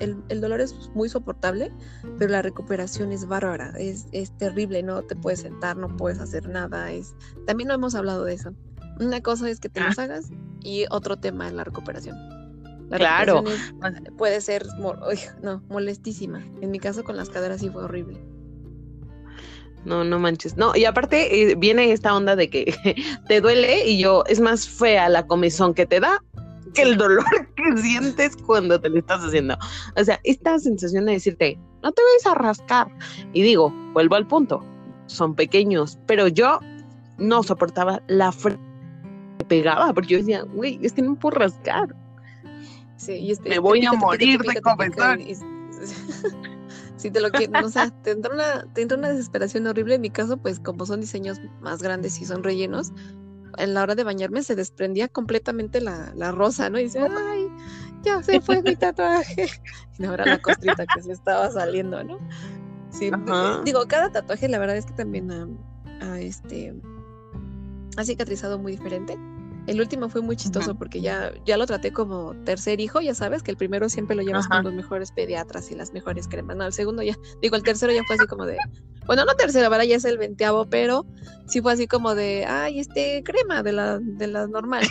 el, 0.00 0.40
dolor 0.40 0.60
es 0.60 0.74
muy 0.94 1.08
soportable, 1.08 1.72
pero 2.18 2.32
la 2.32 2.42
recuperación 2.42 3.12
es 3.12 3.26
bárbara, 3.26 3.72
es, 3.78 4.06
es 4.12 4.36
terrible, 4.36 4.82
no 4.82 5.02
te 5.02 5.14
puedes 5.14 5.40
sentar, 5.40 5.76
no 5.76 5.94
puedes 5.96 6.18
hacer 6.18 6.48
nada, 6.48 6.90
es, 6.90 7.14
también 7.46 7.68
no 7.68 7.74
hemos 7.74 7.94
hablado 7.94 8.24
de 8.24 8.34
eso. 8.34 8.52
Una 8.98 9.20
cosa 9.22 9.48
es 9.48 9.60
que 9.60 9.68
te 9.68 9.80
los 9.80 9.98
ah. 9.98 10.02
hagas 10.02 10.30
Y 10.62 10.84
otro 10.90 11.16
tema 11.16 11.46
es 11.48 11.54
la 11.54 11.64
recuperación. 11.64 12.16
La 12.90 12.98
claro. 12.98 13.42
recuperación 13.42 14.16
puede 14.16 14.40
ser 14.40 14.66
no, 15.42 15.62
molestísima. 15.68 16.44
En 16.60 16.70
mi 16.70 16.78
caso 16.78 17.04
con 17.04 17.16
las 17.16 17.30
caderas 17.30 17.60
sí 17.60 17.70
fue 17.70 17.84
horrible. 17.84 18.20
No, 19.84 20.04
no 20.04 20.18
manches. 20.18 20.56
No, 20.56 20.76
y 20.76 20.84
aparte 20.84 21.50
eh, 21.52 21.54
viene 21.54 21.92
esta 21.92 22.14
onda 22.14 22.36
de 22.36 22.50
que 22.50 22.74
te 23.28 23.40
duele 23.40 23.86
y 23.88 23.98
yo, 23.98 24.24
es 24.26 24.40
más 24.40 24.68
fea 24.68 25.08
la 25.08 25.26
comezón 25.26 25.72
que 25.72 25.86
te 25.86 26.00
da 26.00 26.22
que 26.74 26.82
el 26.82 26.96
dolor 26.96 27.24
que 27.56 27.76
sientes 27.80 28.36
cuando 28.36 28.80
te 28.80 28.88
lo 28.88 28.98
estás 28.98 29.24
haciendo. 29.24 29.56
O 29.96 30.04
sea, 30.04 30.20
esta 30.24 30.58
sensación 30.58 31.06
de 31.06 31.12
decirte, 31.12 31.58
no 31.82 31.92
te 31.92 32.02
vayas 32.02 32.26
a 32.26 32.34
rascar. 32.38 32.88
Y 33.32 33.42
digo, 33.42 33.72
vuelvo 33.92 34.16
al 34.16 34.26
punto, 34.26 34.64
son 35.06 35.34
pequeños, 35.34 35.98
pero 36.06 36.28
yo 36.28 36.60
no 37.18 37.42
soportaba 37.42 38.02
la 38.08 38.32
frente 38.32 38.62
que 39.38 39.44
pegaba, 39.44 39.92
porque 39.92 40.08
yo 40.08 40.18
decía, 40.18 40.42
güey, 40.42 40.78
es 40.82 40.92
que 40.92 41.02
no 41.02 41.18
puedo 41.18 41.38
rascar. 41.38 41.94
Sí, 42.96 43.12
y 43.12 43.30
este, 43.32 43.48
Me 43.48 43.58
voy 43.58 43.84
a 43.86 43.92
morir 43.92 44.40
de 44.40 44.60
comezón. 44.60 45.20
si 46.96 47.10
te 47.10 47.20
lo 47.20 47.30
quiero, 47.30 47.66
o 47.66 47.68
sea, 47.70 47.90
te 48.02 48.10
entra, 48.10 48.34
una, 48.34 48.66
te 48.74 48.82
entra 48.82 48.98
una 48.98 49.08
desesperación 49.08 49.66
horrible. 49.66 49.94
En 49.94 50.02
mi 50.02 50.10
caso, 50.10 50.36
pues 50.36 50.60
como 50.60 50.84
son 50.84 51.00
diseños 51.00 51.40
más 51.60 51.82
grandes 51.82 52.20
y 52.20 52.26
son 52.26 52.42
rellenos, 52.42 52.92
en 53.62 53.74
la 53.74 53.82
hora 53.82 53.94
de 53.94 54.04
bañarme 54.04 54.42
se 54.42 54.54
desprendía 54.54 55.08
completamente 55.08 55.80
la, 55.80 56.12
la 56.14 56.32
rosa, 56.32 56.70
¿no? 56.70 56.78
Y 56.78 56.84
dice, 56.84 57.00
ay, 57.00 57.48
ya 58.02 58.22
se 58.22 58.40
fue 58.40 58.62
mi 58.62 58.76
tatuaje. 58.76 59.48
Y 59.98 60.06
ahora 60.06 60.24
la 60.24 60.40
costrita 60.40 60.86
que 60.86 61.02
se 61.02 61.12
estaba 61.12 61.50
saliendo, 61.50 62.02
¿no? 62.02 62.18
Sí, 62.88 63.10
digo, 63.64 63.86
cada 63.86 64.10
tatuaje 64.10 64.48
la 64.48 64.58
verdad 64.58 64.78
es 64.78 64.86
que 64.86 64.94
también 64.94 65.30
ha, 66.00 66.18
este, 66.18 66.74
ha 67.98 68.04
cicatrizado 68.04 68.58
muy 68.58 68.72
diferente. 68.72 69.18
El 69.66 69.78
último 69.78 70.08
fue 70.08 70.22
muy 70.22 70.36
chistoso 70.36 70.74
porque 70.74 71.02
ya, 71.02 71.32
ya 71.44 71.58
lo 71.58 71.66
traté 71.66 71.92
como 71.92 72.34
tercer 72.44 72.80
hijo, 72.80 73.02
ya 73.02 73.14
sabes 73.14 73.42
que 73.42 73.50
el 73.50 73.58
primero 73.58 73.90
siempre 73.90 74.16
lo 74.16 74.22
llevas 74.22 74.48
con 74.48 74.64
los 74.64 74.72
mejores 74.72 75.12
pediatras 75.12 75.70
y 75.70 75.74
las 75.74 75.92
mejores 75.92 76.26
cremas. 76.28 76.56
No, 76.56 76.64
el 76.64 76.72
segundo 76.72 77.02
ya, 77.02 77.14
digo, 77.42 77.56
el 77.56 77.62
tercero 77.62 77.92
ya 77.92 78.02
fue 78.06 78.16
así 78.16 78.26
como 78.26 78.46
de, 78.46 78.56
bueno, 79.10 79.24
no 79.24 79.34
tercero, 79.34 79.66
ahora 79.66 79.84
ya 79.84 79.96
es 79.96 80.04
el 80.04 80.18
veinteavo, 80.18 80.66
pero 80.66 81.04
sí 81.48 81.60
fue 81.60 81.72
así 81.72 81.88
como 81.88 82.14
de, 82.14 82.44
ay, 82.46 82.78
este 82.78 83.24
crema 83.24 83.60
de 83.60 83.72
la, 83.72 83.98
de 83.98 84.28
la 84.28 84.46
normal. 84.46 84.86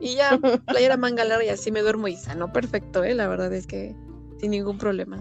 Y 0.00 0.14
ya, 0.14 0.38
playera 0.66 0.96
manga 0.96 1.22
larga 1.22 1.44
y 1.44 1.50
así 1.50 1.70
me 1.70 1.82
duermo 1.82 2.08
y 2.08 2.16
sano 2.16 2.50
perfecto, 2.50 3.04
¿eh? 3.04 3.14
La 3.14 3.28
verdad 3.28 3.52
es 3.52 3.66
que 3.66 3.94
sin 4.40 4.52
ningún 4.52 4.78
problema. 4.78 5.20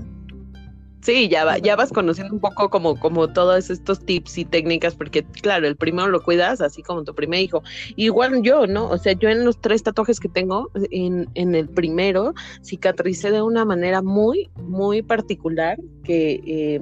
Sí, 1.02 1.28
ya, 1.28 1.44
va, 1.44 1.58
ya 1.58 1.76
vas 1.76 1.92
conociendo 1.92 2.34
un 2.34 2.40
poco 2.40 2.70
como, 2.70 2.98
como 2.98 3.28
todos 3.28 3.70
estos 3.70 4.00
tips 4.00 4.38
y 4.38 4.46
técnicas, 4.46 4.96
porque 4.96 5.24
claro, 5.24 5.68
el 5.68 5.76
primero 5.76 6.08
lo 6.08 6.24
cuidas 6.24 6.62
así 6.62 6.82
como 6.84 7.04
tu 7.04 7.14
primer 7.14 7.42
hijo. 7.42 7.64
Igual 7.98 8.44
yo, 8.44 8.66
¿no? 8.66 8.88
O 8.88 8.98
sea, 8.98 9.12
yo 9.12 9.28
en 9.28 9.44
los 9.44 9.60
tres 9.60 9.84
tatuajes 9.84 10.22
que 10.22 10.30
tengo, 10.30 10.72
en, 10.90 11.28
en 11.34 11.54
el 11.54 11.68
primero, 11.68 12.34
cicatricé 12.64 13.30
de 13.30 13.42
una 13.42 13.66
manera 13.66 14.02
muy, 14.02 14.50
muy 14.56 15.02
particular 15.02 15.78
que... 16.06 16.42
Eh, 16.48 16.82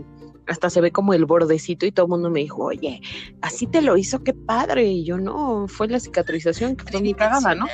hasta 0.50 0.70
se 0.70 0.82
ve 0.82 0.92
como 0.92 1.14
el 1.14 1.26
bordecito 1.26 1.86
y 1.86 1.92
todo 1.92 2.08
el 2.08 2.10
mundo 2.10 2.30
me 2.30 2.42
dijo, 2.42 2.66
oye, 2.66 3.02
así 3.42 3.68
te 3.68 3.82
lo 3.82 3.98
hizo, 3.98 4.24
qué 4.24 4.34
padre. 4.34 4.86
Y 4.86 5.06
yo 5.06 5.18
no, 5.18 5.68
fue 5.68 5.88
la 5.88 6.00
cicatrización 6.00 6.76
que 6.76 6.92
fue 6.92 7.02
mi 7.02 7.14
cagada, 7.14 7.56
¿no? 7.56 7.66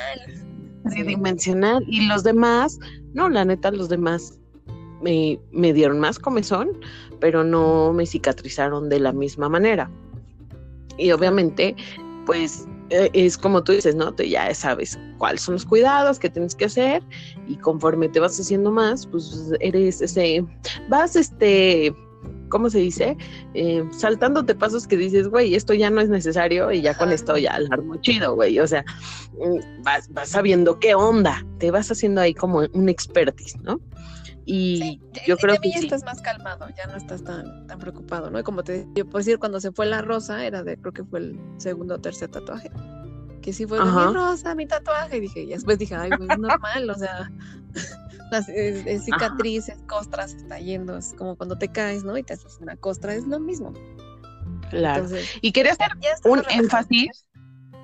Tridimensional. 0.90 1.84
Y 1.88 2.06
los 2.06 2.22
demás, 2.22 2.78
no, 3.14 3.28
la 3.28 3.44
neta, 3.44 3.70
los 3.70 3.88
demás 3.88 4.38
me, 5.02 5.40
me 5.52 5.72
dieron 5.72 5.98
más 5.98 6.18
comezón, 6.18 6.68
pero 7.18 7.42
no 7.44 7.92
me 7.92 8.06
cicatrizaron 8.06 8.88
de 8.88 9.00
la 9.00 9.12
misma 9.12 9.48
manera. 9.48 9.90
Y 10.98 11.10
obviamente, 11.12 11.74
pues 12.26 12.66
eh, 12.90 13.10
es 13.14 13.36
como 13.36 13.64
tú 13.64 13.72
dices, 13.72 13.94
¿no? 13.94 14.12
Tú 14.12 14.22
ya 14.22 14.52
sabes 14.54 14.98
cuáles 15.18 15.42
son 15.42 15.54
los 15.54 15.64
cuidados 15.64 16.18
que 16.18 16.30
tienes 16.30 16.54
que 16.54 16.66
hacer 16.66 17.02
y 17.48 17.56
conforme 17.56 18.08
te 18.08 18.20
vas 18.20 18.38
haciendo 18.38 18.70
más, 18.70 19.06
pues 19.06 19.50
eres 19.60 20.00
ese, 20.00 20.44
vas 20.88 21.16
este, 21.16 21.94
¿cómo 22.48 22.70
se 22.70 22.78
dice? 22.78 23.16
Eh, 23.54 23.84
saltándote 23.92 24.54
pasos 24.54 24.86
que 24.86 24.96
dices, 24.96 25.28
güey, 25.28 25.54
esto 25.54 25.74
ya 25.74 25.90
no 25.90 26.00
es 26.00 26.08
necesario 26.08 26.72
y 26.72 26.82
ya 26.82 26.94
con 26.94 27.12
esto 27.12 27.36
ya 27.36 27.54
alarmo 27.54 27.96
chido, 27.96 28.34
güey. 28.34 28.58
O 28.58 28.66
sea, 28.66 28.84
mm, 29.32 29.82
vas, 29.82 30.08
vas 30.12 30.30
sabiendo 30.30 30.78
qué 30.78 30.94
onda, 30.94 31.44
te 31.58 31.70
vas 31.70 31.90
haciendo 31.90 32.20
ahí 32.20 32.34
como 32.34 32.62
un 32.72 32.88
expertise, 32.88 33.56
¿no? 33.62 33.80
Y 34.48 35.00
yo 35.26 35.36
creo 35.36 35.56
que 35.60 35.70
ya 35.72 35.80
estás 35.80 36.04
más 36.04 36.22
calmado, 36.22 36.68
ya 36.76 36.86
no 36.86 36.96
estás 36.96 37.24
tan, 37.24 37.66
tan 37.66 37.80
preocupado, 37.80 38.30
¿no? 38.30 38.42
como 38.44 38.62
te 38.62 38.86
yo 38.94 39.04
puedo 39.04 39.18
decir, 39.18 39.40
cuando 39.40 39.60
se 39.60 39.72
fue 39.72 39.86
la 39.86 40.02
rosa, 40.02 40.46
era 40.46 40.62
de, 40.62 40.76
creo 40.78 40.92
que 40.92 41.04
fue 41.04 41.18
el 41.18 41.40
segundo 41.56 41.96
o 41.96 41.98
tercer 41.98 42.30
tatuaje. 42.30 42.70
Que 43.42 43.52
sí 43.52 43.66
fue 43.66 43.84
mi 43.84 44.14
rosa, 44.14 44.54
mi 44.54 44.66
tatuaje. 44.66 45.18
Y 45.18 45.20
dije, 45.20 45.40
y 45.42 45.46
después 45.48 45.78
dije, 45.78 45.94
ay, 45.94 46.10
pues 46.16 46.30
es 46.30 46.38
normal, 46.38 46.90
o 46.90 46.94
sea, 46.94 47.30
las 48.30 48.46
cicatrices, 49.04 49.78
costras, 49.86 50.34
está 50.34 50.58
yendo, 50.58 50.96
es 50.96 51.14
como 51.16 51.36
cuando 51.36 51.58
te 51.58 51.68
caes, 51.68 52.04
¿no? 52.04 52.16
Y 52.16 52.22
te 52.22 52.34
haces 52.34 52.58
una 52.60 52.76
costra, 52.76 53.14
es 53.14 53.26
lo 53.26 53.40
mismo. 53.40 53.72
Claro. 54.70 55.06
y 55.42 55.52
quería 55.52 55.72
hacer 55.72 55.92
un 56.24 56.42
énfasis 56.50 57.26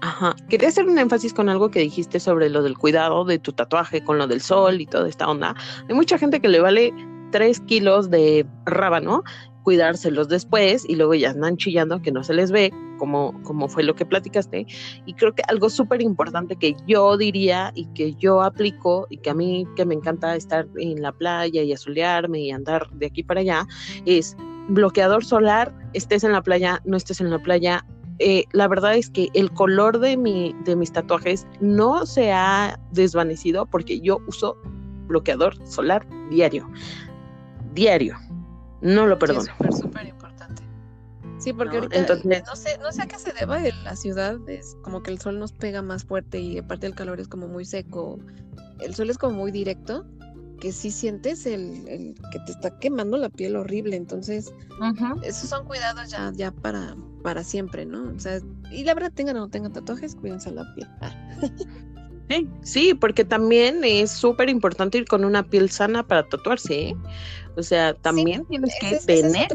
Ajá. 0.03 0.35
Quería 0.49 0.69
hacer 0.69 0.85
un 0.87 0.99
énfasis 0.99 1.33
con 1.33 1.49
algo 1.49 1.71
que 1.71 1.79
dijiste 1.79 2.19
sobre 2.19 2.51
lo 2.51 2.65
del 2.65 2.77
cuidado 2.77 3.25
de 3.25 3.39
tu 3.39 3.53
tatuaje, 3.53 4.03
con 4.03 4.19
lo 4.19 4.27
del 4.27 4.41
sol 4.41 4.81
y 4.81 4.87
toda 4.87 5.09
esta 5.09 5.29
onda. 5.29 5.55
Hay 5.89 5.95
mucha 5.95 6.19
gente 6.19 6.41
que 6.41 6.49
le 6.49 6.59
vale 6.59 6.93
tres 7.31 7.61
kilos 7.61 8.11
de 8.11 8.45
rábano 8.67 9.23
cuidárselos 9.63 10.29
después 10.29 10.85
y 10.89 10.97
luego 10.97 11.15
ya 11.15 11.31
andan 11.31 11.57
chillando 11.57 12.03
que 12.03 12.11
no 12.11 12.25
se 12.25 12.35
les 12.35 12.51
ve, 12.51 12.73
como, 13.03 13.35
como 13.43 13.67
fue 13.67 13.83
lo 13.83 13.97
que 13.97 14.07
platicaste. 14.07 14.65
Y 15.07 15.15
creo 15.15 15.35
que 15.35 15.43
algo 15.49 15.69
súper 15.69 16.01
importante 16.01 16.55
que 16.55 16.77
yo 16.87 17.17
diría 17.17 17.73
y 17.75 17.87
que 17.95 18.15
yo 18.15 18.43
aplico 18.43 19.09
y 19.11 19.17
que 19.17 19.31
a 19.31 19.35
mí 19.35 19.67
que 19.75 19.85
me 19.85 19.97
encanta 19.97 20.37
estar 20.37 20.69
en 20.77 21.03
la 21.03 21.11
playa 21.11 21.65
y 21.65 21.73
asolearme 21.73 22.39
y 22.43 22.53
andar 22.53 22.89
de 22.93 23.07
aquí 23.07 23.25
para 23.25 23.41
allá 23.41 23.67
es 24.07 24.37
bloqueador 24.69 25.25
solar, 25.25 25.75
estés 25.95 26.23
en 26.23 26.31
la 26.31 26.43
playa, 26.43 26.81
no 26.85 26.97
estés 26.97 27.21
en 27.21 27.31
la 27.31 27.41
playa, 27.41 27.85
eh, 28.21 28.45
la 28.53 28.69
verdad 28.69 28.95
es 28.95 29.11
que 29.11 29.31
el 29.35 29.51
color 29.51 29.99
de, 29.99 30.17
mi, 30.17 30.55
de 30.65 30.77
mis 30.77 30.93
tatuajes 30.93 31.45
no 31.59 32.07
se 32.07 32.31
ha 32.31 32.79
desvanecido 32.93 33.67
porque 33.67 33.99
yo 33.99 34.21
uso 34.29 34.57
bloqueador 35.09 35.57
solar 35.67 36.07
diario. 36.31 36.71
Diario. 37.75 38.17
No 38.81 39.09
lo 39.09 39.19
perdono. 39.19 39.43
Sí, 39.43 39.51
importante. 39.51 40.22
Sí, 41.43 41.53
porque 41.53 41.77
ahorita 41.77 41.97
entonces, 41.97 42.43
no, 42.47 42.57
sé, 42.57 42.79
no 42.79 42.93
sé 42.93 43.03
a 43.03 43.07
qué 43.07 43.19
se 43.19 43.33
deba 43.33 43.67
en 43.67 43.85
la 43.85 43.97
ciudad, 43.97 44.37
es 44.49 44.77
como 44.83 45.03
que 45.03 45.11
el 45.11 45.19
sol 45.19 45.39
nos 45.39 45.53
pega 45.53 45.83
más 45.83 46.05
fuerte 46.05 46.39
y 46.39 46.59
aparte 46.59 46.87
el 46.87 46.95
calor 46.95 47.21
es 47.21 47.29
como 47.29 47.49
muy 47.49 47.65
seco. 47.65 48.19
El 48.81 48.95
sol 48.95 49.11
es 49.11 49.19
como 49.19 49.37
muy 49.37 49.51
directo 49.51 50.05
que 50.61 50.71
sí 50.71 50.93
sientes 50.93 51.45
el, 51.45 52.15
que 52.31 52.39
te 52.47 52.53
está 52.53 52.79
quemando 52.79 53.17
la 53.17 53.29
piel 53.29 53.57
horrible. 53.57 53.97
Entonces, 53.97 54.55
esos 55.25 55.49
son 55.49 55.67
cuidados 55.67 56.09
ya, 56.09 56.31
ya 56.37 56.53
para, 56.53 56.97
para 57.25 57.43
siempre, 57.43 57.85
¿no? 57.85 58.13
O 58.15 58.21
sea, 58.21 58.39
y 58.71 58.85
la 58.85 58.95
verdad, 58.95 59.11
tengan 59.13 59.37
o 59.39 59.41
no 59.41 59.49
tengan 59.49 59.73
tatuajes, 59.73 60.15
cuídense 60.15 60.53
la 60.53 60.73
piel. 60.75 60.89
Sí, 62.29 62.49
sí, 62.63 62.95
porque 62.95 63.27
también 63.27 63.85
es 63.85 64.11
súper 64.11 64.49
importante 64.49 64.97
ir 64.97 65.05
con 65.05 65.25
una 65.25 65.43
piel 65.43 65.69
sana 65.69 66.07
para 66.07 66.27
tatuarse, 66.27 66.89
¿eh? 66.89 66.97
O 67.57 67.63
sea, 67.63 67.93
también 67.93 68.47
tienes 68.47 68.73
que 68.81 68.97
tener 69.05 69.49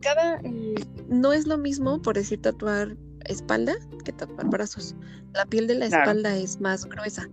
Cada, 0.00 0.40
eh, 0.44 0.74
no 1.08 1.32
es 1.32 1.46
lo 1.46 1.58
mismo, 1.58 2.00
por 2.00 2.14
decir, 2.16 2.40
tatuar 2.40 2.96
espalda 3.24 3.76
que 4.04 4.12
tatuar 4.12 4.48
brazos. 4.48 4.94
La 5.34 5.46
piel 5.46 5.66
de 5.66 5.74
la 5.74 5.86
espalda 5.86 6.36
es 6.36 6.60
más 6.60 6.84
gruesa. 6.84 7.28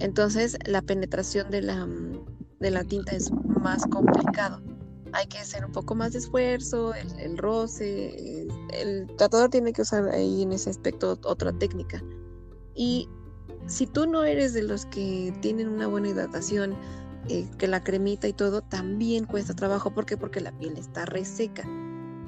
Entonces 0.00 0.56
la 0.66 0.82
penetración 0.82 1.50
de 1.50 1.62
la, 1.62 1.86
mm, 1.86 2.24
de 2.60 2.70
la 2.70 2.84
tinta 2.84 3.12
es 3.12 3.30
más 3.32 3.86
complicado. 3.86 4.62
Hay 5.12 5.26
que 5.26 5.38
hacer 5.38 5.64
un 5.64 5.72
poco 5.72 5.94
más 5.94 6.12
de 6.12 6.18
esfuerzo, 6.18 6.92
el, 6.94 7.38
roce, 7.38 8.46
el, 8.74 9.06
tratador 9.16 9.48
tiene 9.48 9.72
que 9.72 9.82
usar 9.82 10.06
ahí 10.10 10.42
en 10.42 10.52
ese 10.52 10.68
aspecto 10.68 11.18
otra 11.24 11.52
técnica. 11.52 12.02
Y 12.74 13.08
si 13.66 13.86
tú 13.86 14.06
no 14.06 14.24
eres 14.24 14.52
de 14.52 14.62
los 14.62 14.84
que 14.86 15.32
tienen 15.40 15.68
una 15.68 15.86
buena 15.86 16.08
hidratación, 16.08 16.76
eh, 17.28 17.46
que 17.58 17.68
la 17.68 17.82
cremita 17.82 18.28
y 18.28 18.32
todo, 18.32 18.60
también 18.60 19.24
cuesta 19.24 19.54
trabajo. 19.54 19.92
¿Por 19.92 20.04
qué? 20.06 20.16
Porque 20.16 20.40
la 20.40 20.52
piel 20.52 20.76
está 20.76 21.06
reseca. 21.06 21.66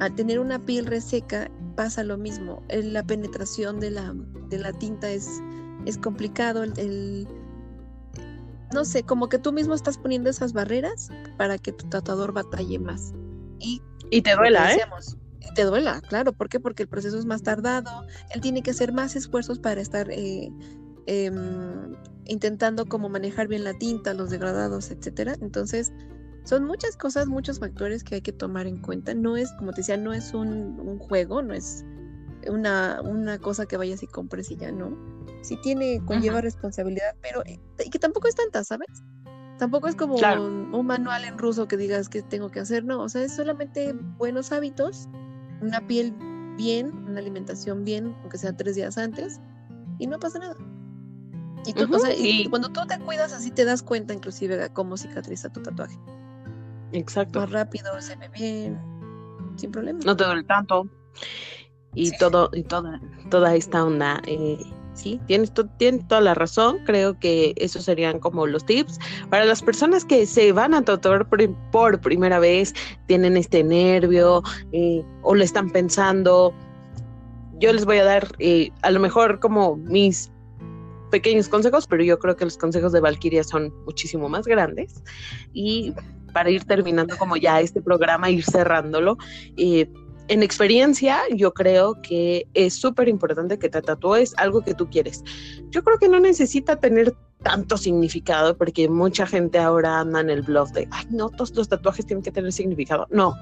Al 0.01 0.15
tener 0.15 0.41
una 0.41 0.59
piel 0.59 0.87
reseca 0.87 1.51
pasa 1.77 2.03
lo 2.03 2.19
mismo. 2.19 2.63
La 2.71 3.03
penetración 3.05 3.81
de 3.81 3.91
la, 3.91 4.15
de 4.49 4.59
la 4.59 4.73
tinta 4.73 5.11
es, 5.11 5.29
es 5.87 5.99
complicado. 5.99 6.65
el, 6.65 7.29
no 8.73 8.85
sé, 8.85 9.03
como 9.03 9.29
que 9.29 9.39
tú 9.39 9.53
mismo 9.53 9.75
estás 9.75 9.99
poniendo 9.99 10.31
esas 10.31 10.53
barreras 10.53 11.09
para 11.37 11.59
que 11.59 11.73
tu 11.73 11.89
tatuador 11.89 12.33
batalle 12.33 12.79
más. 12.79 13.13
Y, 13.59 13.83
y 14.11 14.23
te 14.23 14.35
duela, 14.35 14.73
¿eh? 14.73 14.81
Te 15.55 15.65
duela, 15.65 16.01
claro. 16.03 16.33
¿Por 16.33 16.49
qué? 16.49 16.61
Porque 16.61 16.85
el 16.85 16.89
proceso 16.89 17.19
es 17.19 17.25
más 17.25 17.43
tardado. 17.43 18.07
Él 18.35 18.41
tiene 18.41 18.63
que 18.63 18.71
hacer 18.71 18.93
más 18.93 19.17
esfuerzos 19.17 19.59
para 19.59 19.81
estar 19.81 20.09
eh, 20.11 20.53
em, 21.07 21.97
intentando 22.27 22.87
como 22.87 23.09
manejar 23.09 23.49
bien 23.49 23.65
la 23.65 23.75
tinta, 23.75 24.15
los 24.15 24.31
degradados, 24.31 24.91
etcétera. 24.91 25.35
Entonces, 25.41 25.93
son 26.51 26.65
muchas 26.65 26.97
cosas, 26.97 27.29
muchos 27.29 27.61
factores 27.61 28.03
que 28.03 28.17
hay 28.17 28.23
que 28.23 28.33
tomar 28.33 28.67
en 28.67 28.79
cuenta. 28.79 29.15
No 29.15 29.37
es, 29.37 29.53
como 29.53 29.71
te 29.71 29.83
decía, 29.83 29.97
no 29.97 30.13
es 30.13 30.35
un, 30.35 30.81
un 30.81 30.99
juego, 30.99 31.43
no 31.43 31.55
es 31.55 31.85
una, 32.49 33.01
una 33.03 33.39
cosa 33.39 33.67
que 33.67 33.77
vayas 33.77 34.03
y 34.03 34.09
compres 34.09 34.51
y 34.51 34.57
ya 34.57 34.73
no. 34.73 34.99
Sí 35.43 35.57
tiene, 35.63 36.05
conlleva 36.05 36.41
responsabilidad, 36.41 37.15
pero 37.23 37.45
eh, 37.47 37.61
que 37.89 38.01
tampoco 38.01 38.27
es 38.27 38.35
tanta, 38.35 38.65
¿sabes? 38.65 38.89
Tampoco 39.59 39.87
es 39.87 39.95
como 39.95 40.17
un, 40.17 40.75
un, 40.75 40.87
manual 40.87 41.25
en 41.25 41.39
ruso 41.39 41.69
que 41.69 41.77
digas 41.77 42.09
que 42.09 42.21
tengo 42.21 42.51
que 42.51 42.59
hacer, 42.59 42.85
no, 42.85 43.01
o 43.01 43.09
sea, 43.09 43.23
es 43.23 43.37
solamente 43.37 43.93
buenos 44.19 44.51
hábitos, 44.51 45.09
una 45.61 45.87
piel 45.87 46.13
bien, 46.57 46.91
una 47.07 47.21
alimentación 47.21 47.85
bien, 47.85 48.17
aunque 48.23 48.39
sea 48.39 48.57
tres 48.57 48.75
días 48.75 48.99
antes, 48.99 49.39
y 50.01 50.09
no 50.09 50.19
pasa 50.19 50.41
nada. 50.41 50.57
Y, 51.65 51.75
tú, 51.75 51.87
y 52.17 52.49
cuando 52.49 52.71
tú 52.71 52.81
te 52.89 52.99
cuidas 52.99 53.35
así 53.35 53.51
te 53.51 53.67
das 53.67 53.83
cuenta 53.83 54.15
inclusive 54.15 54.57
de 54.57 54.71
cómo 54.71 54.97
cicatriza 54.97 55.51
tu 55.51 55.63
tatuaje. 55.63 55.97
Exacto. 56.93 57.41
Más 57.41 57.51
rápido, 57.51 58.01
se 58.01 58.17
ve 58.17 58.29
bien, 58.29 58.81
sin 59.57 59.71
problema. 59.71 60.01
No 60.05 60.17
te 60.17 60.25
duele 60.25 60.45
tanto. 60.45 60.89
Y 61.95 62.17
todo, 62.19 62.51
y 62.53 62.63
toda, 62.63 63.01
toda 63.31 63.55
esta 63.55 63.85
onda. 63.85 64.23
Eh, 64.27 64.59
sí, 64.95 65.21
tienes, 65.27 65.53
tienes 65.79 66.07
toda 66.07 66.21
la 66.21 66.35
razón. 66.35 66.79
Creo 66.85 67.19
que 67.19 67.53
esos 67.57 67.85
serían 67.85 68.21
como 68.21 68.47
los 68.47 68.65
tips. 68.65 68.99
Para 69.29 69.45
las 69.45 69.63
personas 69.63 70.05
que 70.05 70.27
se 70.27 70.53
van 70.53 70.75
a 70.75 70.83
tatuar 70.83 71.29
por, 71.73 72.01
primera 72.01 72.39
vez, 72.39 72.75
tienen 73.07 73.37
este 73.37 73.65
nervio 73.65 74.43
eh, 74.73 75.05
o 75.23 75.35
lo 75.35 75.43
están 75.43 75.71
pensando. 75.71 76.55
Yo 77.59 77.73
les 77.73 77.85
voy 77.85 77.99
a 77.99 78.05
dar 78.05 78.29
eh, 78.39 78.71
a 78.83 78.91
lo 78.91 79.01
mejor 79.01 79.41
como 79.41 79.77
mis 79.77 80.31
pequeños 81.11 81.49
consejos, 81.49 81.87
pero 81.87 82.03
yo 82.03 82.19
creo 82.19 82.37
que 82.37 82.45
los 82.45 82.57
consejos 82.57 82.93
de 82.93 83.01
Valkyria 83.01 83.45
son 83.45 83.75
muchísimo 83.85 84.29
más 84.29 84.47
grandes. 84.47 85.03
Y 85.53 85.93
para 86.31 86.51
ir 86.51 86.65
terminando 86.65 87.17
como 87.17 87.37
ya 87.37 87.61
este 87.61 87.81
programa, 87.81 88.31
ir 88.31 88.45
cerrándolo, 88.45 89.17
eh, 89.57 89.91
en 90.29 90.45
experiencia, 90.45 91.23
yo 91.35 91.53
creo 91.53 92.01
que 92.03 92.47
es 92.55 92.75
súper 92.75 93.09
importante 93.09 93.59
que 93.59 93.69
te 93.69 93.83
tatúes 93.83 94.33
algo 94.37 94.63
que 94.63 94.75
tú 94.75 94.89
quieres. 94.89 95.25
Yo 95.71 95.83
creo 95.83 95.99
que 95.99 96.09
no 96.09 96.21
necesita 96.21 96.77
tener 96.77 97.17
tanto 97.43 97.77
significado, 97.77 98.57
porque 98.57 98.89
mucha 98.89 99.27
gente 99.27 99.59
ahora 99.59 99.99
anda 99.99 100.21
en 100.21 100.31
el 100.31 100.43
blog 100.43 100.71
de, 100.71 100.87
ay, 100.93 101.07
no, 101.11 101.31
todos 101.31 101.55
los 101.57 101.69
tatuajes 101.69 102.07
tienen 102.07 102.23
que 102.23 102.31
tener 102.31 102.53
significado. 102.53 103.09
No, 103.11 103.35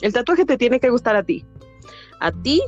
el 0.00 0.14
tatuaje 0.14 0.46
te 0.46 0.56
tiene 0.56 0.80
que 0.80 0.88
gustar 0.88 1.14
a 1.14 1.22
ti. 1.22 1.44
A 2.20 2.32
ti 2.32 2.62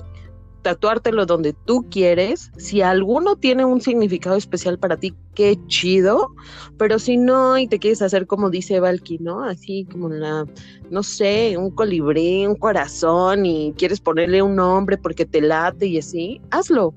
tatuártelo 0.63 1.27
donde 1.27 1.53
tú 1.53 1.87
quieres. 1.91 2.51
Si 2.57 2.81
alguno 2.83 3.37
tiene 3.37 3.65
un 3.65 3.81
significado 3.81 4.37
especial 4.37 4.79
para 4.79 4.97
ti, 4.97 5.15
qué 5.35 5.59
chido. 5.67 6.35
Pero 6.79 6.99
si 6.99 7.17
no, 7.17 7.59
y 7.59 7.67
te 7.67 7.79
quieres 7.79 8.03
hacer 8.03 8.27
como 8.27 8.51
dice 8.51 8.81
Valky, 8.81 9.19
¿no? 9.19 9.45
Así 9.45 9.87
como 9.91 10.09
la, 10.09 10.47
no 10.91 11.03
sé, 11.03 11.57
un 11.59 11.71
colibrí, 11.71 12.47
un 12.47 12.57
corazón, 12.57 13.45
y 13.45 13.75
quieres 13.77 14.01
ponerle 14.01 14.43
un 14.43 14.57
nombre 14.57 14.97
porque 14.97 15.27
te 15.27 15.41
late 15.41 15.87
y 15.87 15.99
así, 15.99 16.41
hazlo. 16.51 16.95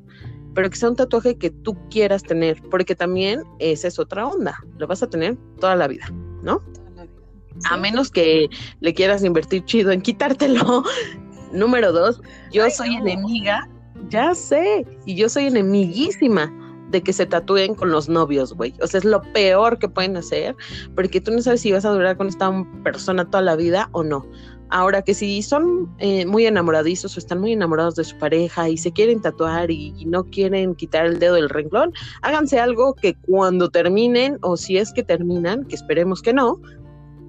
Pero 0.54 0.70
que 0.70 0.78
sea 0.78 0.90
un 0.90 0.96
tatuaje 0.96 1.38
que 1.38 1.50
tú 1.50 1.78
quieras 1.90 2.24
tener, 2.24 2.62
porque 2.72 2.96
también 2.96 3.44
esa 3.60 3.90
es 3.90 4.00
otra 4.00 4.26
onda. 4.28 4.64
Lo 4.78 4.88
vas 4.88 5.04
a 5.04 5.10
tener 5.10 5.38
toda 5.60 5.76
la 5.76 5.88
vida, 5.88 6.06
¿no? 6.44 6.64
A 7.70 7.78
menos 7.78 8.12
que 8.12 8.50
le 8.82 8.94
quieras 8.94 9.24
invertir 9.24 9.64
chido 9.66 9.92
en 9.92 10.02
quitártelo 10.02 10.84
Número 11.56 11.92
dos, 11.92 12.22
yo 12.52 12.70
soy 12.70 12.96
enemiga, 12.96 13.68
ya 14.10 14.36
sé, 14.36 14.86
y 15.06 15.16
yo 15.16 15.30
soy 15.30 15.48
enemiguísima 15.48 16.52
de 16.92 17.02
que 17.02 17.14
se 17.14 17.26
tatúen 17.26 17.76
con 17.76 17.92
los 17.92 18.10
novios, 18.10 18.54
güey. 18.54 18.74
O 18.82 18.88
sea, 18.88 19.00
es 19.00 19.06
lo 19.06 19.22
peor 19.34 19.80
que 19.80 19.90
pueden 19.90 20.18
hacer, 20.18 20.56
porque 20.96 21.20
tú 21.20 21.32
no 21.32 21.42
sabes 21.42 21.62
si 21.62 21.72
vas 21.72 21.86
a 21.86 21.92
durar 21.92 22.18
con 22.18 22.28
esta 22.28 22.52
persona 22.84 23.30
toda 23.30 23.42
la 23.42 23.56
vida 23.56 23.90
o 23.92 24.04
no. 24.04 24.26
Ahora 24.70 25.04
que 25.04 25.14
si 25.14 25.42
son 25.44 25.94
eh, 26.00 26.26
muy 26.26 26.46
enamoradizos 26.46 27.16
o 27.16 27.20
están 27.20 27.40
muy 27.40 27.54
enamorados 27.54 27.96
de 27.96 28.04
su 28.04 28.18
pareja 28.18 28.68
y 28.68 28.78
se 28.78 28.92
quieren 28.92 29.22
tatuar 29.22 29.70
y, 29.70 29.94
y, 29.98 30.06
no 30.06 30.24
quieren 30.24 30.74
quitar 30.74 31.06
el 31.06 31.20
dedo 31.20 31.36
del 31.36 31.50
renglón, 31.50 31.94
háganse 32.24 32.60
algo 32.60 32.96
que 32.96 33.16
cuando 33.16 33.70
terminen 33.70 34.40
o 34.42 34.58
si 34.58 34.78
es 34.78 34.92
que 34.92 35.04
terminan, 35.04 35.66
que 35.66 35.76
esperemos 35.76 36.22
que 36.22 36.34
no, 36.34 36.60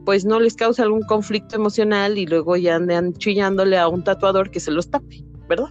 pues 0.07 0.25
no 0.25 0.39
les 0.39 0.55
cause 0.55 0.81
algún 0.81 1.03
conflicto 1.03 1.57
emocional 1.57 2.17
y 2.17 2.27
luego 2.27 2.57
ya 2.57 2.77
andan 2.77 3.13
chillándole 3.15 3.77
a 3.77 3.89
un 3.89 4.05
tatuador 4.05 4.53
que 4.53 4.61
se 4.61 4.71
los 4.71 4.89
tape, 4.89 5.25
¿verdad? 5.49 5.69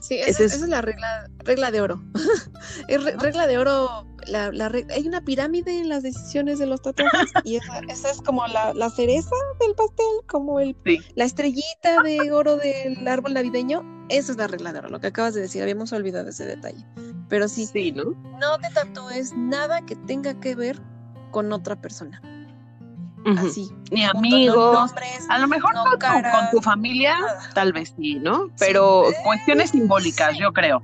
Sí, 0.00 0.16
esa, 0.16 0.44
es... 0.44 0.58
la 0.62 0.80
regla, 0.80 1.28
regla 1.40 1.70
de 1.70 1.82
oro. 1.82 2.02
es 2.88 3.04
regla 3.04 3.46
de 3.46 3.58
oro, 3.58 4.06
la, 4.26 4.50
hay 4.90 5.06
una 5.06 5.20
pirámide 5.20 5.78
en 5.78 5.90
las 5.90 6.02
decisiones 6.02 6.58
de 6.58 6.66
los 6.66 6.80
tatuajes 6.80 7.30
y 7.44 7.56
esa, 7.56 8.10
es 8.10 8.22
como 8.22 8.44
la, 8.46 8.90
cereza 8.90 9.36
del 9.60 9.74
pastel, 9.74 10.26
como 10.26 10.58
el, 10.58 10.74
la 11.14 11.24
estrellita 11.24 12.02
de 12.02 12.32
oro 12.32 12.56
del 12.56 13.06
árbol 13.06 13.34
navideño. 13.34 14.06
Esa 14.08 14.32
es 14.32 14.38
la 14.38 14.48
regla 14.48 14.72
de 14.72 14.78
oro, 14.78 14.88
lo 14.88 14.98
que 14.98 15.08
acabas 15.08 15.34
de 15.34 15.42
decir, 15.42 15.62
habíamos 15.62 15.92
olvidado 15.92 16.30
ese 16.30 16.46
detalle. 16.46 16.84
Pero 17.28 17.48
sí, 17.48 17.66
sí 17.66 17.92
¿no? 17.92 18.04
no 18.40 18.58
te 18.60 18.70
tatúes 18.70 19.34
nada 19.36 19.84
que 19.84 19.94
tenga 19.94 20.40
que 20.40 20.54
ver 20.54 20.80
con 21.30 21.52
otra 21.52 21.80
persona 21.80 22.20
así. 23.38 23.70
Ni 23.90 24.04
amigos, 24.04 24.92
a 25.28 25.38
lo 25.38 25.48
mejor 25.48 25.74
no, 25.74 25.84
con, 25.84 26.50
tu 26.50 26.60
familia, 26.60 27.16
tal 27.54 27.72
vez 27.72 27.94
sí, 27.96 28.16
¿no? 28.16 28.48
Pero 28.58 29.06
cuestiones 29.24 29.70
simbólicas, 29.70 30.36
yo 30.38 30.52
creo. 30.52 30.82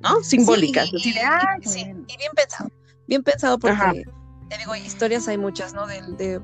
¿No? 0.00 0.22
Simbólicas. 0.22 0.88
Sí, 0.90 1.10
y, 1.10 2.16
bien 2.16 2.32
pensado. 2.34 2.70
Bien 3.06 3.22
pensado 3.22 3.58
porque, 3.58 4.04
te 4.48 4.58
digo, 4.58 4.74
historias 4.74 5.28
hay 5.28 5.38
muchas, 5.38 5.74
¿no? 5.74 5.86
De, 5.86 6.40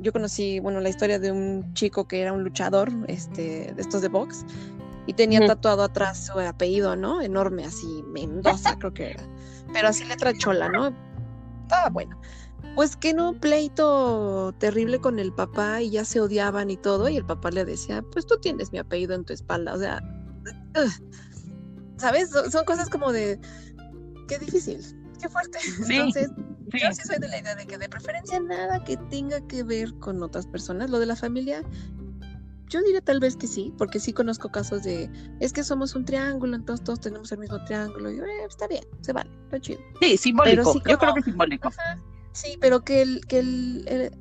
yo 0.00 0.12
conocí, 0.12 0.60
bueno, 0.60 0.80
la 0.80 0.88
historia 0.88 1.18
de 1.18 1.32
un 1.32 1.72
chico 1.74 2.06
que 2.06 2.20
era 2.20 2.32
un 2.32 2.44
luchador, 2.44 2.90
este, 3.08 3.72
de 3.72 3.80
estos 3.80 4.02
de 4.02 4.08
box, 4.08 4.44
y 5.06 5.14
tenía 5.14 5.46
tatuado 5.46 5.82
atrás 5.82 6.26
su 6.26 6.38
apellido, 6.38 6.94
¿no? 6.94 7.22
Enorme, 7.22 7.64
así, 7.64 8.04
Mendoza 8.08 8.76
creo 8.78 8.92
que 8.92 9.10
era. 9.10 9.24
Pero 9.72 9.88
así 9.88 10.04
letra 10.04 10.32
chola, 10.34 10.68
¿no? 10.68 10.92
Estaba 11.62 11.88
bueno 11.88 12.18
pues 12.74 12.96
que 12.96 13.12
no, 13.12 13.38
pleito 13.38 14.54
terrible 14.58 14.98
con 15.00 15.18
el 15.18 15.32
papá 15.32 15.82
y 15.82 15.90
ya 15.90 16.04
se 16.04 16.20
odiaban 16.20 16.70
y 16.70 16.76
todo, 16.76 17.08
y 17.08 17.16
el 17.16 17.24
papá 17.24 17.50
le 17.50 17.64
decía, 17.64 18.02
pues 18.12 18.26
tú 18.26 18.36
tienes 18.40 18.72
mi 18.72 18.78
apellido 18.78 19.14
en 19.14 19.24
tu 19.24 19.32
espalda, 19.32 19.74
o 19.74 19.78
sea, 19.78 20.02
¿sabes? 21.98 22.30
Son, 22.30 22.64
cosas 22.64 22.88
como 22.88 23.12
de, 23.12 23.40
qué 24.28 24.38
difícil, 24.38 24.80
qué 25.20 25.28
fuerte. 25.28 25.58
Entonces, 25.88 26.30
yo 26.72 26.92
sí 26.92 27.02
soy 27.06 27.18
de 27.18 27.28
la 27.28 27.38
idea 27.38 27.54
de 27.54 27.66
que 27.66 27.78
de 27.78 27.88
preferencia 27.88 28.40
nada 28.40 28.82
que 28.84 28.96
tenga 28.96 29.40
que 29.46 29.62
ver 29.62 29.92
con 29.98 30.22
otras 30.22 30.46
personas, 30.46 30.90
lo 30.90 30.98
de 30.98 31.06
la 31.06 31.16
familia. 31.16 31.62
Yo 32.68 32.80
diría 32.80 33.02
tal 33.02 33.20
vez 33.20 33.36
que 33.36 33.46
sí, 33.46 33.70
porque 33.76 34.00
sí 34.00 34.14
conozco 34.14 34.50
casos 34.50 34.82
de, 34.82 35.10
es 35.40 35.52
que 35.52 35.62
somos 35.62 35.94
un 35.94 36.06
triángulo, 36.06 36.56
entonces 36.56 36.82
todos 36.82 37.00
tenemos 37.00 37.30
el 37.30 37.38
mismo 37.38 37.62
triángulo. 37.64 38.10
Y 38.10 38.16
yo, 38.16 38.24
eh, 38.24 38.44
está 38.48 38.66
bien, 38.66 38.82
se 39.02 39.12
vale, 39.12 39.30
está 39.44 39.60
chido. 39.60 39.80
Sí, 40.00 40.16
simbólico. 40.16 40.80
yo 40.88 40.98
creo 40.98 41.12
que 41.12 41.20
es 41.20 41.24
simbólico. 41.26 41.70
Sí, 42.32 42.56
pero 42.60 42.82
que 42.82 43.02
el, 43.02 43.26
que 43.26 43.38
el, 43.40 44.12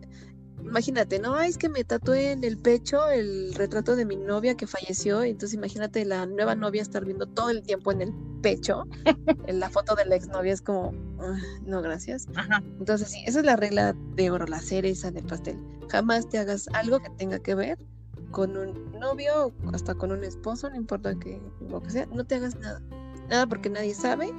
imagínate, 0.64 1.20
¿no? 1.20 1.40
es 1.40 1.58
que 1.58 1.70
me 1.70 1.84
tatué 1.84 2.32
en 2.32 2.44
el 2.44 2.58
pecho 2.58 3.10
el 3.10 3.54
retrato 3.56 3.96
de 3.96 4.06
mi 4.06 4.16
novia 4.16 4.56
que 4.56 4.68
falleció, 4.68 5.24
entonces 5.24 5.56
imagínate 5.56 6.06
la 6.06 6.26
nueva 6.26 6.56
novia 6.56 6.82
estar 6.82 7.06
viendo 7.06 7.26
todo 7.28 7.50
el 7.50 7.62
tiempo 7.64 7.92
en 7.92 8.02
el 8.02 8.14
pecho, 8.42 8.84
en 9.48 9.60
la 9.60 9.70
foto 9.70 9.96
de 9.96 10.06
la 10.06 10.16
exnovia 10.16 10.54
es 10.54 10.62
como, 10.62 10.94
ah, 11.20 11.38
no, 11.64 11.82
gracias. 11.82 12.28
Entonces 12.80 13.10
sí, 13.10 13.24
esa 13.26 13.40
es 13.40 13.46
la 13.46 13.56
regla 13.56 13.96
de 14.16 14.32
oro, 14.32 14.46
la 14.46 14.60
cereza 14.60 15.12
del 15.12 15.26
pastel. 15.26 15.58
Jamás 15.90 16.30
te 16.30 16.38
hagas 16.38 16.68
algo 16.74 17.00
que 17.00 17.10
tenga 17.12 17.40
que 17.40 17.56
ver 17.56 17.78
con 18.32 18.56
un 18.56 18.92
novio, 19.00 19.54
hasta 19.74 19.94
con 19.94 20.12
un 20.12 20.24
esposo, 20.24 20.70
no 20.70 20.76
importa 20.76 21.16
que 21.16 21.42
lo 21.70 21.82
que 21.82 21.90
sea, 21.90 22.06
no 22.08 22.26
te 22.26 22.36
hagas 22.36 22.56
nada. 22.56 22.82
Nada 23.30 23.48
porque 23.48 23.70
nadie 23.70 23.94
sabe 23.94 24.32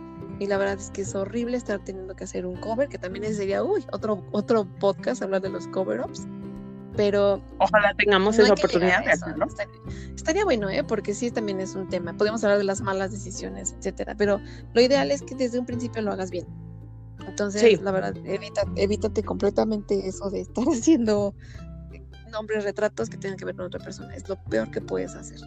y 0.43 0.47
la 0.49 0.59
verdad 0.59 0.77
es 0.77 0.91
que 0.91 1.03
es 1.03 1.15
horrible 1.15 1.57
estar 1.57 1.79
teniendo 1.85 2.17
que 2.17 2.25
hacer 2.25 2.47
un 2.47 2.57
cover, 2.57 2.89
que 2.89 2.99
también 2.99 3.33
sería, 3.33 3.63
uy, 3.63 3.85
otro, 3.93 4.27
otro 4.33 4.65
podcast 4.81 5.23
hablar 5.23 5.41
de 5.41 5.51
los 5.51 5.69
cover-ups. 5.69 6.27
Pero. 6.97 7.41
Ojalá 7.59 7.95
tengamos 7.97 8.37
esa 8.41 8.53
oportunidad 8.53 9.05
de 9.05 9.13
hacerlo. 9.13 9.47
Estaría, 10.17 10.45
bueno, 10.45 10.69
¿eh? 10.69 10.83
Porque 10.83 11.15
sí, 11.15 11.31
también 11.31 11.61
es 11.61 11.77
un 11.77 11.89
tema. 11.89 12.13
Podemos 12.15 12.43
hablar 12.43 12.59
de 12.59 12.65
las 12.65 12.81
malas 12.81 13.13
decisiones, 13.13 13.77
etcétera. 13.79 14.17
Pero 14.19 14.41
lo 14.75 14.81
ideal 14.81 15.13
es 15.13 15.23
que 15.23 15.37
desde 15.37 15.61
un 15.61 15.65
principio 15.65 16.03
lo 16.03 16.11
hagas 16.11 16.33
bien. 16.33 16.47
Entonces, 17.25 17.81
la 17.81 17.93
verdad, 17.93 18.17
evita, 18.25 18.63
evítate 18.75 19.23
completamente 19.23 20.09
eso 20.09 20.29
de 20.29 20.41
estar 20.41 20.65
haciendo 20.73 21.37
nombres, 22.33 22.65
retratos 22.65 23.09
que 23.09 23.17
tengan 23.17 23.39
que 23.39 23.45
ver 23.45 23.55
con 23.55 23.67
otra 23.67 23.79
persona. 23.79 24.13
Es 24.17 24.29
lo 24.29 24.43
peor 24.45 24.73
que 24.73 24.81
puedes 24.81 25.15
hacer. 25.15 25.39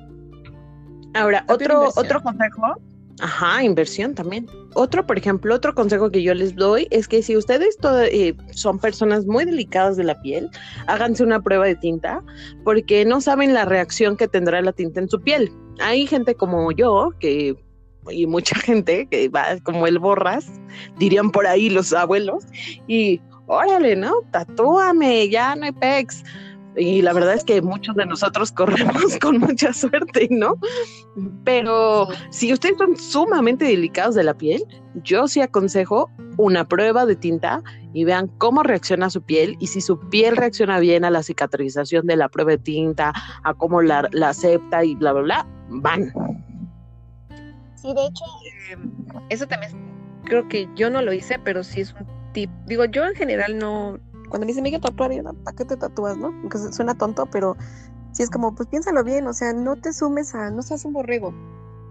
Ahora, 1.13 1.43
otro, 1.49 1.89
otro 1.95 2.23
consejo 2.23 2.77
Ajá, 3.21 3.63
inversión 3.63 4.13
también. 4.13 4.47
Otro, 4.73 5.05
por 5.05 5.17
ejemplo, 5.17 5.55
otro 5.55 5.73
consejo 5.73 6.11
que 6.11 6.21
yo 6.21 6.33
les 6.33 6.55
doy 6.55 6.87
es 6.91 7.07
que 7.07 7.23
si 7.23 7.37
ustedes 7.37 7.77
eh, 8.11 8.33
son 8.51 8.77
personas 8.77 9.25
muy 9.25 9.45
delicadas 9.45 9.95
de 9.95 10.03
la 10.03 10.19
piel, 10.21 10.49
háganse 10.87 11.23
una 11.23 11.41
prueba 11.41 11.65
de 11.65 11.75
tinta 11.75 12.21
porque 12.65 13.05
no 13.05 13.21
saben 13.21 13.53
la 13.53 13.63
reacción 13.63 14.17
que 14.17 14.27
tendrá 14.27 14.61
la 14.61 14.73
tinta 14.73 14.99
en 14.99 15.09
su 15.09 15.21
piel. 15.21 15.49
Hay 15.79 16.07
gente 16.07 16.35
como 16.35 16.71
yo 16.73 17.11
que 17.19 17.55
y 18.11 18.27
mucha 18.27 18.55
gente 18.59 19.07
que 19.07 19.29
va 19.29 19.57
como 19.63 19.87
el 19.87 19.99
borras, 19.99 20.45
dirían 20.97 21.31
por 21.31 21.47
ahí 21.47 21.69
los 21.69 21.93
abuelos, 21.93 22.45
y 22.87 23.21
órale, 23.47 23.95
¿no? 23.95 24.13
Tatúame, 24.31 25.29
ya 25.29 25.55
no 25.55 25.65
hay 25.65 25.71
pex. 25.71 26.23
Y 26.77 27.01
la 27.01 27.13
verdad 27.13 27.33
es 27.33 27.43
que 27.43 27.61
muchos 27.61 27.95
de 27.95 28.05
nosotros 28.05 28.51
corremos 28.51 29.17
con 29.19 29.39
mucha 29.39 29.73
suerte, 29.73 30.27
¿no? 30.29 30.55
Pero 31.43 32.07
si 32.29 32.51
ustedes 32.51 32.77
son 32.77 32.97
sumamente 32.97 33.65
delicados 33.65 34.15
de 34.15 34.23
la 34.23 34.33
piel, 34.33 34.63
yo 35.03 35.27
sí 35.27 35.41
aconsejo 35.41 36.09
una 36.37 36.67
prueba 36.67 37.05
de 37.05 37.15
tinta 37.15 37.63
y 37.93 38.03
vean 38.03 38.27
cómo 38.37 38.63
reacciona 38.63 39.09
su 39.09 39.21
piel 39.21 39.55
y 39.59 39.67
si 39.67 39.81
su 39.81 39.99
piel 40.09 40.35
reacciona 40.35 40.79
bien 40.79 41.05
a 41.05 41.09
la 41.09 41.23
cicatrización 41.23 42.05
de 42.07 42.17
la 42.17 42.29
prueba 42.29 42.51
de 42.51 42.57
tinta, 42.57 43.13
a 43.43 43.53
cómo 43.53 43.81
la, 43.81 44.09
acepta 44.25 44.83
y 44.83 44.95
bla, 44.95 45.13
bla, 45.13 45.21
bla, 45.21 45.47
van. 45.69 46.13
Sí, 47.75 47.93
de 47.93 48.05
hecho, 48.05 48.25
em, 48.71 48.91
eso 49.29 49.47
también 49.47 49.71
creo 50.25 50.47
que 50.47 50.67
yo 50.75 50.89
no 50.89 51.01
lo 51.01 51.13
hice, 51.13 51.39
pero 51.39 51.63
sí 51.63 51.81
es 51.81 51.93
un 51.93 52.05
tip. 52.33 52.49
Digo, 52.65 52.85
yo 52.85 53.05
en 53.05 53.15
general 53.15 53.57
no, 53.57 53.99
cuando 54.29 54.45
me 54.45 54.47
dicen, 54.47 54.63
me 54.63 54.69
quiero 54.69 54.83
tatuar, 54.83 55.11
yo, 55.11 55.23
¿para 55.23 55.55
qué 55.55 55.65
te 55.65 55.77
tatúas, 55.77 56.17
no? 56.17 56.33
Porque 56.41 56.57
suena 56.71 56.97
tonto, 56.97 57.25
pero 57.27 57.55
sí 58.11 58.23
es 58.23 58.29
como, 58.29 58.55
pues 58.55 58.69
piénsalo 58.69 59.03
bien, 59.03 59.27
o 59.27 59.33
sea, 59.33 59.53
no 59.53 59.75
te 59.75 59.93
sumes 59.93 60.33
a, 60.35 60.49
no 60.51 60.61
seas 60.61 60.85
un 60.85 60.93
borrego. 60.93 61.33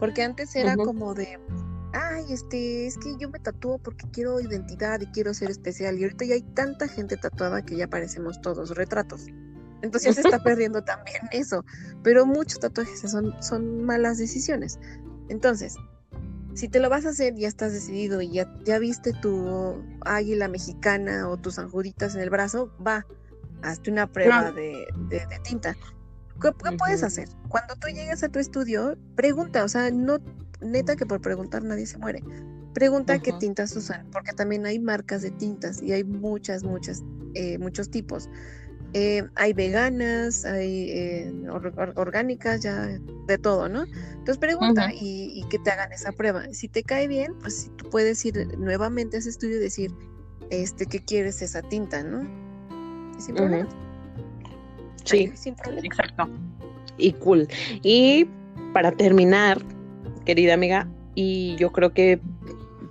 Porque 0.01 0.23
antes 0.23 0.55
era 0.57 0.77
como 0.77 1.15
de, 1.15 1.39
ay, 1.93 2.25
este, 2.31 2.87
es 2.87 2.99
que 2.99 3.17
yo 3.19 3.29
me 3.31 3.39
tatúo 3.39 3.79
porque 3.79 4.07
quiero 4.11 4.41
identidad 4.41 5.01
y 5.01 5.07
quiero 5.07 5.33
ser 5.35 5.51
especial. 5.51 5.99
Y 5.99 6.05
ahorita 6.05 6.25
ya 6.25 6.35
hay 6.35 6.43
tanta 6.43 6.89
gente 6.89 7.17
tatuada 7.17 7.63
que 7.63 7.77
ya 7.77 7.89
parecemos 7.89 8.41
todos 8.41 8.71
retratos. 8.77 9.27
Entonces 9.83 10.15
se 10.15 10.23
está 10.23 10.39
perdiendo 10.45 10.83
también 10.83 11.21
eso. 11.31 11.65
Pero 12.03 12.27
muchos 12.27 12.59
tatuajes 12.59 13.01
son, 13.01 13.35
son 13.43 13.85
malas 13.85 14.19
decisiones. 14.19 14.79
Entonces, 15.29 15.77
si 16.55 16.69
te 16.69 16.81
lo 16.81 16.89
vas 16.89 17.05
a 17.05 17.11
hacer, 17.11 17.35
ya 17.35 17.49
estás 17.49 17.73
decidido 17.73 18.23
y 18.23 18.31
ya, 18.31 18.53
ya 18.65 18.79
viste 18.79 19.13
tu 19.13 19.83
águila 20.03 20.49
mexicana 20.49 21.29
o 21.29 21.37
tus 21.37 21.59
anjuditas 21.59 22.15
en 22.15 22.21
el 22.21 22.31
brazo, 22.31 22.73
va, 22.85 23.07
hazte 23.63 23.91
una 23.91 24.07
prueba 24.07 24.53
de, 24.53 24.87
tinta. 25.43 25.77
¿Qué, 26.41 26.53
puedes 26.79 27.03
hacer? 27.03 27.29
Cuando 27.49 27.75
tú 27.77 27.89
llegues 27.89 28.23
a 28.23 28.29
tu 28.29 28.39
estudio, 28.39 28.97
pregunta, 29.17 29.65
o 29.65 29.69
sea, 29.69 29.91
no, 29.91 30.19
neta 30.61 30.97
que 30.97 31.07
por 31.07 31.21
preguntar 31.21 31.63
nadie 31.63 31.87
se 31.87 31.99
muere. 31.99 32.23
Pregunta 32.73 33.21
qué 33.21 33.33
tintas 33.33 33.77
usan, 33.77 34.09
porque 34.11 34.33
también 34.33 34.67
hay 34.67 34.79
marcas 34.79 35.23
de 35.23 35.31
tintas 35.31 35.81
y 35.81 35.93
hay 35.93 36.03
muchas, 36.03 36.65
muchas, 36.65 37.03
eh, 37.35 37.59
muchos 37.59 37.91
tipos. 37.91 38.29
Eh, 38.97 39.25
hay 39.35 39.53
veganas, 39.53 40.45
hay 40.45 40.89
eh, 40.91 41.33
orgánicas, 41.97 42.63
ya 42.63 42.87
de 43.27 43.39
todo, 43.39 43.69
¿no? 43.69 43.85
Entonces 44.13 44.39
pregunta 44.39 44.91
y, 44.95 45.45
que 45.51 45.59
te 45.59 45.73
hagan 45.73 45.93
esa 45.93 46.13
prueba. 46.13 46.45
Si 46.53 46.69
te 46.69 46.85
cae 46.85 47.09
bien, 47.09 47.35
pues 47.41 47.63
si 47.63 47.71
tú 47.71 47.91
puedes 47.91 48.25
ir 48.25 48.57
nuevamente 48.57 49.17
a 49.17 49.19
ese 49.19 49.31
estudio 49.31 49.57
y 49.57 49.61
decir, 49.61 49.93
este, 50.51 50.87
¿qué 50.87 51.01
quieres 51.01 51.43
esa 51.43 51.61
tinta, 51.63 52.05
no? 52.05 52.23
Sin 53.19 53.35
problema. 53.35 53.69
Sí, 55.03 55.33
sin 55.35 55.57
problema. 55.57 55.87
exacto. 55.87 56.29
Y 56.97 57.15
cool. 57.15 57.49
Y 57.83 58.29
para 58.73 58.93
terminar, 58.93 59.61
querida 60.25 60.55
amiga, 60.55 60.89
y 61.17 61.57
yo 61.57 61.73
creo 61.73 61.93
que 61.93 62.21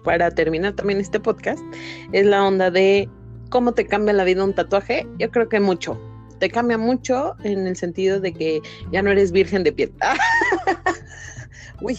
para 0.03 0.31
terminar 0.31 0.73
también 0.73 0.99
este 0.99 1.21
podcast, 1.21 1.63
es 2.11 2.25
la 2.25 2.45
onda 2.45 2.69
de 2.69 3.07
¿Cómo 3.53 3.75
te 3.75 3.85
cambia 3.85 4.15
la 4.15 4.23
vida 4.23 4.43
un 4.43 4.55
tatuaje? 4.55 5.05
Yo 5.19 5.29
creo 5.29 5.47
que 5.47 5.59
mucho. 5.59 5.95
Te 6.39 6.49
cambia 6.49 6.79
mucho 6.79 7.35
en 7.43 7.67
el 7.67 7.75
sentido 7.75 8.19
de 8.19 8.33
que 8.33 8.59
ya 8.91 9.03
no 9.03 9.11
eres 9.11 9.31
virgen 9.31 9.63
de 9.63 9.71
piel. 9.71 9.93
Uy, 11.83 11.95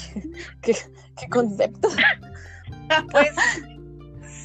qué, 0.62 0.74
concepto. 1.30 1.90
pues 3.12 3.30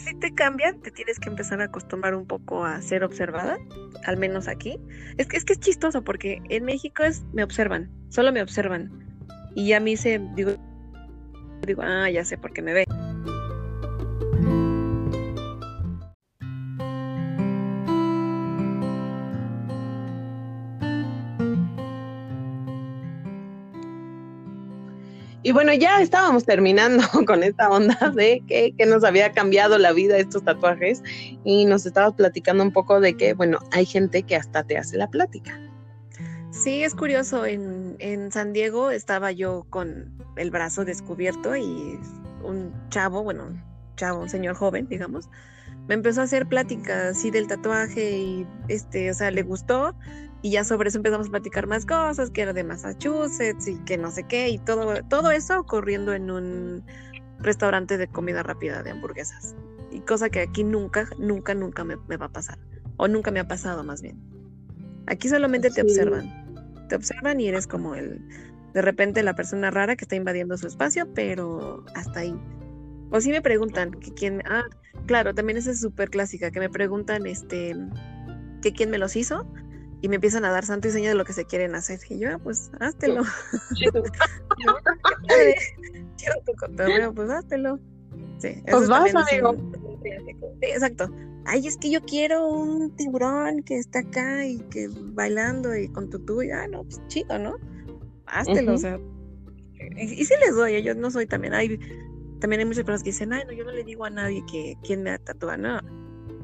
si 0.05 0.13
te 0.19 0.35
cambia, 0.35 0.75
te 0.83 0.91
tienes 0.91 1.19
que 1.19 1.29
empezar 1.29 1.61
a 1.61 1.63
acostumbrar 1.63 2.13
un 2.13 2.27
poco 2.27 2.63
a 2.63 2.79
ser 2.79 3.03
observada, 3.03 3.57
al 4.05 4.17
menos 4.17 4.47
aquí. 4.47 4.79
Es 5.17 5.25
que 5.25 5.37
es 5.37 5.45
que 5.45 5.53
es 5.53 5.59
chistoso 5.59 6.03
porque 6.03 6.43
en 6.49 6.63
México 6.63 7.01
es 7.01 7.23
me 7.33 7.43
observan, 7.43 7.89
solo 8.09 8.31
me 8.31 8.43
observan. 8.43 8.91
Y 9.55 9.73
a 9.73 9.79
mí 9.79 9.97
se 9.97 10.21
digo 10.35 10.51
digo, 11.65 11.81
ah, 11.83 12.07
ya 12.11 12.23
sé 12.23 12.37
por 12.37 12.53
qué 12.53 12.61
me 12.61 12.73
ve. 12.73 12.85
Y 25.49 25.51
bueno, 25.51 25.73
ya 25.73 25.99
estábamos 25.99 26.45
terminando 26.45 27.03
con 27.25 27.41
esta 27.41 27.71
onda 27.71 28.13
de 28.15 28.43
que, 28.47 28.71
nos 28.85 29.03
había 29.03 29.31
cambiado 29.31 29.79
la 29.79 29.93
vida 29.93 30.15
estos 30.19 30.43
tatuajes 30.43 31.01
y 31.43 31.65
nos 31.65 31.87
estabas 31.87 32.13
platicando 32.13 32.61
un 32.61 32.71
poco 32.71 32.99
de 32.99 33.17
que, 33.17 33.33
bueno, 33.33 33.57
hay 33.71 33.87
gente 33.87 34.21
que 34.21 34.35
hasta 34.35 34.63
te 34.63 34.77
hace 34.77 34.95
la 34.95 35.07
plática. 35.09 35.59
Sí, 36.51 36.83
es 36.83 36.93
curioso. 36.93 37.47
En, 37.47 37.95
en 37.97 38.31
San 38.31 38.53
Diego 38.53 38.91
estaba 38.91 39.31
yo 39.31 39.65
con 39.71 40.13
el 40.35 40.51
brazo 40.51 40.85
descubierto 40.85 41.57
y 41.57 41.99
un 42.43 42.71
chavo, 42.89 43.23
bueno, 43.23 43.47
un 43.47 43.63
chavo, 43.95 44.21
un 44.21 44.29
señor 44.29 44.53
joven, 44.53 44.87
digamos, 44.87 45.31
me 45.87 45.95
empezó 45.95 46.21
a 46.21 46.25
hacer 46.25 46.45
pláticas 46.45 47.17
así 47.17 47.31
del 47.31 47.47
tatuaje 47.47 48.19
y 48.19 48.47
este, 48.67 49.09
o 49.09 49.15
sea, 49.15 49.31
le 49.31 49.41
gustó 49.41 49.95
y 50.41 50.51
ya 50.51 50.63
sobre 50.63 50.89
eso 50.89 50.97
empezamos 50.97 51.27
a 51.27 51.31
platicar 51.31 51.67
más 51.67 51.85
cosas, 51.85 52.29
que 52.29 52.41
era 52.41 52.53
de 52.53 52.63
Massachusetts 52.63 53.67
y 53.67 53.77
que 53.79 53.97
no 53.97 54.09
sé 54.09 54.23
qué, 54.23 54.49
y 54.49 54.57
todo, 54.57 55.03
todo 55.09 55.31
eso 55.31 55.59
ocurriendo 55.59 56.13
en 56.13 56.31
un 56.31 56.83
restaurante 57.39 57.97
de 57.97 58.07
comida 58.07 58.41
rápida 58.43 58.81
de 58.81 58.91
hamburguesas. 58.91 59.55
Y 59.91 59.99
cosa 60.01 60.29
que 60.29 60.41
aquí 60.41 60.63
nunca, 60.63 61.09
nunca, 61.17 61.53
nunca 61.53 61.83
me, 61.83 61.95
va 61.95 62.27
a 62.27 62.31
pasar. 62.31 62.57
O 62.97 63.07
nunca 63.07 63.31
me 63.31 63.39
ha 63.39 63.47
pasado 63.47 63.83
más 63.83 64.01
bien. 64.01 64.17
Aquí 65.07 65.27
solamente 65.27 65.69
te 65.71 65.81
observan. 65.81 66.87
Te 66.87 66.95
observan 66.95 67.39
y 67.41 67.47
eres 67.47 67.67
como 67.67 67.95
el, 67.95 68.21
de 68.73 68.81
repente 68.81 69.23
la 69.23 69.35
persona 69.35 69.71
rara 69.71 69.95
que 69.95 70.05
está 70.05 70.15
invadiendo 70.15 70.57
su 70.57 70.67
espacio, 70.67 71.11
pero 71.13 71.83
hasta 71.95 72.21
ahí. 72.21 72.35
O 73.11 73.19
si 73.19 73.31
me 73.31 73.41
preguntan 73.41 73.91
que 73.91 74.13
quién, 74.13 74.41
ah, 74.45 74.63
claro, 75.05 75.33
también 75.33 75.57
esa 75.57 75.71
es 75.71 75.81
súper 75.81 76.09
clásica, 76.09 76.51
que 76.51 76.59
me 76.59 76.69
preguntan, 76.69 77.25
este, 77.25 77.75
que 78.61 78.71
quién 78.71 78.89
me 78.89 78.99
los 78.99 79.15
hizo 79.15 79.45
y 80.01 80.07
me 80.07 80.15
empiezan 80.15 80.45
a 80.45 80.51
dar 80.51 80.65
santo 80.65 80.87
y 80.87 80.91
seña 80.91 81.09
de 81.09 81.15
lo 81.15 81.25
que 81.25 81.33
se 81.33 81.45
quieren 81.45 81.75
hacer. 81.75 81.99
Y 82.09 82.19
yo, 82.19 82.29
ah, 82.31 82.39
pues, 82.41 82.71
háztelo. 82.79 83.23
Quiero 86.17 86.41
tu 86.45 86.53
cotorreo, 86.53 87.13
pues, 87.13 87.29
háztelo. 87.29 87.79
Sí, 88.39 88.63
pues 88.69 88.87
vas, 88.87 89.13
amigo. 89.13 89.55
Sí, 90.03 90.67
exacto. 90.67 91.09
Ay, 91.45 91.67
es 91.67 91.77
que 91.77 91.89
yo 91.89 92.01
quiero 92.01 92.47
un 92.47 92.95
tiburón 92.95 93.63
que 93.63 93.77
está 93.77 93.99
acá 93.99 94.45
y 94.45 94.59
que 94.69 94.89
bailando 94.89 95.75
y 95.75 95.89
con 95.89 96.09
tu 96.09 96.19
tuyo. 96.19 96.53
Ah, 96.55 96.67
no, 96.67 96.83
pues 96.83 97.01
chido, 97.07 97.37
¿no? 97.37 97.57
Háztelo, 98.25 98.75
o 98.75 98.77
sea. 98.77 98.99
Y, 99.97 100.21
y 100.21 100.25
sí 100.25 100.33
les 100.45 100.55
doy, 100.55 100.81
yo 100.83 100.95
no 100.95 101.11
soy 101.11 101.25
también. 101.25 101.53
Hay, 101.53 101.77
también 102.39 102.61
hay 102.61 102.65
muchas 102.65 102.83
personas 102.83 103.03
que 103.03 103.09
dicen, 103.09 103.33
ay, 103.33 103.43
no, 103.45 103.51
yo 103.51 103.65
no 103.65 103.71
le 103.71 103.83
digo 103.83 104.05
a 104.05 104.09
nadie 104.09 104.43
que 104.49 104.77
quién 104.83 105.03
me 105.03 105.17
tatúa, 105.19 105.57
no 105.57 105.81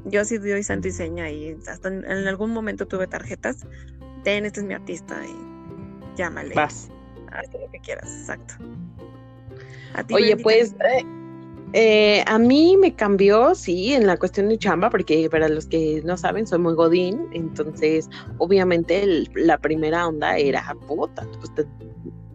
yo 0.06 0.24
sí 0.26 0.38
doy 0.38 0.64
santo 0.64 0.88
y 0.88 0.92
seña 0.92 1.30
y 1.30 1.58
hasta 1.68 1.90
en, 1.90 2.06
algún 2.06 2.52
momento 2.52 2.88
tuve 2.88 3.08
tarjetas. 3.08 3.66
Ten, 4.24 4.46
este 4.46 4.62
es 4.62 4.66
mi 4.66 4.74
artista 4.74 5.22
y 5.26 6.18
llámale. 6.18 6.56
Vas. 6.56 6.90
Haz 7.32 7.54
lo 7.54 7.70
que 7.72 7.80
quieras, 7.80 8.10
exacto. 8.20 8.56
Oye, 10.12 10.38
pues 10.38 10.74
eh, 10.74 11.06
eh, 11.74 12.24
a 12.28 12.38
mí 12.38 12.78
me 12.78 12.96
cambió, 12.96 13.56
sí, 13.56 13.94
en 13.94 14.08
la 14.08 14.18
cuestión 14.18 14.50
de 14.50 14.58
chamba, 14.58 14.90
porque 14.90 15.30
para 15.30 15.50
los 15.50 15.66
que 15.66 16.02
no 16.06 16.18
saben, 16.18 16.48
soy 16.48 16.60
muy 16.60 16.74
godín, 16.74 17.28
entonces 17.34 18.10
obviamente 18.38 19.26
la 19.34 19.58
primera 19.58 20.08
onda 20.08 20.38
era, 20.38 20.76
puta, 20.88 21.28
pues 21.40 21.68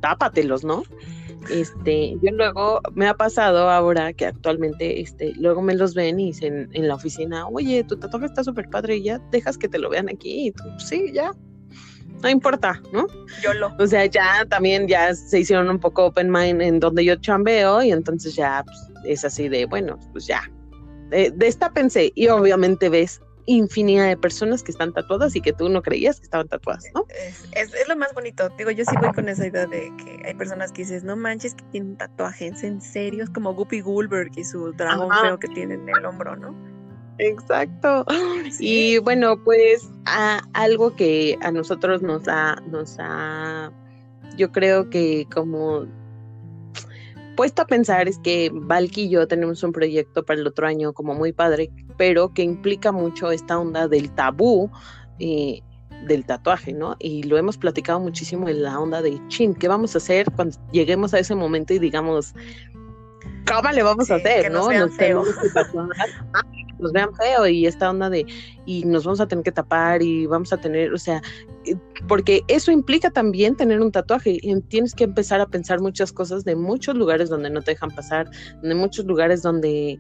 tápatelos, 0.01 0.65
¿no? 0.65 0.83
Este, 1.49 2.17
yo 2.23 2.33
luego 2.33 2.81
me 2.95 3.09
ha 3.09 3.15
pasado 3.15 3.71
ahora 3.71 4.13
que 4.13 4.27
actualmente, 4.27 5.01
este, 5.01 5.33
luego 5.37 5.63
me 5.63 5.75
los 5.75 5.95
ven 5.95 6.21
y 6.21 6.27
dicen 6.27 6.69
en 6.73 6.87
la 6.87 6.95
oficina, 6.97 7.47
oye, 7.49 7.83
tu 7.85 7.97
tatuaje 7.97 8.27
está 8.27 8.45
súper 8.45 8.69
padre, 8.69 8.97
y 8.97 9.05
ya 9.05 9.19
dejas 9.31 9.57
que 9.57 9.69
te 9.69 9.79
lo 9.79 9.89
vean 9.89 10.09
aquí, 10.09 10.49
y 10.49 10.53
tú, 10.53 10.65
sí, 10.79 11.11
ya, 11.13 11.33
no 12.23 12.29
importa, 12.29 12.81
¿no? 12.93 13.07
Yo 13.43 13.55
lo. 13.55 13.75
O 13.79 13.87
sea, 13.87 14.05
ya 14.07 14.45
también 14.49 14.87
ya 14.87 15.15
se 15.15 15.41
hicieron 15.41 15.71
un 15.71 15.79
poco 15.79 16.07
open 16.07 16.31
mind 16.31 16.61
en 16.61 16.81
donde 16.81 17.05
yo 17.05 17.17
chambeo 17.17 17.83
y 17.83 17.93
entonces 17.93 18.35
ya 18.35 18.63
pues, 18.65 18.79
es 19.05 19.25
así 19.25 19.49
de, 19.49 19.65
bueno, 19.65 19.99
pues 20.13 20.27
ya. 20.27 20.43
De, 21.09 21.31
de 21.31 21.47
esta 21.47 21.73
pensé 21.73 22.13
y 22.15 22.29
obviamente 22.29 22.89
ves 22.89 23.21
infinidad 23.47 24.09
de 24.09 24.17
personas 24.17 24.63
que 24.63 24.73
están 24.73 24.93
tatuadas 24.93 25.35
y 25.37 25.41
que 25.41 25.53
tú 25.53 25.69
no 25.69 25.83
creías 25.83 26.19
que 26.19 26.25
estaban 26.25 26.49
tatuadas, 26.49 26.85
¿no? 26.95 27.07
Es, 27.53 27.73
lo 27.89 27.97
más 27.97 28.13
bonito. 28.15 28.49
Digo, 28.57 28.71
yo 28.71 28.85
sí 28.85 28.95
voy 29.01 29.13
con 29.13 29.29
esa 29.29 29.47
idea 29.47 29.67
de 29.67 29.93
que 29.97 30.23
hay 30.27 30.35
personas 30.35 30.73
que 30.73 30.83
dices, 30.83 31.05
no 31.05 31.17
manches, 31.17 31.55
que 31.55 31.65
tienen 31.73 31.97
tatuajes 31.97 32.63
en 32.63 32.81
serio, 32.81 33.25
es 33.25 33.31
como 33.31 33.55
Guppy 33.55 33.81
Goldberg 33.81 34.31
y 34.37 34.45
su 34.45 34.73
dragón 34.73 35.11
feo 35.23 35.39
que 35.39 35.49
tiene 35.49 35.75
en 35.75 35.89
el 35.89 36.05
hombro, 36.05 36.37
¿no? 36.37 36.55
Exacto. 37.19 38.05
Y 38.59 38.99
bueno, 38.99 39.43
pues 39.45 39.89
algo 40.55 40.97
que 40.97 41.39
a 41.43 41.53
nosotros 41.53 42.03
nos 42.03 42.27
ha, 42.29 42.57
nos 42.67 42.97
ha, 42.99 43.71
yo 44.37 44.51
creo 44.53 44.91
que 44.91 45.27
como 45.33 45.87
puesto 47.37 47.63
a 47.63 47.67
pensar 47.67 48.09
es 48.09 48.19
que 48.19 48.51
Valky 48.53 49.03
y 49.03 49.09
yo 49.11 49.27
tenemos 49.27 49.63
un 49.63 49.73
proyecto 49.73 50.25
para 50.25 50.41
el 50.41 50.47
otro 50.47 50.67
año 50.67 50.93
como 50.93 51.15
muy 51.15 51.33
padre, 51.33 51.71
pero 51.97 52.33
que 52.33 52.43
implica 52.43 52.93
mucho 52.93 53.31
esta 53.31 53.59
onda 53.59 53.89
del 53.89 54.11
tabú. 54.15 54.71
Eh, 55.19 55.63
del 56.07 56.25
tatuaje, 56.25 56.73
¿no? 56.73 56.97
Y 56.99 57.25
lo 57.25 57.37
hemos 57.37 57.59
platicado 57.59 58.01
muchísimo 58.01 58.49
en 58.49 58.63
la 58.63 58.81
onda 58.81 59.03
de 59.03 59.21
chin, 59.29 59.55
¿qué 59.55 59.69
vamos 59.69 59.95
a 59.95 59.99
hacer 59.99 60.31
cuando 60.35 60.57
lleguemos 60.73 61.13
a 61.15 61.19
ese 61.19 61.35
momento 61.35 61.75
y 61.75 61.79
digamos, 61.79 62.35
¿cómo 63.47 63.71
le 63.71 63.83
vamos 63.83 64.11
a 64.11 64.17
hacer, 64.17 64.51
no? 64.51 64.71
Nos 64.71 64.97
vean 64.97 65.23
nos 66.81 66.93
vean 66.93 67.15
feo 67.15 67.47
y 67.47 67.67
esta 67.67 67.91
onda 67.91 68.11
de, 68.11 68.27
y 68.67 68.85
nos 68.85 69.05
vamos 69.05 69.21
a 69.21 69.29
tener 69.29 69.45
que 69.45 69.53
tapar 69.53 70.03
y 70.03 70.27
vamos 70.27 70.53
a 70.53 70.57
tener, 70.57 70.93
o 70.93 70.99
sea, 70.99 71.23
eh, 71.67 71.77
porque 72.09 72.43
eso 72.49 72.73
implica 72.73 73.11
también 73.11 73.57
tener 73.57 73.81
un 73.81 73.93
tatuaje 73.93 74.39
y 74.41 74.61
tienes 74.63 74.95
que 74.95 75.05
empezar 75.05 75.41
a 75.41 75.47
pensar 75.47 75.81
muchas 75.81 76.13
cosas 76.13 76.45
de 76.45 76.57
muchos 76.57 76.95
lugares 76.95 77.29
donde 77.29 77.51
no 77.51 77.63
te 77.63 77.73
dejan 77.73 77.91
pasar, 77.91 78.31
de 78.63 78.75
muchos 78.75 79.05
lugares 79.05 79.43
donde 79.43 79.99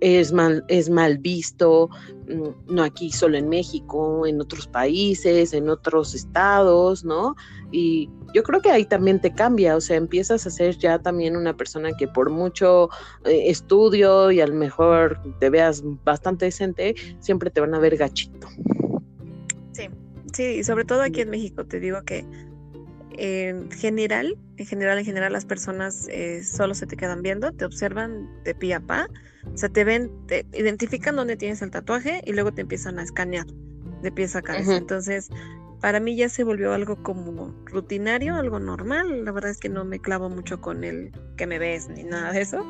es 0.00 0.32
mal, 0.32 0.64
es 0.68 0.90
mal 0.90 1.18
visto, 1.18 1.88
mm, 2.28 2.74
no 2.74 2.82
aquí 2.82 3.10
solo 3.10 3.38
en 3.38 3.48
México, 3.48 4.26
en 4.26 4.40
otros 4.40 4.66
países, 4.66 5.52
en 5.52 5.70
otros 5.70 6.14
estados, 6.14 7.04
¿no? 7.04 7.36
Y 7.70 8.08
yo 8.34 8.42
creo 8.42 8.60
que 8.60 8.70
ahí 8.70 8.84
también 8.84 9.20
te 9.20 9.32
cambia, 9.32 9.76
o 9.76 9.80
sea, 9.80 9.96
empiezas 9.96 10.46
a 10.46 10.50
ser 10.50 10.76
ya 10.78 10.98
también 10.98 11.36
una 11.36 11.56
persona 11.56 11.90
que 11.96 12.08
por 12.08 12.30
mucho 12.30 12.88
eh, 13.24 13.50
estudio 13.50 14.30
y 14.30 14.40
a 14.40 14.46
lo 14.46 14.54
mejor 14.54 15.20
te 15.38 15.50
veas 15.50 15.82
bastante 16.04 16.46
decente, 16.46 16.94
siempre 17.20 17.50
te 17.50 17.60
van 17.60 17.74
a 17.74 17.78
ver 17.78 17.96
gachito. 17.96 18.48
Sí, 19.72 19.88
sí, 20.32 20.44
y 20.44 20.64
sobre 20.64 20.84
todo 20.84 21.02
aquí 21.02 21.20
en 21.20 21.30
México 21.30 21.64
te 21.64 21.80
digo 21.80 22.02
que 22.02 22.24
en 23.18 23.70
general, 23.72 24.38
en 24.56 24.66
general, 24.66 24.98
en 24.98 25.04
general 25.04 25.32
las 25.32 25.44
personas 25.44 26.06
eh, 26.08 26.44
solo 26.44 26.74
se 26.74 26.86
te 26.86 26.96
quedan 26.96 27.22
viendo, 27.22 27.52
te 27.52 27.64
observan 27.64 28.28
de 28.44 28.54
pie 28.54 28.74
a 28.74 28.80
pa, 28.80 29.08
o 29.52 29.56
sea, 29.56 29.68
te 29.68 29.84
ven, 29.84 30.10
te 30.26 30.46
identifican 30.52 31.16
dónde 31.16 31.36
tienes 31.36 31.60
el 31.62 31.70
tatuaje 31.70 32.22
y 32.24 32.32
luego 32.32 32.52
te 32.52 32.60
empiezan 32.60 32.98
a 32.98 33.02
escanear 33.02 33.46
de 34.02 34.12
pies 34.12 34.36
a 34.36 34.42
cabeza. 34.42 34.76
Entonces, 34.76 35.30
para 35.80 36.00
mí 36.00 36.16
ya 36.16 36.28
se 36.28 36.44
volvió 36.44 36.72
algo 36.72 37.02
como 37.02 37.54
rutinario, 37.66 38.34
algo 38.36 38.58
normal. 38.58 39.24
La 39.24 39.32
verdad 39.32 39.50
es 39.50 39.58
que 39.58 39.68
no 39.68 39.84
me 39.84 40.00
clavo 40.00 40.28
mucho 40.28 40.60
con 40.60 40.84
el 40.84 41.12
que 41.36 41.46
me 41.46 41.58
ves 41.58 41.88
ni 41.88 42.04
nada 42.04 42.32
de 42.32 42.40
eso. 42.40 42.66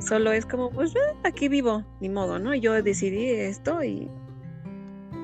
Solo 0.00 0.32
es 0.32 0.44
como, 0.44 0.70
pues 0.70 0.94
eh, 0.94 0.98
aquí 1.24 1.48
vivo, 1.48 1.84
ni 2.00 2.08
modo, 2.08 2.38
¿no? 2.38 2.54
Yo 2.54 2.82
decidí 2.82 3.30
esto 3.30 3.82
y 3.82 4.10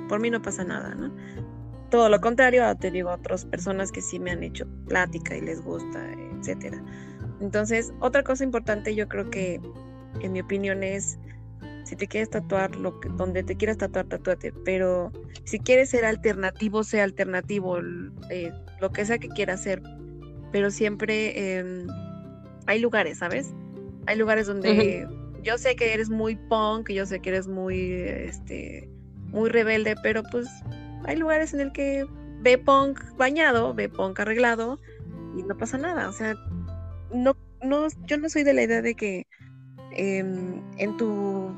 por 0.08 0.20
mí 0.20 0.30
no 0.30 0.40
pasa 0.40 0.64
nada, 0.64 0.94
¿no? 0.94 1.10
Todo 1.90 2.08
lo 2.08 2.20
contrario, 2.20 2.64
te 2.76 2.90
digo, 2.90 3.10
otras 3.10 3.44
personas 3.44 3.90
que 3.90 4.00
sí 4.00 4.18
me 4.18 4.30
han 4.30 4.42
hecho 4.42 4.66
plática 4.86 5.36
y 5.36 5.40
les 5.40 5.60
gusta, 5.62 6.00
etcétera. 6.38 6.82
Entonces, 7.40 7.92
otra 8.00 8.22
cosa 8.22 8.44
importante 8.44 8.94
yo 8.94 9.08
creo 9.08 9.28
que, 9.28 9.60
en 10.20 10.32
mi 10.32 10.40
opinión, 10.40 10.82
es 10.82 11.18
si 11.84 11.96
te 11.96 12.06
quieres 12.06 12.30
tatuar, 12.30 12.76
lo 12.76 13.00
que, 13.00 13.08
donde 13.10 13.42
te 13.42 13.56
quieras 13.56 13.78
tatuar, 13.78 14.06
tatúate. 14.06 14.52
Pero 14.64 15.12
si 15.44 15.58
quieres 15.58 15.90
ser 15.90 16.04
alternativo, 16.04 16.84
sea 16.84 17.04
alternativo, 17.04 17.78
eh, 18.30 18.52
lo 18.80 18.90
que 18.90 19.04
sea 19.04 19.18
que 19.18 19.28
quieras 19.28 19.60
hacer. 19.60 19.82
Pero 20.52 20.70
siempre 20.70 21.58
em, 21.58 21.86
hay 22.66 22.80
lugares, 22.80 23.18
¿sabes? 23.18 23.54
Hay 24.06 24.16
lugares 24.16 24.46
donde 24.46 25.06
yo 25.42 25.58
sé 25.58 25.76
que 25.76 25.94
eres 25.94 26.10
muy 26.10 26.36
punk, 26.36 26.90
yo 26.90 27.06
sé 27.06 27.20
que 27.20 27.30
eres 27.30 27.48
muy, 27.48 27.92
este, 27.92 28.88
muy 29.28 29.48
rebelde, 29.48 29.94
pero 30.02 30.22
pues 30.30 30.48
hay 31.04 31.16
lugares 31.16 31.54
en 31.54 31.60
el 31.60 31.72
que 31.72 32.06
ve 32.40 32.58
punk 32.58 33.00
bañado, 33.16 33.74
ve 33.74 33.88
punk 33.88 34.20
arreglado 34.20 34.80
y 35.36 35.42
no 35.42 35.56
pasa 35.56 35.78
nada. 35.78 36.08
O 36.08 36.12
sea, 36.12 36.34
no, 37.12 37.36
no, 37.62 37.86
yo 38.06 38.18
no 38.18 38.28
soy 38.28 38.42
de 38.42 38.54
la 38.54 38.62
idea 38.62 38.82
de 38.82 38.94
que 38.94 39.26
em, 39.92 40.62
en 40.78 40.96
tu 40.96 41.50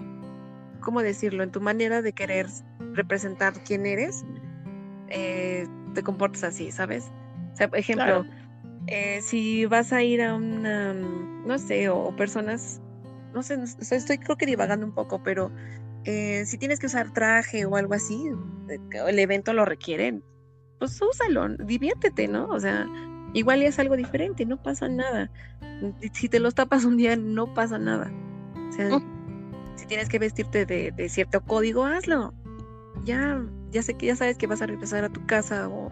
¿cómo 0.82 1.02
decirlo? 1.02 1.42
En 1.42 1.50
tu 1.50 1.60
manera 1.60 2.02
de 2.02 2.12
querer 2.12 2.46
representar 2.92 3.54
quién 3.64 3.86
eres, 3.86 4.24
eh, 5.08 5.66
te 5.94 6.02
comportas 6.02 6.44
así, 6.44 6.70
¿sabes? 6.70 7.10
O 7.52 7.56
sea, 7.56 7.68
por 7.68 7.78
ejemplo, 7.78 8.24
eh, 8.86 9.20
si 9.22 9.66
vas 9.66 9.92
a 9.92 10.02
ir 10.02 10.22
a 10.22 10.34
una, 10.34 10.92
no 10.92 11.58
sé, 11.58 11.88
o, 11.88 12.14
personas, 12.16 12.80
no 13.32 13.42
sé, 13.42 13.58
estoy 13.90 14.18
creo 14.18 14.36
que 14.36 14.46
divagando 14.46 14.86
un 14.86 14.92
poco, 14.92 15.22
pero 15.22 15.50
eh, 16.04 16.44
si 16.46 16.58
tienes 16.58 16.78
que 16.78 16.86
usar 16.86 17.12
traje 17.12 17.64
o 17.64 17.76
algo 17.76 17.94
así, 17.94 18.30
el 19.06 19.18
evento 19.18 19.52
lo 19.52 19.64
requiere, 19.64 20.20
pues 20.78 21.00
úsalo, 21.00 21.48
diviértete, 21.64 22.26
¿no? 22.26 22.46
O 22.48 22.58
sea, 22.58 22.86
igual 23.34 23.62
es 23.62 23.78
algo 23.78 23.96
diferente, 23.96 24.44
no 24.44 24.60
pasa 24.60 24.88
nada. 24.88 25.30
Si 26.12 26.28
te 26.28 26.40
los 26.40 26.54
tapas 26.54 26.84
un 26.84 26.96
día, 26.96 27.16
no 27.16 27.54
pasa 27.54 27.78
nada. 27.78 28.12
O 28.68 28.72
sea, 28.72 28.98
mm. 28.98 29.21
Si 29.76 29.86
tienes 29.86 30.08
que 30.08 30.18
vestirte 30.18 30.66
de, 30.66 31.08
cierto 31.08 31.42
código, 31.42 31.84
hazlo. 31.84 32.34
Ya, 33.04 33.44
ya 33.70 33.82
sé 33.82 33.94
que 33.94 34.06
ya 34.06 34.16
sabes 34.16 34.38
que 34.38 34.46
vas 34.46 34.62
a 34.62 34.66
regresar 34.66 35.04
a 35.04 35.08
tu 35.08 35.26
casa 35.26 35.68
o, 35.68 35.90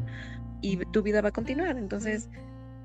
y 0.62 0.76
tu 0.87 1.03
vida 1.03 1.20
va 1.20 1.31
a 1.31 1.33
continuar. 1.33 1.76
Entonces, 1.76 2.28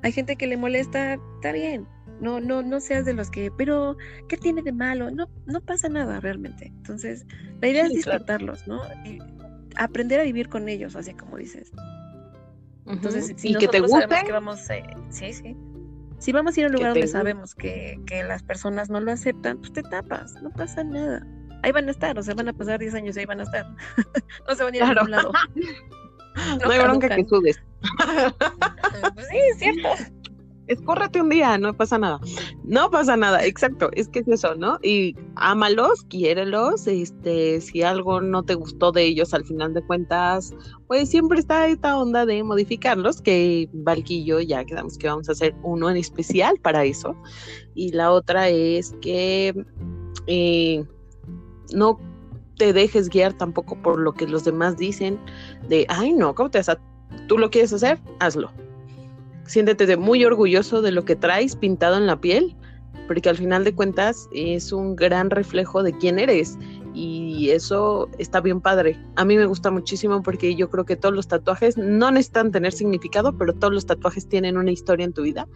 hay 0.04 0.12
gente 0.12 0.36
que 0.36 0.48
le 0.48 0.58
molesta, 0.58 1.14
está 1.14 1.52
bien. 1.52 1.88
No, 2.22 2.40
no, 2.40 2.62
no 2.62 2.80
seas 2.80 3.06
de 3.06 3.14
los 3.14 3.30
que, 3.30 3.52
pero, 3.52 3.98
¿qué 4.30 4.38
tiene 4.38 4.62
de 4.62 4.72
malo? 4.72 5.12
No, 5.12 5.28
no 5.46 5.62
pasa 5.62 5.90
nada 5.90 6.20
realmente. 6.22 6.68
Entonces, 6.68 7.26
la 7.62 7.68
idea 7.68 7.86
es 7.86 7.90
disfrutarlos, 7.90 8.68
¿no? 8.68 8.82
Y 9.04 9.20
aprender 9.76 10.22
a 10.22 10.24
vivir 10.24 10.48
con 10.48 10.70
ellos, 10.70 10.96
así 10.96 11.14
como 11.14 11.38
dices. 11.38 11.72
Entonces, 12.88 13.34
si 13.36 13.52
y 13.52 13.56
que 13.56 13.68
te 13.68 13.82
guste. 13.82 14.08
Que 14.26 14.32
vamos, 14.32 14.70
eh, 14.70 14.84
sí, 15.10 15.34
sí. 15.34 15.58
Si 16.20 16.32
vamos 16.32 16.56
a 16.56 16.60
ir 16.60 16.66
a 16.66 16.70
un 16.70 16.76
lugar 16.76 16.94
donde 16.94 17.08
sabemos 17.08 17.56
que, 17.56 18.00
las 18.28 18.44
personas 18.44 18.90
no 18.90 19.00
lo 19.00 19.12
aceptan, 19.12 19.58
pues 19.58 19.74
te 19.74 19.84
tapas, 19.84 20.34
no 20.42 20.50
pasa 20.52 20.84
nada. 20.84 21.26
Ahí 21.64 21.72
van 21.72 21.88
a 21.88 21.92
estar, 21.92 22.18
o 22.18 22.24
sea, 22.24 22.36
van 22.36 22.50
a 22.50 22.54
pasar 22.54 22.80
10 22.80 22.94
años 22.96 23.16
y 23.16 23.22
ahí 23.22 23.26
van 23.26 23.40
a 23.40 23.44
estar. 23.44 23.66
no 24.48 24.56
se 24.56 24.64
van 24.64 24.74
a 24.74 24.78
ir 24.78 24.84
a 24.84 24.94
ningún 24.94 25.12
lado. 25.12 25.32
no, 26.64 26.70
hay 26.70 26.80
bronca 26.80 27.10
que 27.10 27.26
subes. 27.26 27.62
pues 29.14 29.28
sí, 29.28 29.38
es 29.38 29.60
cierto 29.60 29.90
escórrete 30.68 31.22
un 31.22 31.30
día, 31.30 31.58
no 31.58 31.76
pasa 31.76 31.98
nada. 31.98 32.20
No 32.64 32.90
pasa 32.90 33.16
nada, 33.16 33.46
exacto, 33.46 33.90
es 33.94 34.08
que 34.08 34.20
es 34.20 34.28
eso, 34.28 34.56
¿no? 34.56 34.80
Y 34.82 35.16
ámalos, 35.36 36.04
quiérelos, 36.10 36.88
este, 36.88 37.62
si 37.62 37.84
algo 37.84 38.22
no 38.22 38.44
te 38.44 38.56
gustó 38.56 38.92
de 38.92 39.04
ellos 39.04 39.34
al 39.34 39.46
final 39.46 39.74
de 39.74 39.84
cuentas, 39.84 40.54
pues 40.88 41.10
siempre 41.10 41.40
está 41.40 41.68
esta 41.68 41.98
onda 41.98 42.26
de 42.26 42.44
modificarlos, 42.44 43.22
que 43.22 43.70
Valquillo 43.74 44.40
ya 44.40 44.66
quedamos 44.66 44.98
que 44.98 45.08
vamos 45.08 45.30
a 45.30 45.34
hacer 45.34 45.56
uno 45.64 45.90
en 45.90 45.98
especial 45.98 46.58
para 46.62 46.84
eso. 46.84 47.16
Y 47.76 47.92
la 47.92 48.12
otra 48.12 48.50
es 48.50 48.96
que 49.02 49.54
eh, 50.28 50.84
no 51.74 52.00
te 52.58 52.74
dejes 52.74 53.10
guiar 53.10 53.34
tampoco 53.34 53.82
por 53.82 54.00
lo 54.00 54.14
que 54.14 54.28
los 54.28 54.46
demás 54.46 54.78
dicen 54.78 55.20
de, 55.68 55.86
ay 55.90 56.14
no, 56.14 56.34
¿cómo 56.34 56.50
te 56.50 56.60
vas 56.60 56.70
a... 56.70 56.80
Tú 57.28 57.38
lo 57.38 57.50
quieres 57.50 57.74
hacer, 57.74 58.00
hazlo 58.20 58.52
siéntete 59.46 59.98
muy 59.98 60.24
orgulloso 60.26 60.82
de 60.82 60.92
lo 60.92 61.06
que 61.06 61.16
traes 61.16 61.56
pintado 61.56 61.98
en 61.98 62.08
la 62.08 62.20
piel, 62.20 62.56
porque 63.08 63.30
al 63.30 63.38
final 63.38 63.64
de 63.64 63.74
cuentas 63.74 64.28
es 64.34 64.72
un 64.72 64.96
gran 64.96 65.30
reflejo 65.30 65.84
de 65.84 65.94
quién 65.98 66.20
eres 66.20 66.58
y 66.94 67.50
eso 67.50 68.10
está 68.18 68.42
bien 68.42 68.62
padre. 68.62 68.98
A 69.16 69.26
mí 69.26 69.38
me 69.38 69.46
gusta 69.46 69.70
muchísimo 69.70 70.24
porque 70.24 70.56
yo 70.56 70.70
creo 70.70 70.86
que 70.86 70.96
todos 70.96 71.14
los 71.14 71.28
tatuajes 71.28 71.78
no 71.78 72.10
necesitan 72.12 72.52
tener 72.52 72.72
significado, 72.72 73.38
pero 73.38 73.54
todos 73.54 73.74
los 73.74 73.86
tatuajes 73.86 74.28
tienen 74.28 74.58
una 74.58 74.72
historia 74.72 75.06
en 75.06 75.14
tu 75.14 75.24
vida 75.24 75.48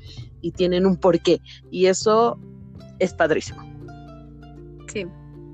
y 0.41 0.51
tienen 0.51 0.85
un 0.85 0.97
porqué 0.97 1.41
y 1.71 1.87
eso 1.87 2.39
es 2.99 3.13
padrísimo. 3.13 3.61
Sí, 4.87 5.05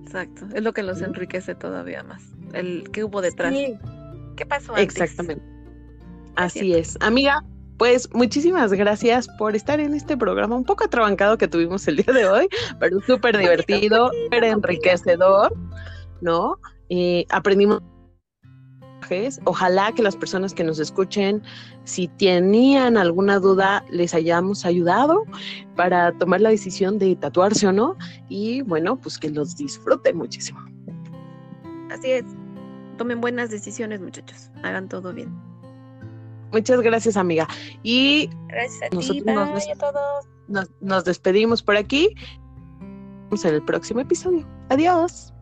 exacto. 0.03 0.47
Es 0.53 0.63
lo 0.63 0.73
que 0.73 0.83
los 0.83 1.01
enriquece 1.01 1.55
todavía 1.55 2.03
más. 2.03 2.23
El 2.53 2.89
que 2.91 3.03
hubo 3.03 3.21
detrás. 3.21 3.53
¿Qué 4.36 4.45
pasó 4.45 4.73
antes? 4.73 4.86
Exactamente. 4.86 5.43
Así 6.36 6.73
es. 6.73 6.97
Amiga, 6.99 7.45
pues 7.78 8.09
muchísimas 8.13 8.71
gracias 8.73 9.28
por 9.38 9.55
estar 9.55 9.80
en 9.80 9.93
este 9.93 10.17
programa 10.17 10.55
un 10.55 10.63
poco 10.63 10.86
atrabancado 10.86 11.38
que 11.38 11.47
tuvimos 11.47 11.88
el 11.88 11.97
día 11.97 12.13
de 12.13 12.28
hoy, 12.28 12.47
pero 12.80 12.99
súper 13.01 13.38
divertido, 13.38 14.11
súper 14.23 14.43
enriquecedor, 14.45 15.53
¿no? 16.21 16.57
Eh, 16.89 17.26
aprendimos 17.30 17.82
Ojalá 19.43 19.91
que 19.91 20.01
las 20.01 20.15
personas 20.15 20.53
que 20.53 20.63
nos 20.63 20.80
escuchen, 20.80 21.43
si 21.84 22.07
tenían 22.07 22.97
alguna 22.97 23.39
duda, 23.39 23.86
les 23.91 24.13
hayamos 24.13 24.65
ayudado 24.65 25.26
para 25.76 26.11
tomar 26.13 26.41
la 26.41 26.49
decisión 26.49 26.97
de 26.97 27.15
tatuarse 27.15 27.67
o 27.67 27.71
no. 27.71 27.97
Y 28.30 28.61
bueno, 28.63 28.97
pues 28.97 29.17
que 29.17 29.30
los 29.30 29.55
disfruten 29.55 30.17
muchísimo. 30.17 30.59
Así 31.91 32.11
es. 32.11 32.26
Tomen 32.97 33.21
buenas 33.21 33.51
decisiones, 33.51 34.01
muchachos. 34.01 34.49
Hagan 34.63 34.89
todo 34.89 35.13
bien. 35.13 35.32
Muchas 36.56 36.80
gracias, 36.80 37.18
amiga. 37.18 37.49
Y 37.84 38.30
gracias 38.47 38.89
a 38.89 38.95
nosotros 38.95 39.26
nos, 39.26 39.68
a 39.68 39.76
todos. 39.76 40.70
Nos, 40.80 41.03
despedimos 41.03 41.62
por 41.62 41.76
aquí. 41.76 42.16
Vemos 43.26 43.43
en 43.43 43.56
el 43.56 43.66
próximo 43.66 43.99
episodio. 43.99 44.47
Adiós. 44.70 45.34